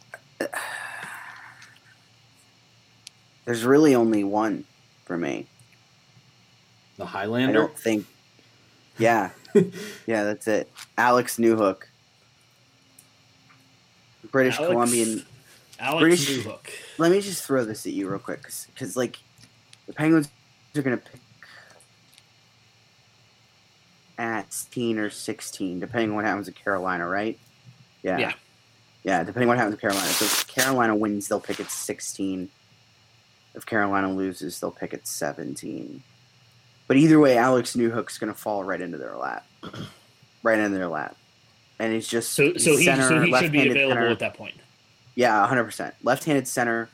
there's 3.46 3.64
really 3.64 3.96
only 3.96 4.24
one 4.24 4.66
for 5.06 5.18
me. 5.18 5.48
The 6.98 7.08
Highlander? 7.08 7.50
I 7.50 7.54
don't 7.68 7.78
think. 7.78 8.06
Yeah, 9.00 9.30
yeah, 9.56 10.24
that's 10.24 10.48
it. 10.48 10.70
Alex 10.98 11.38
Newhook, 11.38 11.84
British 14.32 14.58
Alex- 14.60 14.72
Columbian. 14.72 15.26
Alex 15.80 16.02
British- 16.02 16.30
Newhook. 16.38 16.70
Let 16.98 17.12
me 17.12 17.22
just 17.22 17.44
throw 17.44 17.64
this 17.66 17.86
at 17.86 17.94
you 17.94 18.10
real 18.10 18.18
quick, 18.20 18.44
because 18.74 18.98
like 18.98 19.18
the 19.88 19.94
Penguins 19.94 20.30
are 20.76 20.82
gonna 20.82 20.98
pick 20.98 21.20
at 24.18 24.52
16 24.52 24.98
or 25.00 25.10
16, 25.10 25.80
depending 25.80 26.10
on 26.10 26.16
what 26.16 26.26
happens 26.26 26.48
at 26.48 26.56
Carolina, 26.56 27.08
right? 27.08 27.38
Yeah. 28.04 28.18
Yeah. 28.18 28.34
Yeah, 29.04 29.24
depending 29.24 29.44
on 29.44 29.50
what 29.50 29.58
happens 29.58 29.76
at 29.76 29.82
Carolina. 29.82 30.08
So 30.08 30.26
if 30.26 30.48
Carolina 30.48 30.96
wins, 30.96 31.28
they'll 31.28 31.40
pick 31.40 31.60
at 31.60 31.70
16. 31.72 32.50
If 33.56 33.66
Carolina 33.66 34.12
loses, 34.12 34.60
they'll 34.60 34.72
pick 34.72 34.94
at 34.94 35.08
17. 35.08 36.04
But 36.88 36.98
either 36.98 37.20
way, 37.20 37.38
Alex 37.38 37.76
Newhook's 37.76 38.18
going 38.18 38.34
to 38.34 38.38
fall 38.38 38.64
right 38.64 38.82
into 38.82 38.98
their 38.98 39.16
lap. 39.16 39.46
right 40.44 40.60
into 40.60 40.78
their 40.78 40.88
lap. 40.88 41.16
And 41.80 41.94
he's 41.94 42.08
just 42.08 42.34
So, 42.34 42.54
so 42.58 42.76
he, 42.76 42.86
center, 42.86 43.08
so 43.08 43.22
he 43.22 43.38
should 43.38 43.52
be 43.52 43.70
available 43.70 43.96
center. 43.96 44.08
at 44.10 44.20
that 44.20 44.34
point. 44.34 44.56
Yeah, 45.16 45.46
hundred 45.48 45.66
percent. 45.66 45.96
Left-handed 46.04 46.48
center. 46.48 46.90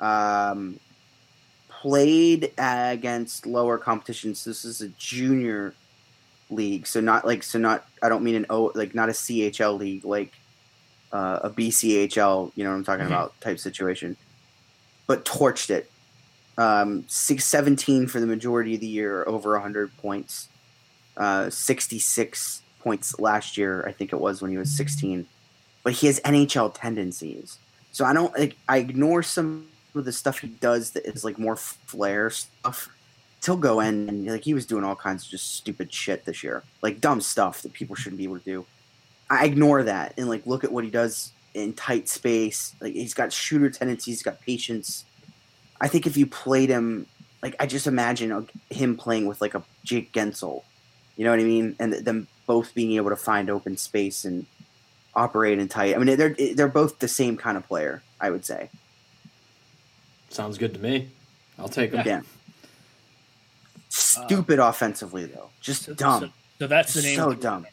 Um, 0.00 0.78
played 1.84 2.50
against 2.56 3.46
lower 3.46 3.76
competitions. 3.76 4.42
This 4.42 4.64
is 4.64 4.80
a 4.80 4.88
junior 4.96 5.74
league, 6.48 6.86
so 6.86 6.98
not 7.00 7.26
like 7.26 7.42
so 7.42 7.58
not. 7.58 7.86
I 8.02 8.08
don't 8.08 8.24
mean 8.24 8.36
an 8.36 8.46
O 8.48 8.72
like 8.74 8.94
not 8.94 9.10
a 9.10 9.12
CHL 9.12 9.78
league, 9.78 10.02
like 10.06 10.32
uh, 11.12 11.40
a 11.42 11.50
BCHL. 11.50 12.52
You 12.56 12.64
know 12.64 12.70
what 12.70 12.76
I'm 12.76 12.84
talking 12.84 13.04
Mhm. 13.04 13.08
about 13.08 13.38
type 13.42 13.58
situation. 13.58 14.16
But 15.06 15.26
torched 15.26 15.68
it. 15.68 15.90
Um, 16.56 17.04
six, 17.06 17.44
17 17.44 18.06
for 18.06 18.18
the 18.18 18.26
majority 18.26 18.74
of 18.76 18.80
the 18.80 18.86
year, 18.86 19.22
over 19.26 19.58
hundred 19.58 19.94
points. 19.98 20.48
Uh, 21.18 21.50
Sixty-six 21.50 22.62
points 22.80 23.20
last 23.20 23.58
year, 23.58 23.84
I 23.86 23.92
think 23.92 24.12
it 24.14 24.20
was 24.20 24.40
when 24.40 24.50
he 24.50 24.56
was 24.56 24.74
sixteen 24.74 25.26
but 25.82 25.92
he 25.92 26.06
has 26.06 26.18
NHL 26.20 26.72
tendencies. 26.74 27.58
So 27.92 28.06
I 28.06 28.14
don't 28.14 28.32
like 28.38 28.56
I 28.66 28.78
ignore 28.78 29.22
some 29.22 29.66
of 29.94 30.04
the 30.04 30.12
stuff 30.12 30.38
he 30.38 30.48
does 30.48 30.90
that 30.92 31.06
is 31.06 31.24
like 31.24 31.38
more 31.38 31.56
flair 31.56 32.30
stuff. 32.30 32.88
He'll 33.44 33.56
go 33.56 33.80
in 33.80 34.08
and 34.08 34.26
like 34.26 34.44
he 34.44 34.54
was 34.54 34.66
doing 34.66 34.84
all 34.84 34.96
kinds 34.96 35.24
of 35.24 35.30
just 35.30 35.56
stupid 35.56 35.92
shit 35.92 36.24
this 36.24 36.42
year, 36.42 36.62
like 36.82 37.00
dumb 37.00 37.20
stuff 37.20 37.62
that 37.62 37.72
people 37.72 37.94
shouldn't 37.94 38.18
be 38.18 38.24
able 38.24 38.38
to 38.38 38.44
do. 38.44 38.66
I 39.28 39.44
ignore 39.44 39.82
that 39.82 40.14
and 40.16 40.28
like 40.28 40.46
look 40.46 40.64
at 40.64 40.72
what 40.72 40.84
he 40.84 40.90
does 40.90 41.32
in 41.52 41.72
tight 41.72 42.08
space. 42.08 42.74
Like 42.80 42.94
he's 42.94 43.14
got 43.14 43.32
shooter 43.32 43.70
tendencies, 43.70 44.16
he's 44.16 44.22
got 44.22 44.40
patience. 44.40 45.04
I 45.80 45.88
think 45.88 46.06
if 46.06 46.16
you 46.16 46.26
played 46.26 46.70
him, 46.70 47.06
like 47.42 47.56
I 47.60 47.66
just 47.66 47.86
imagine 47.86 48.32
uh, 48.32 48.42
him 48.70 48.96
playing 48.96 49.26
with 49.26 49.40
like 49.40 49.54
a 49.54 49.62
Jake 49.84 50.12
Guentzel, 50.12 50.62
you 51.16 51.24
know 51.24 51.30
what 51.30 51.40
I 51.40 51.44
mean, 51.44 51.76
and 51.78 51.92
them 51.92 52.26
both 52.46 52.74
being 52.74 52.92
able 52.92 53.10
to 53.10 53.16
find 53.16 53.50
open 53.50 53.76
space 53.76 54.24
and 54.24 54.46
operate 55.14 55.58
in 55.58 55.68
tight. 55.68 55.94
I 55.94 55.98
mean, 55.98 56.16
they're 56.16 56.36
they're 56.54 56.68
both 56.68 56.98
the 56.98 57.08
same 57.08 57.36
kind 57.36 57.56
of 57.56 57.66
player, 57.66 58.02
I 58.20 58.30
would 58.30 58.44
say. 58.44 58.70
Sounds 60.34 60.58
good 60.58 60.74
to 60.74 60.80
me. 60.80 61.08
I'll 61.58 61.68
take 61.68 61.92
him. 61.92 62.02
Yeah. 62.04 62.22
Stupid 63.88 64.58
offensively 64.58 65.26
though, 65.26 65.50
just 65.60 65.84
So, 65.84 65.94
dumb, 65.94 66.20
so, 66.22 66.30
so 66.58 66.66
that's 66.66 66.94
the 66.94 67.02
name. 67.02 67.16
so 67.16 67.32
dumb. 67.34 67.52
remember. 67.58 67.68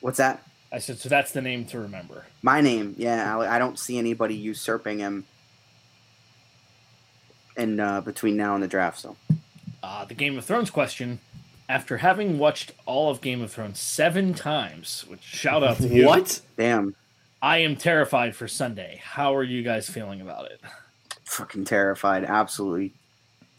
What's 0.00 0.16
that? 0.18 0.42
I 0.72 0.78
said, 0.78 0.98
so 0.98 1.08
that's 1.08 1.32
the 1.32 1.42
name 1.42 1.64
to 1.66 1.78
remember. 1.80 2.24
My 2.42 2.60
name, 2.60 2.94
yeah. 2.98 3.36
I, 3.38 3.56
I 3.56 3.58
don't 3.58 3.78
see 3.78 3.98
anybody 3.98 4.34
usurping 4.34 4.98
him. 4.98 5.24
In 7.56 7.80
uh, 7.80 8.00
between 8.02 8.36
now 8.36 8.54
and 8.54 8.62
the 8.62 8.68
draft, 8.68 9.00
so 9.00 9.16
Uh, 9.82 10.04
the 10.04 10.14
Game 10.14 10.38
of 10.38 10.44
Thrones 10.44 10.70
question. 10.70 11.18
After 11.68 11.98
having 11.98 12.38
watched 12.38 12.72
all 12.86 13.10
of 13.10 13.20
Game 13.20 13.42
of 13.42 13.50
Thrones 13.52 13.80
seven 13.80 14.32
times, 14.32 15.04
which 15.08 15.22
shout 15.22 15.62
out 15.64 15.76
to 15.78 15.88
you, 15.94 16.06
What? 16.06 16.40
damn, 16.56 16.94
I 17.42 17.58
am 17.58 17.74
terrified 17.76 18.36
for 18.36 18.46
Sunday. 18.48 19.00
How 19.02 19.34
are 19.34 19.42
you 19.42 19.62
guys 19.64 19.90
feeling 19.90 20.20
about 20.20 20.50
it? 20.50 20.60
Fucking 21.28 21.64
terrified, 21.64 22.24
absolutely 22.24 22.94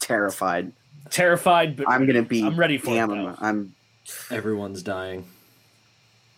terrified. 0.00 0.72
Terrified, 1.08 1.76
but 1.76 1.88
I'm 1.88 2.06
gonna 2.06 2.22
be. 2.22 2.44
I'm 2.44 2.58
ready 2.58 2.78
for 2.78 2.86
damn, 2.86 3.10
it. 3.10 3.14
I'm. 3.14 3.36
I'm. 3.40 3.74
Everyone's 4.30 4.82
dying. 4.82 5.24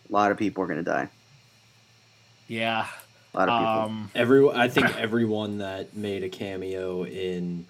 A 0.08 0.12
lot 0.12 0.30
of 0.30 0.38
people 0.38 0.62
are 0.62 0.66
gonna 0.66 0.82
die. 0.82 1.08
Yeah. 2.48 2.86
A 3.34 3.38
lot 3.38 3.48
of 3.48 3.58
people. 3.58 3.96
Um, 3.96 4.10
Every 4.14 4.48
I 4.50 4.68
think 4.68 4.94
everyone 4.98 5.58
that 5.58 5.96
made 5.96 6.22
a 6.22 6.28
cameo 6.28 7.04
in 7.04 7.66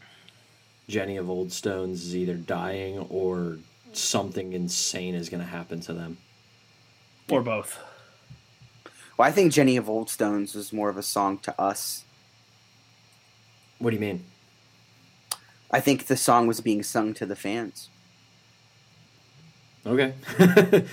Jenny 0.88 1.16
of 1.16 1.26
Oldstones 1.26 1.92
is 1.92 2.16
either 2.16 2.34
dying 2.34 2.98
or 2.98 3.58
something 3.92 4.52
insane 4.52 5.14
is 5.14 5.28
going 5.28 5.42
to 5.42 5.48
happen 5.48 5.80
to 5.80 5.92
them. 5.92 6.18
Or 7.30 7.42
both. 7.42 7.78
Well, 9.16 9.28
I 9.28 9.30
think 9.30 9.52
Jenny 9.52 9.76
of 9.76 9.86
Oldstones 9.86 10.54
was 10.54 10.72
more 10.72 10.88
of 10.88 10.96
a 10.96 11.02
song 11.02 11.38
to 11.38 11.60
us. 11.60 12.04
What 13.82 13.90
do 13.90 13.96
you 13.96 14.00
mean? 14.00 14.24
I 15.72 15.80
think 15.80 16.06
the 16.06 16.16
song 16.16 16.46
was 16.46 16.60
being 16.60 16.84
sung 16.84 17.14
to 17.14 17.26
the 17.26 17.34
fans. 17.34 17.88
Okay. 19.84 20.14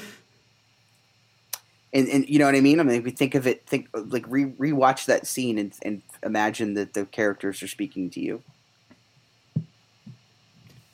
And, 1.91 2.07
and 2.07 2.29
you 2.29 2.37
know 2.37 2.45
what 2.45 2.53
I 2.53 2.61
mean? 2.61 2.79
I 2.79 2.83
mean, 2.83 2.97
if 2.97 3.03
we 3.03 3.09
think 3.09 3.33
of 3.33 3.47
it, 3.47 3.65
think 3.65 3.87
like 3.93 4.23
re 4.27 4.45
rewatch 4.45 5.07
that 5.07 5.25
scene 5.25 5.57
and, 5.57 5.73
and 5.81 6.03
imagine 6.21 6.75
that 6.75 6.93
the 6.93 7.03
characters 7.07 7.63
are 7.63 7.67
speaking 7.67 8.11
to 8.11 8.19
you. 8.19 8.43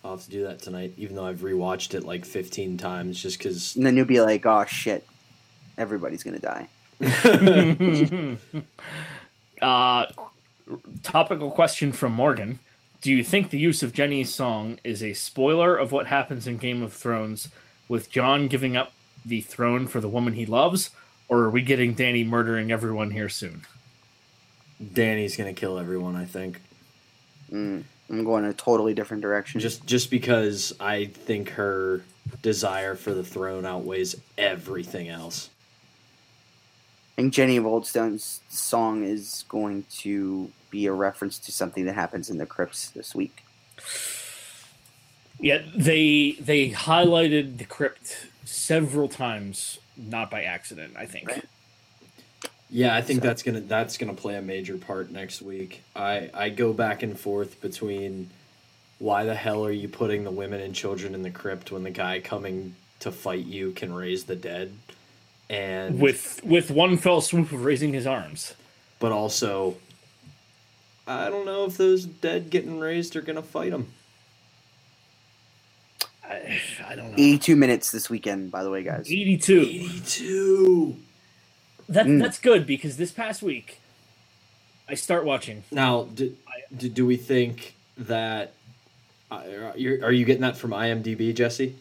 I'll 0.02 0.12
have 0.12 0.24
to 0.24 0.30
do 0.30 0.44
that 0.44 0.60
tonight, 0.60 0.94
even 0.96 1.18
though 1.18 1.26
I've 1.26 1.40
rewatched 1.40 1.96
it 1.96 2.06
like 2.06 2.24
15 2.24 2.78
times 2.78 3.22
just 3.22 3.40
because. 3.40 3.76
And 3.76 3.86
then 3.86 3.98
you'll 3.98 4.06
be 4.06 4.22
like, 4.22 4.46
oh 4.46 4.64
shit, 4.64 5.06
everybody's 5.78 6.24
gonna 6.24 6.40
die. 6.40 6.70
uh, 9.62 10.06
topical 11.04 11.52
question 11.52 11.92
from 11.92 12.14
Morgan. 12.14 12.60
Do 13.02 13.12
you 13.12 13.24
think 13.24 13.50
the 13.50 13.60
use 13.60 13.84
of 13.84 13.94
Jenny's 13.94 14.34
song 14.34 14.80
is 14.84 15.04
a 15.04 15.14
spoiler 15.14 15.78
of 15.78 15.92
what 15.92 16.08
happens 16.08 16.48
in 16.48 16.58
Game 16.58 16.82
of 16.82 16.94
Thrones 16.94 17.50
with 17.88 18.10
Jon 18.10 18.48
giving 18.48 18.76
up 18.76 18.94
the 19.26 19.42
throne 19.42 19.88
for 19.88 20.00
the 20.00 20.10
woman 20.10 20.34
he 20.34 20.46
loves, 20.46 20.92
or 21.28 21.40
are 21.40 21.50
we 21.50 21.62
getting 21.62 21.96
Dany 21.96 22.26
murdering 22.26 22.72
everyone 22.72 23.12
here 23.12 23.30
soon? 23.30 23.62
Dany's 24.84 25.36
going 25.36 25.54
to 25.54 25.60
kill 25.60 25.78
everyone, 25.78 26.16
I 26.16 26.26
think. 26.26 26.62
Mm, 27.52 27.84
I'm 28.10 28.24
going 28.24 28.46
a 28.46 28.54
totally 28.54 28.94
different 28.94 29.22
direction. 29.22 29.60
Just 29.60 29.86
just 29.86 30.10
because 30.10 30.74
I 30.80 31.06
think 31.06 31.50
her 31.52 32.04
desire 32.42 32.96
for 32.96 33.14
the 33.14 33.24
throne 33.24 33.66
outweighs 33.66 34.16
everything 34.38 35.10
else. 35.10 35.50
I 37.18 37.22
think 37.22 37.34
Jenny 37.34 37.56
of 37.56 37.64
Oldstone's 37.66 38.42
song 38.50 39.04
is 39.04 39.46
going 39.48 39.86
to 40.00 40.52
be 40.70 40.86
a 40.88 40.92
reference 40.92 41.40
to 41.40 41.52
something 41.52 41.86
that 41.86 41.96
happens 41.96 42.30
in 42.30 42.38
the 42.38 42.46
crypts 42.46 42.90
this 42.90 43.16
week. 43.16 43.44
Yeah, 45.40 45.62
they 45.76 46.36
they 46.40 46.72
highlighted 46.72 47.58
the 47.58 47.66
crypt 47.66 48.28
several 48.44 49.08
times, 49.08 49.80
not 49.98 50.30
by 50.30 50.44
accident. 50.44 50.94
I 50.98 51.06
think. 51.06 51.30
Right. 51.30 51.46
Yeah, 52.70 52.96
I 52.96 53.02
think 53.02 53.22
So- 53.22 53.28
that's 53.28 53.44
gonna 53.44 53.62
that's 53.62 53.98
gonna 53.98 54.14
play 54.14 54.36
a 54.36 54.42
major 54.42 54.78
part 54.78 55.10
next 55.12 55.42
week. 55.42 55.84
I 55.96 56.30
I 56.34 56.50
go 56.50 56.74
back 56.74 57.02
and 57.04 57.18
forth 57.18 57.62
between 57.62 58.30
why 59.00 59.24
the 59.24 59.36
hell 59.36 59.66
are 59.66 59.72
you 59.72 59.88
putting 59.88 60.24
the 60.26 60.32
women 60.32 60.62
and 60.62 60.74
children 60.76 61.14
in 61.16 61.22
the 61.22 61.30
crypt 61.32 61.72
when 61.72 61.84
the 61.84 61.92
guy 61.92 62.20
coming 62.20 62.76
to 63.02 63.12
fight 63.12 63.46
you 63.46 63.72
can 63.72 63.94
raise 63.94 64.24
the 64.24 64.38
dead, 64.38 64.74
and 65.50 66.00
With 66.00 66.42
with 66.44 66.72
one 66.72 66.98
fell 66.98 67.22
swoop 67.22 67.52
of 67.52 67.64
raising 67.66 67.94
his 67.94 68.08
arms. 68.08 68.54
but 69.00 69.12
also 69.12 69.78
I 71.08 71.30
don't 71.30 71.46
know 71.46 71.66
if 71.66 71.78
those 71.78 72.06
dead 72.06 72.50
getting 72.50 72.80
raised 72.80 73.16
are 73.16 73.22
gonna 73.22 73.44
fight 73.44 73.74
him. 73.74 73.88
I, 76.24 76.60
I 76.88 76.96
don't 76.96 77.12
know. 77.12 77.18
82 77.18 77.56
minutes 77.56 77.92
this 77.92 78.10
weekend, 78.10 78.52
by 78.52 78.64
the 78.64 78.72
way, 78.72 78.84
guys. 78.84 79.08
Eighty 79.12 79.38
two. 79.38 79.62
Eighty 79.62 80.02
two. 80.06 80.96
That 81.88 82.08
Mm. 82.08 82.20
that's 82.22 82.40
good 82.40 82.66
because 82.66 82.98
this 82.98 83.12
past 83.12 83.44
week, 83.44 83.80
I 84.90 84.96
start 84.96 85.26
watching. 85.26 85.64
Now, 85.72 86.04
do, 86.06 86.36
do, 86.76 86.90
do 86.90 87.06
we 87.06 87.16
think 87.18 87.76
that 87.98 88.54
uh, 89.32 89.44
you're, 89.76 90.04
are 90.04 90.12
you 90.12 90.26
getting 90.26 90.42
that 90.42 90.58
from 90.58 90.72
IMDb, 90.72 91.34
Jesse? 91.36 91.76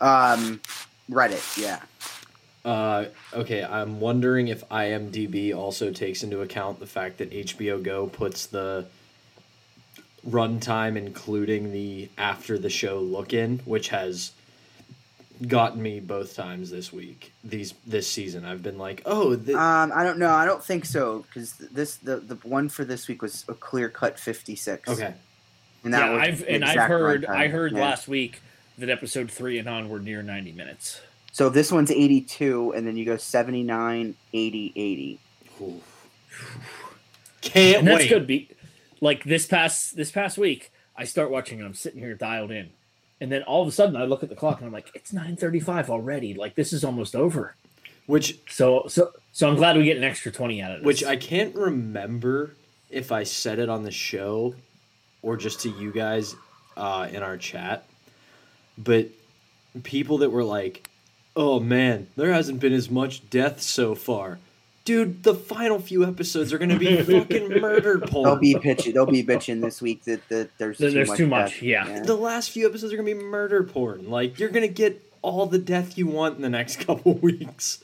Um, 0.00 0.60
Reddit, 1.10 1.58
yeah. 1.60 1.80
Uh, 2.68 3.06
okay, 3.32 3.64
I'm 3.64 3.98
wondering 3.98 4.48
if 4.48 4.68
IMDb 4.68 5.56
also 5.56 5.90
takes 5.90 6.22
into 6.22 6.42
account 6.42 6.80
the 6.80 6.86
fact 6.86 7.16
that 7.18 7.30
HBO 7.30 7.82
Go 7.82 8.06
puts 8.08 8.44
the 8.46 8.84
runtime, 10.26 10.96
including 10.96 11.72
the 11.72 12.10
after 12.18 12.58
the 12.58 12.68
show 12.68 12.98
look 13.00 13.32
in, 13.32 13.58
which 13.64 13.88
has 13.88 14.32
gotten 15.46 15.80
me 15.80 16.00
both 16.00 16.34
times 16.34 16.70
this 16.70 16.92
week. 16.92 17.32
These 17.44 17.72
this 17.86 18.06
season, 18.06 18.44
I've 18.44 18.62
been 18.62 18.76
like, 18.76 19.00
oh, 19.06 19.34
th- 19.36 19.56
Um, 19.56 19.92
I 19.94 20.04
don't 20.04 20.18
know. 20.18 20.34
I 20.34 20.44
don't 20.44 20.62
think 20.62 20.84
so 20.84 21.20
because 21.28 21.54
this 21.56 21.96
the 21.96 22.16
the 22.16 22.34
one 22.46 22.68
for 22.68 22.84
this 22.84 23.08
week 23.08 23.22
was 23.22 23.44
a 23.48 23.54
clear 23.54 23.88
cut 23.88 24.18
56. 24.18 24.88
okay, 24.90 25.14
and 25.84 25.94
that 25.94 26.06
yeah, 26.06 26.12
was 26.12 26.22
I've 26.22 26.44
and 26.48 26.64
I've 26.64 26.88
heard 26.88 27.22
runtime. 27.22 27.28
I 27.34 27.48
heard 27.48 27.72
Yeah. 27.72 27.80
last 27.80 28.08
week 28.08 28.42
that 28.76 28.90
episode 28.90 29.30
three 29.30 29.58
and 29.58 29.68
on 29.68 29.88
were 29.88 30.00
near 30.00 30.22
ninety 30.22 30.52
minutes. 30.52 31.00
So 31.38 31.46
if 31.46 31.54
this 31.54 31.70
one's 31.70 31.92
82, 31.92 32.72
and 32.72 32.84
then 32.84 32.96
you 32.96 33.04
go 33.04 33.16
79, 33.16 34.16
80, 34.32 34.72
80. 34.74 35.20
Ooh. 35.60 35.80
can't 37.42 37.78
and 37.78 37.86
that's 37.86 38.00
wait. 38.00 38.08
good. 38.08 38.26
Be 38.26 38.50
like 39.00 39.22
this 39.22 39.46
past 39.46 39.94
this 39.94 40.10
past 40.10 40.36
week, 40.36 40.72
I 40.96 41.04
start 41.04 41.30
watching 41.30 41.60
and 41.60 41.68
I'm 41.68 41.74
sitting 41.74 42.00
here 42.00 42.16
dialed 42.16 42.50
in, 42.50 42.70
and 43.20 43.30
then 43.30 43.44
all 43.44 43.62
of 43.62 43.68
a 43.68 43.70
sudden 43.70 43.94
I 43.94 44.02
look 44.02 44.24
at 44.24 44.30
the 44.30 44.34
clock 44.34 44.58
and 44.58 44.66
I'm 44.66 44.72
like, 44.72 44.90
it's 44.96 45.12
nine 45.12 45.36
thirty 45.36 45.60
five 45.60 45.90
already. 45.90 46.34
Like 46.34 46.56
this 46.56 46.72
is 46.72 46.82
almost 46.82 47.14
over. 47.14 47.54
Which 48.06 48.40
So 48.50 48.86
so 48.88 49.12
so 49.30 49.48
I'm 49.48 49.54
glad 49.54 49.76
we 49.76 49.84
get 49.84 49.96
an 49.96 50.02
extra 50.02 50.32
twenty 50.32 50.60
out 50.60 50.72
of 50.72 50.78
this. 50.78 50.86
Which 50.86 51.04
I 51.04 51.14
can't 51.14 51.54
remember 51.54 52.56
if 52.90 53.12
I 53.12 53.22
said 53.22 53.60
it 53.60 53.68
on 53.68 53.84
the 53.84 53.92
show 53.92 54.56
or 55.22 55.36
just 55.36 55.60
to 55.60 55.68
you 55.68 55.92
guys 55.92 56.34
uh, 56.76 57.06
in 57.12 57.22
our 57.22 57.36
chat. 57.36 57.86
But 58.76 59.06
people 59.84 60.18
that 60.18 60.30
were 60.30 60.42
like, 60.42 60.87
oh 61.38 61.60
man, 61.60 62.08
there 62.16 62.32
hasn't 62.32 62.58
been 62.60 62.72
as 62.72 62.90
much 62.90 63.30
death 63.30 63.62
so 63.62 63.94
far. 63.94 64.38
Dude, 64.84 65.22
the 65.22 65.34
final 65.34 65.78
few 65.78 66.04
episodes 66.04 66.52
are 66.52 66.58
going 66.58 66.70
to 66.70 66.78
be 66.78 67.00
fucking 67.02 67.60
murder 67.60 67.98
porn. 67.98 68.24
They'll 68.24 68.36
be 68.36 68.58
pitching. 68.58 68.94
They'll 68.94 69.06
be 69.06 69.22
bitching 69.22 69.60
this 69.60 69.80
week 69.82 70.02
that, 70.04 70.26
that 70.30 70.50
there's 70.58 70.78
There- 70.78 70.88
too 70.88 70.94
there's 70.94 71.08
much 71.08 71.16
too 71.18 71.26
much, 71.26 71.50
death. 71.52 71.62
yeah. 71.62 72.00
the 72.00 72.16
last 72.16 72.50
few 72.50 72.66
episodes 72.66 72.92
are 72.92 72.96
going 72.96 73.06
to 73.08 73.14
be 73.14 73.22
murder 73.22 73.62
porn. 73.62 74.08
Like, 74.10 74.38
you're 74.38 74.48
going 74.48 74.66
to 74.66 74.72
get 74.72 75.00
all 75.22 75.44
the 75.46 75.58
death 75.58 75.96
you 75.98 76.06
want 76.06 76.36
in 76.36 76.42
the 76.42 76.48
next 76.48 76.80
couple 76.86 77.14
weeks. 77.14 77.80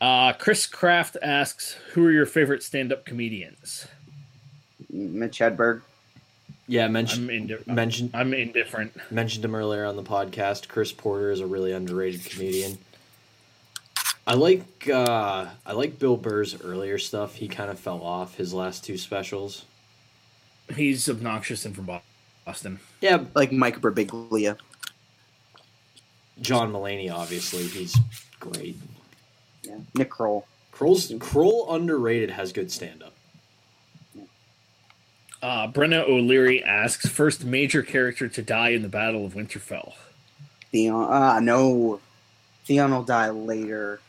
uh, 0.00 0.32
Chris 0.34 0.66
Kraft 0.66 1.16
asks, 1.22 1.76
"Who 1.92 2.06
are 2.06 2.12
your 2.12 2.26
favorite 2.26 2.62
stand 2.62 2.90
up 2.92 3.04
comedians?" 3.04 3.86
Mitch 4.90 5.38
Hedberg. 5.40 5.82
Yeah, 6.68 6.86
I'm 6.86 6.92
mention, 6.92 7.30
indi- 7.30 7.56
mention, 7.66 8.10
I'm 8.12 8.34
indifferent. 8.34 8.92
mentioned 9.10 9.44
him 9.44 9.54
earlier 9.54 9.84
on 9.84 9.94
the 9.96 10.02
podcast. 10.02 10.68
Chris 10.68 10.90
Porter 10.92 11.30
is 11.30 11.40
a 11.40 11.46
really 11.46 11.72
underrated 11.72 12.24
comedian. 12.24 12.78
I 14.26 14.34
like 14.34 14.88
uh, 14.92 15.46
I 15.64 15.72
like 15.72 16.00
Bill 16.00 16.16
Burr's 16.16 16.60
earlier 16.60 16.98
stuff. 16.98 17.36
He 17.36 17.46
kind 17.46 17.70
of 17.70 17.78
fell 17.78 18.02
off 18.02 18.36
his 18.36 18.52
last 18.52 18.82
two 18.84 18.98
specials. 18.98 19.64
He's 20.74 21.08
obnoxious 21.08 21.64
and 21.64 21.76
from 21.76 21.88
Boston. 22.44 22.80
Yeah, 23.00 23.24
Like 23.34 23.52
Mike 23.52 23.80
Birbiglia. 23.80 24.58
John 26.40 26.72
Mulaney 26.72 27.10
obviously 27.10 27.62
he's 27.68 27.96
great. 28.40 28.76
Yeah. 29.62 29.78
Nick 29.94 30.10
Kroll. 30.10 30.46
Kroll's 30.72 31.12
Kroll 31.20 31.72
underrated 31.72 32.30
has 32.30 32.52
good 32.52 32.70
stand 32.72 33.02
up. 33.02 33.14
Uh, 35.46 35.68
Brenna 35.70 36.02
O'Leary 36.08 36.64
asks, 36.64 37.06
first 37.08 37.44
major 37.44 37.80
character 37.80 38.26
to 38.26 38.42
die 38.42 38.70
in 38.70 38.82
the 38.82 38.88
Battle 38.88 39.24
of 39.24 39.34
Winterfell. 39.34 39.94
Theon. 40.72 41.06
Ah, 41.08 41.38
no. 41.38 42.00
Theon 42.64 42.90
will 42.90 43.04
die 43.04 43.30
later. 43.30 44.00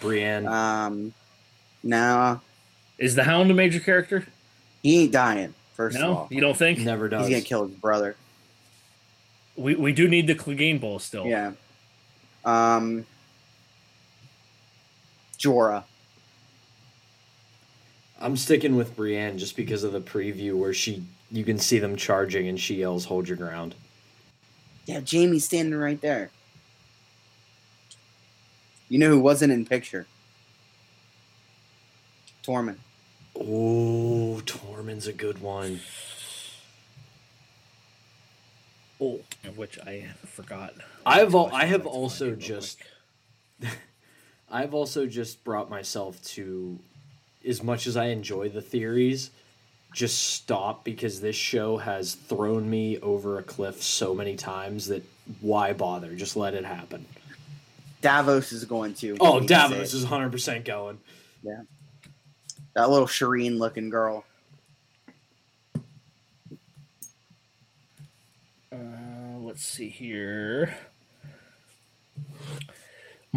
Brienne, 0.00 0.46
Um, 0.46 1.12
nah. 1.82 2.38
Is 2.96 3.14
the 3.14 3.24
Hound 3.24 3.50
a 3.50 3.54
major 3.54 3.80
character? 3.80 4.26
He 4.82 5.02
ain't 5.02 5.12
dying, 5.12 5.52
first 5.74 5.96
of 5.96 6.00
No, 6.00 6.08
all. 6.16 6.28
you 6.30 6.40
don't 6.40 6.56
think? 6.56 6.78
never 6.78 7.06
does. 7.10 7.26
He's 7.26 7.34
going 7.34 7.42
to 7.42 7.46
kill 7.48 7.66
his 7.66 7.76
brother. 7.76 8.16
We, 9.56 9.74
we 9.74 9.92
do 9.92 10.08
need 10.08 10.26
the 10.26 10.34
Clegane 10.36 10.80
Bowl 10.80 10.98
still. 11.00 11.26
Yeah. 11.26 11.52
Um, 12.46 13.04
Jorah. 15.38 15.84
I'm 18.18 18.36
sticking 18.36 18.76
with 18.76 18.96
Brienne 18.96 19.38
just 19.38 19.56
because 19.56 19.84
of 19.84 19.92
the 19.92 20.00
preview 20.00 20.54
where 20.54 20.74
she 20.74 21.04
you 21.30 21.44
can 21.44 21.58
see 21.58 21.78
them 21.78 21.96
charging 21.96 22.48
and 22.48 22.58
she 22.58 22.76
yells, 22.76 23.04
"Hold 23.04 23.28
your 23.28 23.36
ground." 23.36 23.74
Yeah, 24.86 25.00
Jaime's 25.00 25.44
standing 25.44 25.78
right 25.78 26.00
there. 26.00 26.30
You 28.88 28.98
know 28.98 29.10
who 29.10 29.20
wasn't 29.20 29.52
in 29.52 29.66
picture? 29.66 30.06
Tormund. 32.42 32.78
Oh, 33.36 34.40
Tormund's 34.46 35.06
a 35.06 35.12
good 35.12 35.40
one. 35.40 35.80
Oh, 39.00 39.20
which 39.54 39.78
I 39.78 40.06
forgot. 40.24 40.74
I've 41.06 41.34
al- 41.34 41.54
I 41.54 41.66
have 41.66 41.86
also 41.86 42.34
just. 42.34 42.78
I've 44.50 44.72
also 44.72 45.06
just 45.06 45.44
brought 45.44 45.68
myself 45.68 46.22
to 46.24 46.78
as 47.48 47.62
much 47.62 47.86
as 47.86 47.96
I 47.96 48.06
enjoy 48.06 48.48
the 48.50 48.60
theories, 48.60 49.30
just 49.92 50.18
stop 50.18 50.84
because 50.84 51.20
this 51.20 51.36
show 51.36 51.78
has 51.78 52.14
thrown 52.14 52.68
me 52.68 52.98
over 52.98 53.38
a 53.38 53.42
cliff 53.42 53.82
so 53.82 54.14
many 54.14 54.36
times 54.36 54.88
that 54.88 55.02
why 55.40 55.72
bother? 55.72 56.14
Just 56.14 56.36
let 56.36 56.54
it 56.54 56.64
happen. 56.64 57.06
Davos 58.00 58.52
is 58.52 58.64
going 58.64 58.94
to. 58.94 59.16
Oh, 59.20 59.40
hate 59.40 59.48
to 59.48 59.54
say 59.54 59.68
Davos 59.68 59.94
is 59.94 60.04
100% 60.06 60.64
going. 60.64 60.98
Yeah. 61.42 61.62
That 62.74 62.90
little 62.90 63.08
Shireen 63.08 63.58
looking 63.58 63.90
girl. 63.90 64.24
Uh, 68.70 69.38
let's 69.40 69.64
see 69.64 69.88
here. 69.88 70.76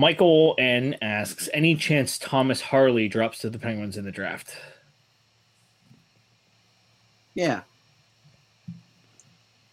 Michael 0.02 0.56
N 0.58 0.96
asks, 1.00 1.48
"Any 1.54 1.76
chance 1.76 2.18
Thomas 2.18 2.60
Harley 2.60 3.08
drops 3.08 3.38
to 3.40 3.52
the 3.52 3.60
Penguins 3.60 3.98
in 3.98 4.04
the 4.04 4.12
draft?" 4.12 4.58
Yeah. 7.36 7.62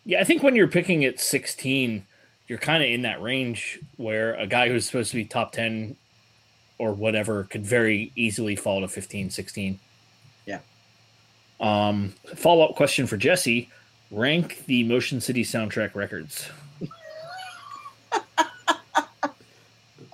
Yeah, 0.04 0.20
I 0.20 0.24
think 0.24 0.42
when 0.42 0.54
you're 0.54 0.68
picking 0.68 1.02
at 1.06 1.18
16, 1.18 2.04
you're 2.46 2.58
kind 2.58 2.82
of 2.82 2.90
in 2.90 3.00
that 3.02 3.22
range 3.22 3.78
where 3.96 4.34
a 4.34 4.46
guy 4.46 4.68
who's 4.68 4.84
supposed 4.84 5.12
to 5.12 5.16
be 5.16 5.24
top 5.24 5.52
10 5.52 5.96
or 6.76 6.92
whatever 6.92 7.44
could 7.44 7.64
very 7.64 8.12
easily 8.14 8.54
fall 8.54 8.82
to 8.82 8.88
15, 8.88 9.30
16. 9.30 9.80
Yeah. 10.44 10.60
Um, 11.58 12.12
follow 12.36 12.66
up 12.66 12.76
question 12.76 13.06
for 13.06 13.16
Jesse 13.16 13.70
rank 14.10 14.64
the 14.66 14.84
Motion 14.84 15.22
City 15.22 15.42
soundtrack 15.42 15.94
records. 15.94 16.50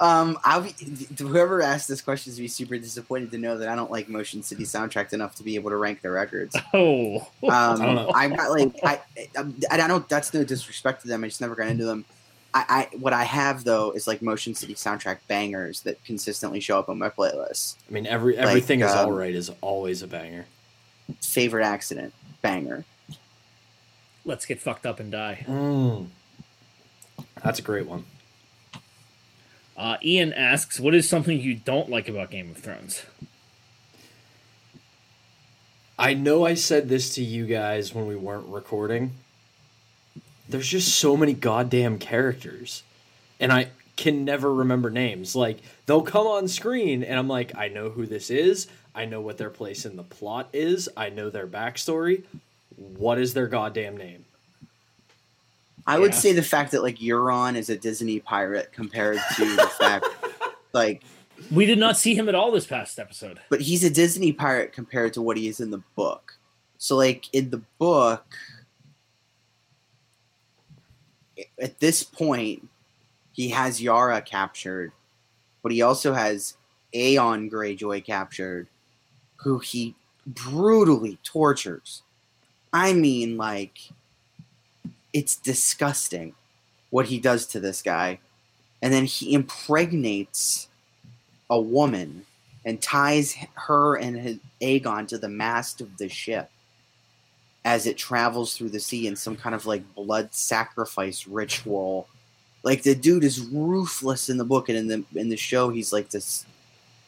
Um, 0.01 0.39
I'll 0.43 0.63
be, 0.63 0.75
whoever 1.19 1.63
asked 1.63 1.89
this 1.89 2.01
question 2.01 2.33
is 2.33 2.39
be 2.39 2.49
super 2.49 2.77
disappointed 2.77 3.31
to 3.31 3.39
know 3.39 3.59
that 3.59 3.69
I 3.69 3.77
don't 3.77 3.91
like 3.91 4.09
Motion 4.09 4.43
City 4.43 4.65
soundtrack 4.65 5.13
enough 5.13 5.37
to 5.37 5.43
be 5.45 5.55
able 5.55 5.71
to 5.71 5.77
rank 5.77 6.01
their 6.03 6.13
records. 6.13 6.57
Oh, 6.75 7.19
Um, 7.45 8.09
I 8.15 8.29
don't 8.29 8.37
got 8.37 8.51
like 8.51 8.75
I, 8.83 9.01
I, 9.37 9.45
I 9.85 9.87
don't. 9.87 10.09
That's 10.09 10.35
no 10.35 10.43
disrespect 10.43 11.03
to 11.03 11.09
them. 11.09 11.23
I 11.23 11.29
just 11.29 11.41
never 11.41 11.55
got 11.55 11.69
into 11.69 11.85
them. 11.85 12.05
I, 12.53 12.89
I 12.93 12.97
what 12.97 13.13
I 13.13 13.25
have 13.25 13.65
though 13.65 13.93
is 13.93 14.07
like 14.07 14.23
Motion 14.23 14.55
City 14.55 14.75
soundtrack 14.75 15.19
bangers 15.29 15.83
that 15.83 16.03
consistently 16.05 16.59
show 16.61 16.79
up 16.79 16.89
on 16.89 16.99
my 16.99 17.09
playlist. 17.11 17.77
I 17.89 17.93
mean, 17.93 18.07
every 18.07 18.37
Like, 18.37 18.47
everything 18.47 18.81
is 18.81 18.91
um, 18.93 19.07
all 19.07 19.13
right 19.13 19.35
is 19.35 19.51
always 19.61 20.03
a 20.03 20.09
banger. 20.09 20.47
Favorite 21.21 21.65
accident 21.65 22.13
banger. 22.43 22.85
let's 24.25 24.47
get 24.47 24.61
fucked 24.61 24.87
up 24.87 24.99
and 25.01 25.13
die. 25.13 25.45
Mm. 25.47 26.09
That's 27.43 27.59
a 27.59 27.63
great 27.63 27.87
one. 27.87 28.05
Uh, 29.77 29.97
Ian 30.03 30.33
asks, 30.33 30.79
"What 30.79 30.95
is 30.95 31.09
something 31.09 31.41
you 31.41 31.55
don't 31.55 31.91
like 31.91 32.09
about 32.09 32.31
Game 32.31 32.51
of 32.51 32.59
Thrones?" 32.59 33.03
I 35.99 36.15
know 36.15 36.45
I 36.45 36.55
said 36.55 36.89
this 36.89 37.15
to 37.15 37.23
you 37.23 37.47
guys 37.47 37.95
when 37.95 38.07
we 38.07 38.17
weren't 38.17 38.49
recording. 38.49 39.13
There's 40.49 40.69
just 40.69 40.97
so 40.97 41.17
many 41.17 41.33
goddamn 41.33 41.99
characters. 41.99 42.83
And 43.39 43.53
I 43.53 43.69
can 43.97 44.25
never 44.25 44.53
remember 44.53 44.91
names. 44.91 45.37
Like, 45.37 45.59
they'll 45.87 46.03
come 46.03 46.27
on 46.27 46.49
screen, 46.49 47.05
and 47.05 47.19
I'm 47.19 47.29
like, 47.29 47.57
I 47.57 47.69
know 47.69 47.91
who 47.91 48.07
this 48.07 48.29
is. 48.31 48.67
I 48.95 49.05
know 49.05 49.21
what 49.21 49.39
their 49.39 49.51
place 49.51 49.85
in 49.87 49.97
the 49.97 50.03
plot 50.03 50.49
is. 50.53 50.89
I 50.97 51.11
know 51.11 51.31
their 51.31 51.47
backstory. 51.47 52.25
What 52.77 53.19
is 53.19 53.35
their 53.35 53.47
goddamn 53.47 53.97
name? 53.97 54.25
I 55.87 55.99
would 55.99 56.15
say 56.15 56.33
the 56.33 56.43
fact 56.43 56.73
that 56.73 56.83
like 56.83 56.97
Euron 56.97 57.57
is 57.57 57.69
a 57.69 57.77
Disney 57.77 58.21
pirate 58.21 58.73
compared 58.73 59.19
to 59.37 59.57
the 59.57 59.71
fact 59.79 60.07
like 60.73 61.03
We 61.53 61.67
did 61.67 61.79
not 61.79 61.97
see 61.97 62.15
him 62.15 62.29
at 62.29 62.35
all 62.35 62.51
this 62.51 62.67
past 62.67 62.99
episode. 62.99 63.39
but 63.51 63.61
he's 63.61 63.85
a 63.85 63.91
Disney 63.91 64.33
pirate 64.33 64.73
compared 64.73 65.13
to 65.15 65.23
what 65.23 65.37
he 65.37 65.49
is 65.49 65.61
in 65.61 65.71
the 65.71 65.83
book. 65.95 66.37
So 66.79 66.97
like 66.97 67.29
in 67.33 67.51
the 67.51 67.63
book 67.79 68.25
at 71.61 71.81
this 71.81 72.03
point 72.03 72.69
he 73.33 73.49
has 73.51 73.83
Yara 73.83 74.23
captured, 74.23 74.93
but 75.63 75.73
he 75.73 75.83
also 75.83 76.13
has 76.13 76.57
Aeron 76.93 77.51
Greyjoy 77.51 78.05
captured, 78.05 78.69
who 79.37 79.59
he 79.59 79.95
brutally 80.27 81.19
tortures. 81.25 82.03
I 82.73 82.93
mean 82.93 83.37
like 83.37 83.79
it's 85.15 85.37
disgusting 85.37 86.35
what 86.91 87.07
he 87.07 87.19
does 87.19 87.47
to 87.47 87.61
this 87.61 87.81
guy. 87.81 88.19
And 88.83 88.93
then 88.93 89.07
he 89.07 89.33
impregnates 89.33 90.69
a 91.49 91.59
woman 91.59 92.27
and 92.67 92.83
ties 92.83 93.35
her 93.55 93.97
and 93.97 94.19
his 94.19 94.39
Aegon 94.61 95.09
to 95.09 95.19
the 95.19 95.29
mast 95.29 95.81
of 95.81 95.97
the 95.97 96.09
ship 96.09 96.51
as 97.65 97.87
it 97.87 97.97
travels 97.97 98.57
through 98.57 98.71
the 98.71 98.81
sea 98.81 99.07
in 99.07 99.17
some 99.17 99.37
kind 99.37 99.55
of 99.55 99.65
like 99.65 99.95
blood 99.95 100.35
sacrifice 100.35 101.27
ritual. 101.27 102.09
Like 102.63 102.83
the 102.83 102.95
dude 102.95 103.25
is 103.25 103.41
ruthless 103.41 104.29
in 104.29 104.37
the 104.39 104.45
book, 104.45 104.69
and 104.69 104.79
in 104.79 104.89
the 104.89 105.05
in 105.21 105.29
the 105.29 105.37
show, 105.37 105.69
he's 105.69 105.93
like 105.93 106.11
this 106.11 106.47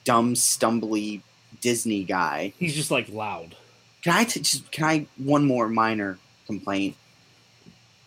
dumb, 0.04 0.34
stumbly 0.34 1.22
Disney 1.60 2.04
guy. 2.04 2.52
He's 2.58 2.74
just 2.74 2.90
like 2.90 3.08
loud. 3.08 3.56
Can 4.02 4.12
I 4.14 4.24
t- 4.24 4.40
just 4.40 4.70
can 4.70 4.84
I 4.84 5.06
one 5.16 5.46
more 5.46 5.68
minor 5.68 6.18
complaint? 6.46 6.96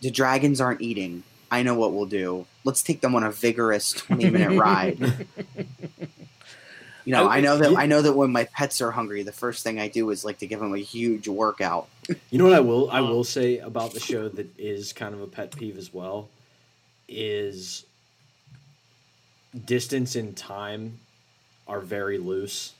The 0.00 0.10
dragons 0.10 0.60
aren't 0.60 0.80
eating. 0.80 1.22
I 1.50 1.62
know 1.62 1.74
what 1.74 1.92
we'll 1.92 2.06
do. 2.06 2.46
Let's 2.64 2.82
take 2.82 3.00
them 3.00 3.14
on 3.14 3.22
a 3.24 3.30
vigorous 3.30 3.92
twenty 3.92 4.30
minute 4.30 4.58
ride. 4.58 4.98
You 7.04 7.12
know, 7.14 7.26
I- 7.26 7.38
I 7.38 7.40
know 7.40 7.56
that 7.58 7.72
yeah. 7.72 7.78
I 7.78 7.86
know 7.86 8.02
that 8.02 8.12
when 8.12 8.30
my 8.30 8.44
pets 8.44 8.80
are 8.80 8.90
hungry, 8.90 9.22
the 9.22 9.32
first 9.32 9.64
thing 9.64 9.80
I 9.80 9.88
do 9.88 10.10
is 10.10 10.24
like 10.24 10.38
to 10.38 10.46
give 10.46 10.60
them 10.60 10.74
a 10.74 10.78
huge 10.78 11.26
workout. 11.28 11.88
You 12.30 12.38
know 12.38 12.44
what 12.44 12.52
I 12.54 12.60
will 12.60 12.90
I 12.90 12.98
Um, 13.00 13.08
will 13.08 13.24
say 13.24 13.58
about 13.58 13.92
the 13.94 14.00
show 14.00 14.28
that 14.28 14.48
is 14.58 14.92
kind 14.92 15.14
of 15.14 15.20
a 15.22 15.26
pet 15.26 15.54
peeve 15.56 15.76
as 15.78 15.92
well 15.92 16.28
is 17.08 17.84
distance 19.64 20.14
and 20.14 20.36
time 20.36 20.98
are 21.66 21.80
very 21.80 22.18
loose. 22.18 22.72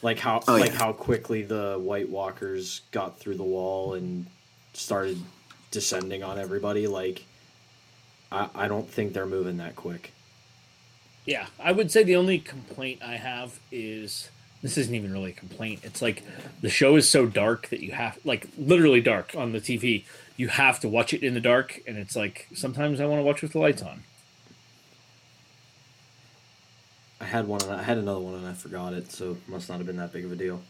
Like 0.00 0.18
how 0.18 0.42
Oh, 0.48 0.54
like 0.56 0.72
yeah. 0.72 0.78
how 0.78 0.92
quickly 0.92 1.42
the 1.42 1.76
White 1.78 2.08
Walkers 2.08 2.82
got 2.92 3.18
through 3.18 3.36
the 3.36 3.42
wall 3.44 3.94
and 3.94 4.26
started 4.72 5.18
descending 5.70 6.22
on 6.22 6.38
everybody. 6.38 6.86
Like 6.86 7.24
I, 8.30 8.48
I 8.54 8.68
don't 8.68 8.88
think 8.88 9.12
they're 9.12 9.26
moving 9.26 9.56
that 9.58 9.76
quick. 9.76 10.12
Yeah, 11.24 11.46
I 11.60 11.72
would 11.72 11.90
say 11.90 12.02
the 12.02 12.16
only 12.16 12.38
complaint 12.38 13.02
I 13.02 13.16
have 13.16 13.60
is 13.70 14.30
this 14.62 14.78
isn't 14.78 14.94
even 14.94 15.12
really 15.12 15.30
a 15.30 15.34
complaint. 15.34 15.80
It's 15.84 16.02
like 16.02 16.24
the 16.62 16.70
show 16.70 16.96
is 16.96 17.08
so 17.08 17.26
dark 17.26 17.68
that 17.68 17.80
you 17.80 17.92
have 17.92 18.18
like 18.24 18.48
literally 18.56 19.00
dark 19.00 19.34
on 19.36 19.52
the 19.52 19.60
TV. 19.60 20.04
You 20.36 20.48
have 20.48 20.80
to 20.80 20.88
watch 20.88 21.12
it 21.12 21.22
in 21.22 21.34
the 21.34 21.40
dark, 21.40 21.80
and 21.86 21.98
it's 21.98 22.16
like 22.16 22.48
sometimes 22.54 23.00
I 23.00 23.06
want 23.06 23.20
to 23.20 23.24
watch 23.24 23.42
with 23.42 23.52
the 23.52 23.58
lights 23.58 23.82
on. 23.82 24.04
I 27.20 27.24
had 27.24 27.46
one 27.46 27.62
I 27.62 27.82
had 27.82 27.98
another 27.98 28.20
one 28.20 28.34
and 28.34 28.46
I 28.46 28.52
forgot 28.52 28.92
it, 28.92 29.12
so 29.12 29.32
it 29.32 29.48
must 29.48 29.68
not 29.68 29.78
have 29.78 29.86
been 29.86 29.96
that 29.96 30.12
big 30.12 30.24
of 30.24 30.32
a 30.32 30.36
deal. 30.36 30.62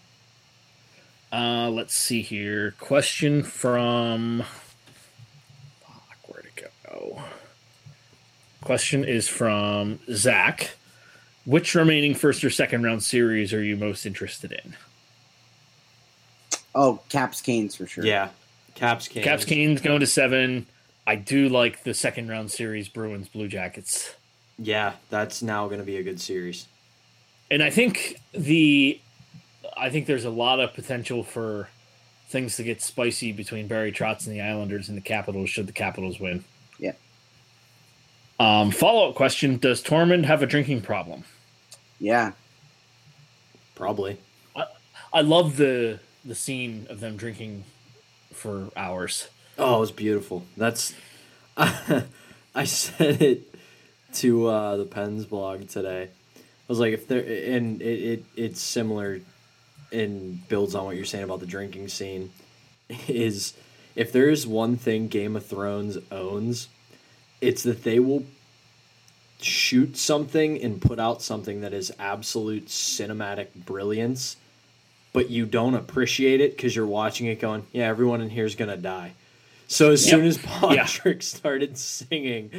Uh, 1.30 1.68
let's 1.70 1.94
see 1.94 2.22
here. 2.22 2.74
Question 2.80 3.42
from. 3.42 4.44
Fuck, 6.99 7.07
where'd 7.07 7.18
it 7.18 7.20
go? 7.20 7.22
Question 8.62 9.05
is 9.05 9.28
from 9.28 10.01
Zach. 10.12 10.70
Which 11.44 11.74
remaining 11.74 12.14
first 12.14 12.44
or 12.44 12.51
second 12.51 12.82
round 12.82 13.03
series 13.03 13.55
are 13.55 13.62
you 13.62 13.76
most 13.76 14.05
interested 14.05 14.53
in? 14.53 14.76
Oh, 16.74 17.01
Caps 17.09 17.40
Canes 17.40 17.74
for 17.74 17.86
sure. 17.86 18.05
Yeah. 18.05 18.28
Caps 18.74 19.09
Canes. 19.09 19.24
Caps 19.24 19.44
Canes 19.44 19.80
going 19.80 20.01
to 20.01 20.07
seven. 20.07 20.66
I 21.07 21.16
do 21.16 21.49
like 21.49 21.84
the 21.84 21.94
second 21.94 22.28
round 22.28 22.51
series 22.51 22.88
Bruins 22.88 23.28
Blue 23.28 23.49
Jackets. 23.49 24.14
Yeah, 24.59 24.92
that's 25.09 25.40
now 25.40 25.66
going 25.68 25.78
to 25.78 25.86
be 25.86 25.96
a 25.96 26.03
good 26.03 26.20
series. 26.20 26.66
And 27.51 27.62
I 27.62 27.70
think 27.70 28.20
the 28.32 29.01
I 29.76 29.88
think 29.88 30.07
there's 30.07 30.26
a 30.26 30.30
lot 30.30 30.61
of 30.61 30.74
potential 30.74 31.24
for 31.24 31.70
things 32.28 32.57
to 32.57 32.62
get 32.62 32.82
spicy 32.82 33.32
between 33.32 33.68
Barry 33.68 33.90
Trotz 33.90 34.26
and 34.26 34.36
the 34.36 34.42
Islanders 34.42 34.88
and 34.90 34.99
the 34.99 35.03
Capitals 35.03 35.49
should 35.49 35.66
the 35.66 35.72
Capitals 35.72 36.20
win. 36.20 36.44
Yeah. 38.39 38.61
Um, 38.61 38.70
follow 38.70 39.09
up 39.09 39.14
question: 39.14 39.59
Does 39.59 39.82
Tormund 39.82 40.24
have 40.24 40.43
a 40.43 40.47
drinking 40.47 40.82
problem? 40.82 41.24
Yeah. 41.99 42.32
Probably. 43.74 44.18
I 45.12 45.22
love 45.22 45.57
the 45.57 46.01
the 46.24 46.34
scene 46.34 46.86
of 46.91 47.01
them 47.01 47.16
drinking 47.16 47.64
for 48.32 48.70
hours. 48.76 49.28
Oh, 49.59 49.76
it 49.76 49.80
was 49.80 49.93
beautiful. 49.93 50.45
That's 50.57 50.95
I 51.57 52.64
said 52.64 53.22
it 53.22 53.55
to 54.14 54.47
uh, 54.47 54.76
the 54.76 54.84
Pens 54.84 55.24
blog 55.24 55.68
today. 55.68 56.11
I 56.36 56.41
was 56.68 56.78
like, 56.78 56.93
if 56.93 57.09
there 57.09 57.20
and 57.20 57.80
it, 57.80 57.84
it 57.84 58.24
it's 58.36 58.61
similar 58.61 59.20
and 59.91 60.47
builds 60.49 60.74
on 60.74 60.84
what 60.84 60.97
you're 60.97 61.05
saying 61.05 61.24
about 61.24 61.41
the 61.41 61.47
drinking 61.47 61.89
scene. 61.89 62.30
Is 63.09 63.55
if 63.95 64.12
there 64.12 64.28
is 64.28 64.47
one 64.47 64.76
thing 64.76 65.09
Game 65.09 65.36
of 65.36 65.47
Thrones 65.47 65.99
owns, 66.11 66.68
it's 67.41 67.62
that 67.62 67.84
they 67.84 67.99
will 67.99 68.24
shoot 69.41 69.97
something 69.97 70.61
and 70.62 70.80
put 70.82 70.99
out 70.99 71.22
something 71.22 71.61
that 71.61 71.72
is 71.72 71.93
absolute 71.99 72.66
cinematic 72.66 73.49
brilliance 73.55 74.36
but 75.12 75.30
you 75.30 75.47
don't 75.47 75.74
appreciate 75.74 76.41
it 76.41 76.55
because 76.57 76.76
you're 76.76 76.86
watching 76.86 77.26
it 77.28 77.41
going, 77.41 77.66
yeah, 77.72 77.86
everyone 77.89 78.20
in 78.20 78.28
here 78.28 78.45
is 78.45 78.55
gonna 78.55 78.76
die. 78.76 79.14
So 79.66 79.91
as 79.91 80.05
Yep. 80.07 80.11
soon 80.11 80.26
as 80.26 80.36
Yeah. 80.45 80.84
Patrick 80.84 81.22
started 81.34 81.78
singing, 81.78 82.51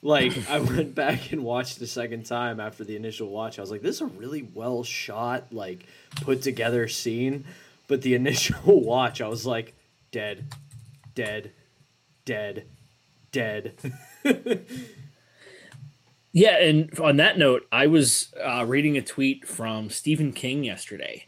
like 0.00 0.48
I 0.48 0.60
went 0.60 0.94
back 0.94 1.32
and 1.32 1.42
watched 1.42 1.80
the 1.80 1.88
second 1.88 2.24
time 2.24 2.60
after 2.60 2.84
the 2.84 2.94
initial 2.94 3.28
watch. 3.28 3.58
I 3.58 3.62
was 3.62 3.70
like, 3.72 3.82
this 3.82 3.96
is 3.96 4.00
a 4.02 4.06
really 4.06 4.42
well 4.54 4.84
shot, 4.84 5.52
like 5.52 5.84
put 6.22 6.40
together 6.42 6.86
scene. 6.88 7.44
But 7.88 8.02
the 8.02 8.14
initial 8.22 8.80
watch, 8.80 9.20
I 9.20 9.26
was 9.28 9.44
like, 9.44 9.74
dead, 10.12 10.44
dead, 11.16 11.50
dead, 12.24 12.64
dead. 13.32 13.74
Yeah, 16.32 16.56
and 16.56 16.98
on 16.98 17.18
that 17.18 17.36
note, 17.36 17.66
I 17.70 17.86
was 17.86 18.32
uh, 18.42 18.64
reading 18.66 18.96
a 18.96 19.02
tweet 19.02 19.46
from 19.46 19.90
Stephen 19.90 20.32
King 20.32 20.64
yesterday. 20.64 21.26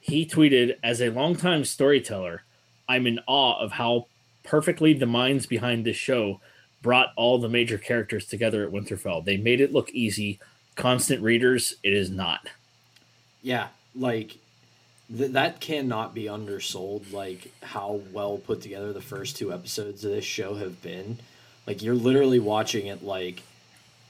He 0.00 0.24
tweeted, 0.24 0.78
"As 0.82 1.02
a 1.02 1.10
longtime 1.10 1.64
storyteller, 1.64 2.44
I'm 2.88 3.06
in 3.06 3.20
awe 3.26 3.60
of 3.60 3.72
how 3.72 4.06
perfectly 4.42 4.94
the 4.94 5.06
minds 5.06 5.44
behind 5.44 5.84
this 5.84 5.98
show 5.98 6.40
brought 6.80 7.12
all 7.14 7.38
the 7.38 7.48
major 7.48 7.76
characters 7.76 8.24
together 8.24 8.64
at 8.64 8.72
Winterfell. 8.72 9.22
They 9.22 9.36
made 9.36 9.60
it 9.60 9.72
look 9.72 9.90
easy. 9.90 10.40
Constant 10.76 11.22
readers, 11.22 11.74
it 11.82 11.92
is 11.92 12.10
not." 12.10 12.48
Yeah, 13.42 13.68
like 13.94 14.38
th- 15.14 15.32
that 15.32 15.60
cannot 15.60 16.14
be 16.14 16.26
undersold. 16.26 17.12
Like 17.12 17.52
how 17.62 18.00
well 18.12 18.38
put 18.38 18.62
together 18.62 18.94
the 18.94 19.02
first 19.02 19.36
two 19.36 19.52
episodes 19.52 20.06
of 20.06 20.10
this 20.10 20.24
show 20.24 20.54
have 20.54 20.80
been. 20.80 21.18
Like 21.68 21.82
you're 21.82 21.94
literally 21.94 22.40
watching 22.40 22.86
it 22.86 23.04
like 23.04 23.42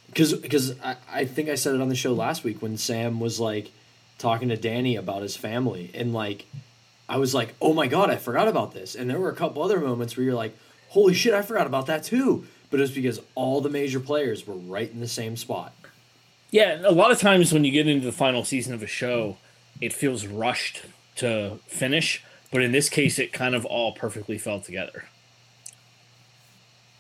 because 0.07 0.33
because 0.33 0.79
I, 0.81 0.95
I 1.13 1.25
think 1.25 1.49
I 1.49 1.57
said 1.57 1.75
it 1.75 1.81
on 1.81 1.89
the 1.89 1.97
show 1.97 2.13
last 2.13 2.45
week 2.45 2.63
when 2.63 2.79
Sam 2.79 3.19
was 3.19 3.41
like 3.41 3.73
talking 4.17 4.51
to 4.51 4.57
Dany 4.57 4.97
about 4.97 5.23
his 5.23 5.37
family 5.37 5.91
and 5.93 6.13
like 6.13 6.47
I 7.09 7.17
was 7.17 7.35
like 7.35 7.57
oh 7.61 7.75
my 7.75 7.89
god 7.89 8.11
I 8.11 8.17
forgot 8.17 8.47
about 8.47 8.75
this 8.75 8.95
and 8.95 9.11
there 9.11 9.19
were 9.19 9.29
a 9.29 9.35
couple 9.35 9.61
other 9.61 9.81
moments 9.81 10.17
where 10.17 10.23
you're 10.23 10.37
like 10.37 10.57
holy 10.91 11.15
shit 11.15 11.35
I 11.35 11.43
forgot 11.43 11.67
about 11.67 11.87
that 11.87 12.05
too 12.05 12.47
but 12.71 12.79
it 12.79 12.83
was 12.83 12.93
because 12.93 13.21
all 13.35 13.61
the 13.61 13.69
major 13.69 13.99
players 13.99 14.47
were 14.47 14.55
right 14.55 14.89
in 14.89 15.01
the 15.01 15.09
same 15.09 15.37
spot. 15.37 15.75
Yeah, 16.53 16.81
a 16.85 16.93
lot 16.93 17.11
of 17.11 17.19
times 17.19 17.53
when 17.53 17.65
you 17.65 17.73
get 17.73 17.89
into 17.89 18.07
the 18.07 18.13
final 18.13 18.45
season 18.45 18.73
of 18.73 18.85
a 18.85 18.87
show, 18.87 19.37
it 19.81 19.93
feels 19.93 20.29
rushed 20.29 20.83
to 21.17 21.59
finish, 21.67 22.23
but 22.53 22.63
in 22.63 22.71
this 22.71 22.89
case, 22.89 23.19
it 23.19 23.33
kind 23.33 23.57
of 23.57 23.65
all 23.65 23.91
perfectly 23.93 24.39
fell 24.39 24.61
together. 24.61 25.07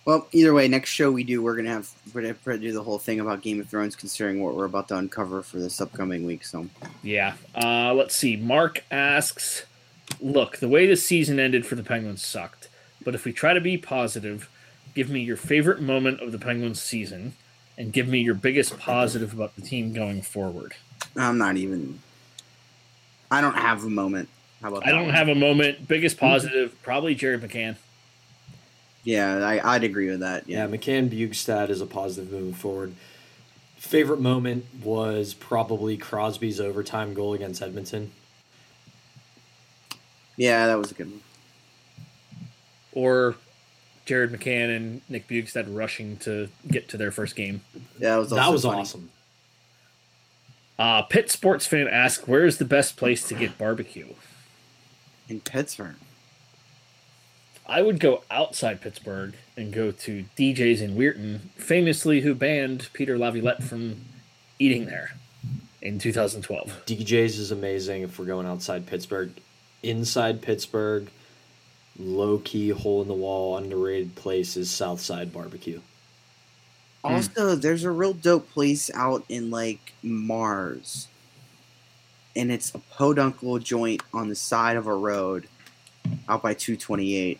Well, 0.08 0.26
either 0.32 0.54
way, 0.54 0.68
next 0.68 0.88
show 0.88 1.10
we 1.10 1.22
do, 1.22 1.42
we're 1.42 1.54
gonna 1.54 1.68
have 1.68 1.90
we're 2.14 2.22
gonna 2.22 2.58
do 2.58 2.72
the 2.72 2.82
whole 2.82 2.98
thing 2.98 3.20
about 3.20 3.42
Game 3.42 3.60
of 3.60 3.68
Thrones, 3.68 3.94
considering 3.94 4.40
what 4.42 4.54
we're 4.54 4.64
about 4.64 4.88
to 4.88 4.96
uncover 4.96 5.42
for 5.42 5.58
this 5.58 5.82
upcoming 5.82 6.24
week. 6.24 6.46
So, 6.46 6.66
Yeah. 7.02 7.34
Uh, 7.54 7.92
let's 7.92 8.16
see. 8.16 8.34
Mark 8.34 8.84
asks, 8.90 9.66
"Look, 10.18 10.60
the 10.60 10.68
way 10.68 10.86
this 10.86 11.04
season 11.04 11.38
ended 11.38 11.66
for 11.66 11.74
the 11.74 11.82
Penguins 11.82 12.24
sucked, 12.24 12.68
but 13.04 13.14
if 13.14 13.26
we 13.26 13.34
try 13.34 13.52
to 13.52 13.60
be 13.60 13.76
positive, 13.76 14.48
give 14.94 15.10
me 15.10 15.20
your 15.20 15.36
favorite 15.36 15.82
moment 15.82 16.20
of 16.22 16.32
the 16.32 16.38
Penguins 16.38 16.80
season, 16.80 17.34
and 17.76 17.92
give 17.92 18.08
me 18.08 18.18
your 18.22 18.34
biggest 18.34 18.78
positive 18.78 19.34
about 19.34 19.56
the 19.56 19.60
team 19.60 19.92
going 19.92 20.22
forward." 20.22 20.72
I'm 21.18 21.36
not 21.36 21.58
even. 21.58 21.98
I 23.30 23.42
don't 23.42 23.58
have 23.58 23.84
a 23.84 23.90
moment. 23.90 24.30
How 24.62 24.68
about 24.68 24.86
I 24.86 24.90
don't 24.90 25.08
one? 25.08 25.14
have 25.14 25.28
a 25.28 25.34
moment. 25.34 25.86
Biggest 25.86 26.16
positive, 26.16 26.82
probably 26.82 27.14
Jared 27.14 27.42
McCann. 27.42 27.76
Yeah, 29.04 29.36
I, 29.38 29.74
I'd 29.74 29.84
agree 29.84 30.10
with 30.10 30.20
that. 30.20 30.48
Yeah, 30.48 30.66
Yeah. 30.66 30.76
McCann 30.76 31.08
Bjugstad 31.08 31.70
is 31.70 31.80
a 31.80 31.86
positive 31.86 32.30
moving 32.32 32.52
forward. 32.54 32.94
Favorite 33.76 34.20
moment 34.20 34.66
was 34.82 35.34
probably 35.34 35.96
Crosby's 35.96 36.60
overtime 36.60 37.14
goal 37.14 37.32
against 37.34 37.62
Edmonton. 37.62 38.10
Yeah, 40.36 40.66
that 40.66 40.78
was 40.78 40.90
a 40.90 40.94
good 40.94 41.10
one. 41.10 41.22
or 42.92 43.36
Jared 44.04 44.32
McCann 44.32 44.74
and 44.74 45.00
Nick 45.08 45.28
Bjugstad 45.28 45.66
rushing 45.74 46.16
to 46.18 46.48
get 46.66 46.88
to 46.90 46.96
their 46.96 47.10
first 47.12 47.36
game. 47.36 47.60
Yeah, 47.98 48.10
that 48.10 48.16
was 48.16 48.32
also 48.32 48.42
that 48.44 48.52
was 48.52 48.62
funny. 48.64 48.80
awesome. 48.80 49.10
Uh, 50.78 51.02
Pitt 51.02 51.30
sports 51.30 51.66
fan 51.66 51.88
asks, 51.88 52.26
"Where 52.26 52.46
is 52.46 52.58
the 52.58 52.64
best 52.64 52.96
place 52.96 53.26
to 53.28 53.34
get 53.34 53.58
barbecue?" 53.58 54.14
in 55.28 55.40
Pittsburgh. 55.40 55.96
I 57.68 57.82
would 57.82 58.00
go 58.00 58.22
outside 58.30 58.80
Pittsburgh 58.80 59.34
and 59.56 59.72
go 59.72 59.90
to 59.90 60.24
DJ's 60.36 60.80
in 60.80 60.96
Weirton, 60.96 61.40
famously 61.56 62.22
who 62.22 62.34
banned 62.34 62.88
Peter 62.94 63.18
Laviolette 63.18 63.62
from 63.62 64.06
eating 64.58 64.86
there 64.86 65.10
in 65.82 65.98
2012. 65.98 66.84
DJ's 66.86 67.38
is 67.38 67.50
amazing 67.50 68.02
if 68.02 68.18
we're 68.18 68.24
going 68.24 68.46
outside 68.46 68.86
Pittsburgh. 68.86 69.32
Inside 69.82 70.40
Pittsburgh, 70.40 71.10
low 71.98 72.38
key, 72.38 72.70
hole 72.70 73.02
in 73.02 73.08
the 73.08 73.14
wall, 73.14 73.58
underrated 73.58 74.14
place 74.14 74.56
is 74.56 74.70
Southside 74.70 75.30
Barbecue. 75.30 75.80
Also, 77.04 77.54
there's 77.54 77.84
a 77.84 77.90
real 77.90 78.14
dope 78.14 78.50
place 78.50 78.90
out 78.94 79.24
in 79.28 79.50
like 79.50 79.92
Mars, 80.02 81.06
and 82.34 82.50
it's 82.50 82.74
a 82.74 82.78
poduncle 82.78 83.58
joint 83.58 84.02
on 84.12 84.28
the 84.28 84.34
side 84.34 84.76
of 84.76 84.86
a 84.86 84.94
road, 84.94 85.48
out 86.28 86.42
by 86.42 86.54
228. 86.54 87.38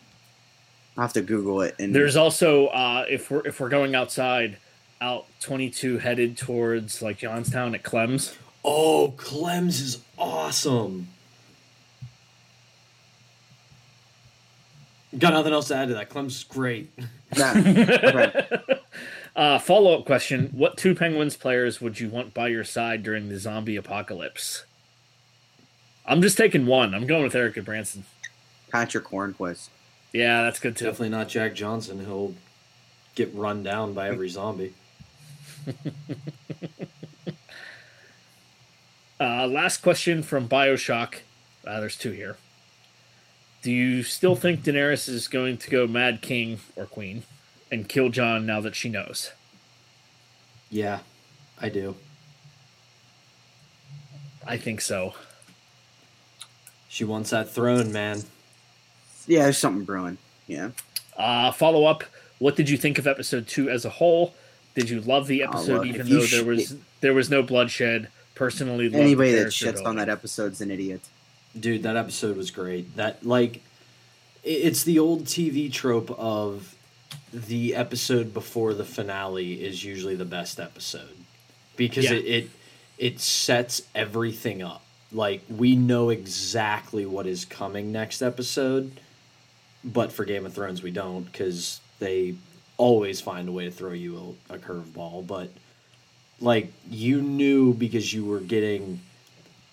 I'll 0.99 1.05
have 1.05 1.13
to 1.13 1.23
Google 1.23 1.63
it. 1.63 1.77
And 1.79 1.95
There's 1.95 2.17
also 2.17 2.67
uh, 2.67 3.07
if 3.09 3.31
we're 3.31 3.47
if 3.47 3.61
we're 3.61 3.69
going 3.69 3.95
outside, 3.95 4.57
out 5.01 5.27
22 5.41 5.99
headed 5.99 6.37
towards 6.37 7.01
like 7.01 7.19
Johnstown 7.19 7.77
at 7.77 7.85
Clem's. 7.85 8.37
Oh, 8.65 9.15
Clem's 9.17 9.81
is 9.81 10.03
awesome. 10.19 11.07
Got 15.17 15.35
nothing 15.35 15.53
else 15.53 15.69
to 15.69 15.77
add 15.77 15.89
to 15.89 15.95
that. 15.95 16.11
Clem's 16.11 16.39
is 16.39 16.45
great. 16.45 16.91
Yeah, 17.35 18.11
right. 18.11 18.47
Uh, 19.37 19.57
Follow 19.57 19.97
up 19.97 20.05
question: 20.05 20.49
What 20.53 20.77
two 20.77 20.97
Penguins 20.97 21.37
players 21.37 21.81
would 21.81 22.01
you 22.01 22.09
want 22.09 22.35
by 22.35 22.49
your 22.49 22.65
side 22.65 23.05
during 23.05 23.29
the 23.29 23.39
zombie 23.39 23.77
apocalypse? 23.77 24.65
I'm 26.05 26.21
just 26.21 26.37
taking 26.37 26.67
one. 26.67 26.93
I'm 26.93 27.07
going 27.07 27.23
with 27.23 27.37
Eric 27.37 27.65
Branson. 27.65 28.05
Patric 28.73 29.05
Hornqvist. 29.05 29.69
Yeah, 30.13 30.43
that's 30.43 30.59
good 30.59 30.77
too. 30.77 30.87
Definitely 30.87 31.11
not 31.11 31.29
Jack 31.29 31.55
Johnson. 31.55 32.05
He'll 32.05 32.35
get 33.15 33.35
run 33.35 33.63
down 33.63 33.93
by 33.93 34.09
every 34.09 34.29
zombie. 34.29 34.75
Uh, 39.21 39.49
last 39.49 39.79
question 39.79 40.23
from 40.23 40.49
Bioshock. 40.49 41.17
Uh, 41.67 41.81
there's 41.81 41.97
two 41.97 42.13
here. 42.13 42.37
Do 43.63 43.73
you 43.73 44.05
still 44.05 44.37
think 44.37 44.61
Daenerys 44.63 45.09
is 45.09 45.27
going 45.27 45.57
to 45.59 45.71
go 45.71 45.87
Mad 45.87 46.23
King 46.23 46.61
or 46.77 46.87
Queen 46.87 47.25
and 47.71 47.89
kill 47.89 48.11
Jon 48.11 48.47
now 48.47 48.61
that 48.61 48.77
she 48.77 48.89
knows? 48.89 49.33
Yeah, 50.71 51.01
I 51.61 51.69
do. 51.69 51.97
I 54.47 54.57
think 54.57 54.81
so. 54.81 55.15
She 56.89 57.05
wants 57.05 57.31
that 57.31 57.51
throne, 57.51 57.93
man. 57.93 58.23
Yeah, 59.29 59.45
there's 59.45 59.59
something 59.59 59.85
brewing. 59.85 60.19
Yeah. 60.49 60.71
Uh, 61.17 61.53
follow 61.53 61.85
up. 61.85 62.03
What 62.41 62.57
did 62.57 62.69
you 62.71 62.77
think 62.77 62.99
of 62.99 63.07
episode 63.07 63.47
two 63.47 63.69
as 63.71 63.85
a 63.85 63.91
whole? 63.91 64.35
Did 64.75 64.91
you 64.91 65.01
love 65.01 65.27
the 65.29 65.45
Oh, 65.45 65.49
episode 65.49 65.79
look, 65.79 65.87
even 65.87 66.09
though 66.09 66.25
sh- 66.25 66.33
there 66.33 66.45
was 66.45 66.77
there 67.01 67.15
was 67.15 67.31
no 67.31 67.43
bloodshed? 67.43 68.09
Personally, 68.35 68.87
Anybody 68.95 69.33
that 69.33 69.37
character 69.39 69.67
shits 69.67 69.69
on 69.79 69.83
building. 69.83 69.97
that 69.97 70.09
episode's 70.09 70.61
an 70.61 70.71
idiot. 70.71 71.01
Dude, 71.59 71.83
that 71.83 71.97
episode 71.97 72.37
was 72.37 72.51
great. 72.53 72.95
That 72.97 73.25
like 73.27 73.63
it's 74.45 74.85
the 74.85 74.99
old 75.01 75.25
TV 75.25 75.71
trope 75.73 76.11
of 76.19 76.75
the 77.33 77.75
episode 77.75 78.33
before 78.33 78.73
the 78.75 78.85
finale 78.85 79.55
is 79.65 79.85
usually 79.85 80.15
the 80.15 80.25
best 80.25 80.61
episode 80.61 81.17
because 81.77 82.05
Yeah. 82.05 82.13
it, 82.13 82.25
it 82.25 82.51
it 82.99 83.21
sets 83.21 83.83
everything 83.95 84.63
up. 84.63 84.83
Like 85.11 85.43
we 85.49 85.75
know 85.75 86.11
exactly 86.11 87.05
what 87.07 87.27
is 87.27 87.45
coming 87.45 87.91
next 87.91 88.23
episode, 88.23 89.01
but 89.85 90.13
for 90.13 90.25
Game 90.25 90.45
of 90.47 90.53
Thrones 90.55 90.83
we 90.83 90.91
don't 90.91 91.23
because 91.25 91.81
they 91.99 92.35
always 92.77 93.21
find 93.21 93.49
a 93.49 93.53
way 93.53 93.65
to 93.65 93.71
throw 93.71 93.93
you 93.93 94.37
a, 94.51 94.55
a 94.55 94.59
curveball. 94.59 95.27
But 95.27 95.51
like 96.41 96.73
you 96.89 97.21
knew 97.23 97.75
because 97.75 98.13
you 98.15 98.25
were 98.25 98.41
getting 98.41 99.01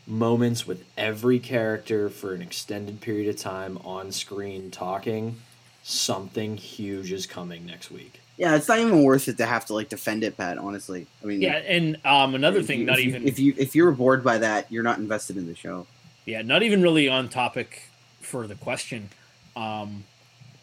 moments 0.07 0.67
with 0.67 0.83
every 0.97 1.39
character 1.39 2.09
for 2.09 2.33
an 2.33 2.41
extended 2.41 3.01
period 3.01 3.27
of 3.27 3.37
time 3.39 3.77
on 3.83 4.11
screen 4.11 4.69
talking 4.69 5.35
something 5.83 6.57
huge 6.57 7.11
is 7.11 7.25
coming 7.25 7.65
next 7.65 7.89
week 7.91 8.19
Yeah, 8.37 8.55
it's 8.55 8.67
not 8.67 8.79
even 8.79 9.03
worth 9.03 9.27
it 9.27 9.37
to 9.37 9.45
have 9.47 9.65
to 9.67 9.73
like 9.73 9.89
defend 9.89 10.23
it, 10.23 10.35
Pat. 10.37 10.57
Honestly, 10.59 11.07
I 11.23 11.25
mean, 11.25 11.41
Yeah, 11.41 11.55
and 11.57 11.97
um, 12.05 12.35
another 12.35 12.61
thing, 12.63 12.81
you- 12.81 12.85
not 12.85 12.99
if 12.99 13.05
you- 13.05 13.09
even 13.09 13.27
if 13.27 13.39
you 13.39 13.53
if 13.57 13.75
you're 13.75 13.91
bored 13.91 14.23
by 14.23 14.37
that, 14.39 14.71
you're 14.71 14.83
not 14.83 14.97
invested 14.99 15.37
in 15.37 15.45
the 15.47 15.55
show. 15.55 15.87
Yeah, 16.25 16.41
not 16.41 16.61
even 16.63 16.81
really 16.83 17.07
on 17.07 17.29
topic 17.29 17.89
for 18.21 18.45
the 18.47 18.55
question. 18.55 19.09
Um, 19.55 20.03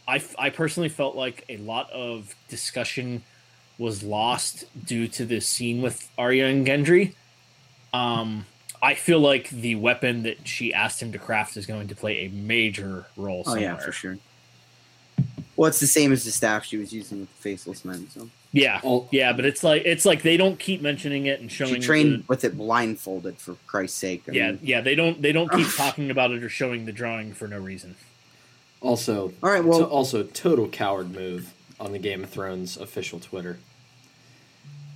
I, 0.06 0.16
f- 0.16 0.34
I 0.38 0.50
personally 0.50 0.88
felt 0.88 1.16
like 1.16 1.44
a 1.48 1.56
lot 1.58 1.90
of 1.90 2.34
discussion 2.48 3.22
was 3.78 4.02
lost 4.02 4.64
due 4.86 5.08
to 5.08 5.24
this 5.24 5.46
scene 5.48 5.80
with 5.82 6.10
Arya 6.18 6.46
and 6.46 6.66
Gendry. 6.66 7.14
Um, 7.94 8.46
I 8.82 8.94
feel 8.94 9.20
like 9.20 9.48
the 9.50 9.76
weapon 9.76 10.24
that 10.24 10.46
she 10.46 10.74
asked 10.74 11.00
him 11.00 11.12
to 11.12 11.18
craft 11.18 11.56
is 11.56 11.66
going 11.66 11.88
to 11.88 11.94
play 11.94 12.24
a 12.24 12.28
major 12.28 13.06
role. 13.16 13.40
Oh 13.46 13.50
Somewhere. 13.50 13.62
yeah, 13.62 13.76
for 13.76 13.92
sure. 13.92 14.18
Well, 15.56 15.68
it's 15.68 15.80
the 15.80 15.86
same 15.86 16.12
as 16.12 16.24
the 16.24 16.30
staff 16.30 16.64
she 16.64 16.78
was 16.78 16.92
using 16.92 17.20
with 17.20 17.28
the 17.28 17.42
faceless 17.42 17.84
men. 17.84 18.08
So 18.10 18.28
Yeah, 18.52 18.80
All- 18.82 19.08
yeah, 19.12 19.32
but 19.32 19.44
it's 19.44 19.62
like 19.62 19.82
it's 19.84 20.04
like 20.04 20.22
they 20.22 20.36
don't 20.36 20.58
keep 20.58 20.80
mentioning 20.82 21.26
it 21.26 21.40
and 21.40 21.50
showing. 21.52 21.74
she 21.74 21.80
the- 21.80 21.86
trained 21.86 22.24
with 22.28 22.42
it 22.44 22.56
blindfolded 22.56 23.38
for 23.38 23.54
Christ's 23.66 23.98
sake. 23.98 24.24
I 24.28 24.32
yeah, 24.32 24.50
mean- 24.52 24.60
yeah, 24.62 24.80
they 24.80 24.94
don't 24.94 25.20
they 25.22 25.30
don't 25.32 25.50
keep 25.52 25.68
talking 25.76 26.10
about 26.10 26.32
it 26.32 26.42
or 26.42 26.48
showing 26.48 26.84
the 26.86 26.92
drawing 26.92 27.32
for 27.34 27.46
no 27.46 27.58
reason. 27.60 27.94
Also, 28.82 29.32
All 29.42 29.50
right. 29.50 29.64
Well, 29.64 29.78
to- 29.80 29.86
also 29.86 30.22
total 30.24 30.68
coward 30.68 31.12
move 31.14 31.54
on 31.80 31.92
the 31.92 31.98
Game 31.98 32.22
of 32.24 32.30
Thrones 32.30 32.76
official 32.76 33.18
Twitter. 33.20 33.58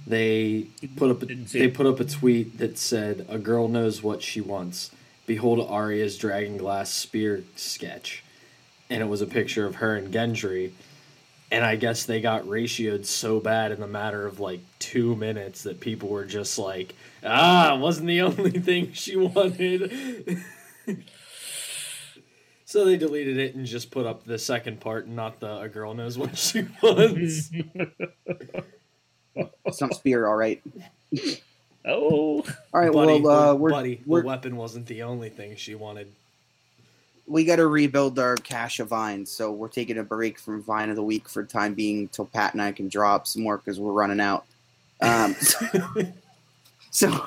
They 0.07 0.67
put 0.97 1.11
up 1.11 1.23
a, 1.23 1.27
they 1.27 1.69
put 1.69 1.87
up 1.87 1.99
a 1.99 2.05
tweet 2.05 2.59
that 2.59 2.79
said, 2.79 3.27
"A 3.29 3.39
girl 3.39 3.67
knows 3.69 4.03
what 4.03 4.23
she 4.23 4.41
wants. 4.41 4.91
Behold 5.27 5.67
Arya's 5.69 6.17
dragon 6.17 6.57
glass 6.57 6.91
spear 6.93 7.43
sketch," 7.57 8.23
and 8.89 9.03
it 9.03 9.07
was 9.07 9.21
a 9.21 9.27
picture 9.27 9.67
of 9.67 9.77
her 9.77 9.97
and 9.97 10.13
Gendry. 10.15 10.71
And 11.51 11.65
I 11.65 11.77
guess 11.77 12.05
they 12.05 12.21
got 12.21 12.45
ratioed 12.45 13.07
so 13.07 13.39
bad 13.41 13.71
in 13.73 13.79
the 13.81 13.87
matter 13.87 14.27
of 14.27 14.39
like 14.41 14.61
two 14.81 15.15
minutes 15.17 15.63
that 15.65 15.81
people 15.81 16.09
were 16.09 16.25
just 16.25 16.57
like, 16.59 16.95
"Ah, 17.25 17.75
it 17.77 17.81
wasn't 17.81 18.07
the 18.09 18.21
only 18.23 18.51
thing 18.53 18.93
she 18.93 19.17
wanted." 19.17 20.43
So 22.69 22.85
they 22.85 22.97
deleted 22.97 23.39
it 23.39 23.55
and 23.55 23.65
just 23.65 23.93
put 23.93 24.07
up 24.07 24.25
the 24.25 24.39
second 24.39 24.81
part, 24.81 25.07
not 25.07 25.39
the 25.39 25.61
"a 25.61 25.69
girl 25.69 25.95
knows 25.95 26.19
what 26.19 26.37
she 26.37 26.67
wants." 26.83 27.51
some 29.73 29.93
spear. 29.93 30.27
All 30.27 30.35
right. 30.35 30.61
Oh, 31.85 32.45
All 32.75 32.81
right. 32.81 32.93
buddy, 32.93 33.21
well, 33.21 33.51
uh, 33.51 33.55
we're, 33.55 33.71
buddy, 33.71 34.01
we're 34.05 34.23
the 34.23 34.27
weapon 34.27 34.57
wasn't 34.57 34.87
the 34.87 35.03
only 35.05 35.29
thing 35.29 35.55
she 35.55 35.77
wanted. 35.77 36.11
we 37.29 37.45
got 37.45 37.57
to 37.57 37.69
rebuild 37.69 38.19
our 38.19 38.35
cache 38.35 38.81
of 38.81 38.89
vines, 38.89 39.31
so 39.31 39.53
we're 39.53 39.69
taking 39.69 39.99
a 39.99 40.03
break 40.03 40.37
from 40.39 40.61
Vine 40.63 40.91
of 40.91 40.97
the 40.97 41.03
Week 41.05 41.29
for 41.29 41.45
time 41.45 41.75
being 41.75 42.09
till 42.09 42.27
Pat 42.27 42.53
and 42.55 42.61
I 42.63 42.73
can 42.73 42.89
drop 42.89 43.29
some 43.29 43.43
more 43.45 43.59
because 43.59 43.79
we're 43.79 43.93
running 43.93 44.19
out. 44.21 44.45
Um, 45.01 45.35
so 46.91 47.25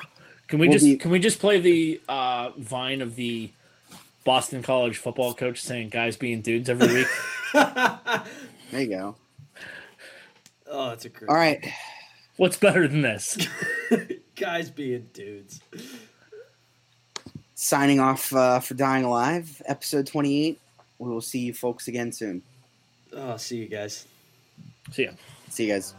can 0.48 0.58
we 0.58 0.68
We'll 0.68 0.76
just 0.76 0.84
be- 0.84 0.96
can 0.98 1.10
we 1.10 1.18
just 1.18 1.38
play 1.38 1.58
the 1.60 2.00
uh, 2.08 2.50
vine 2.58 3.00
of 3.00 3.16
the 3.16 3.50
Boston 4.24 4.62
College 4.62 4.98
football 4.98 5.34
coach 5.34 5.60
saying 5.60 5.88
guys 5.88 6.16
being 6.16 6.42
dudes 6.42 6.68
every 6.68 6.92
week? 6.92 7.08
there 7.52 8.82
you 8.82 8.88
go. 8.88 9.16
Oh, 10.66 10.90
that's 10.90 11.04
a 11.04 11.08
great. 11.08 11.28
All 11.28 11.36
right. 11.36 11.66
What's 12.36 12.56
better 12.56 12.86
than 12.86 13.02
this? 13.02 13.36
guys 14.36 14.70
being 14.70 15.08
dudes. 15.12 15.60
Signing 17.54 18.00
off 18.00 18.32
uh, 18.34 18.60
for 18.60 18.74
Dying 18.74 19.04
Alive, 19.04 19.60
episode 19.66 20.06
28. 20.06 20.58
We 20.98 21.08
will 21.08 21.20
see 21.20 21.40
you 21.40 21.52
folks 21.52 21.88
again 21.88 22.12
soon. 22.12 22.42
Oh, 23.12 23.36
see 23.36 23.56
you 23.58 23.68
guys. 23.68 24.06
See 24.92 25.04
ya. 25.04 25.10
See 25.50 25.66
you 25.66 25.74
guys. 25.74 25.94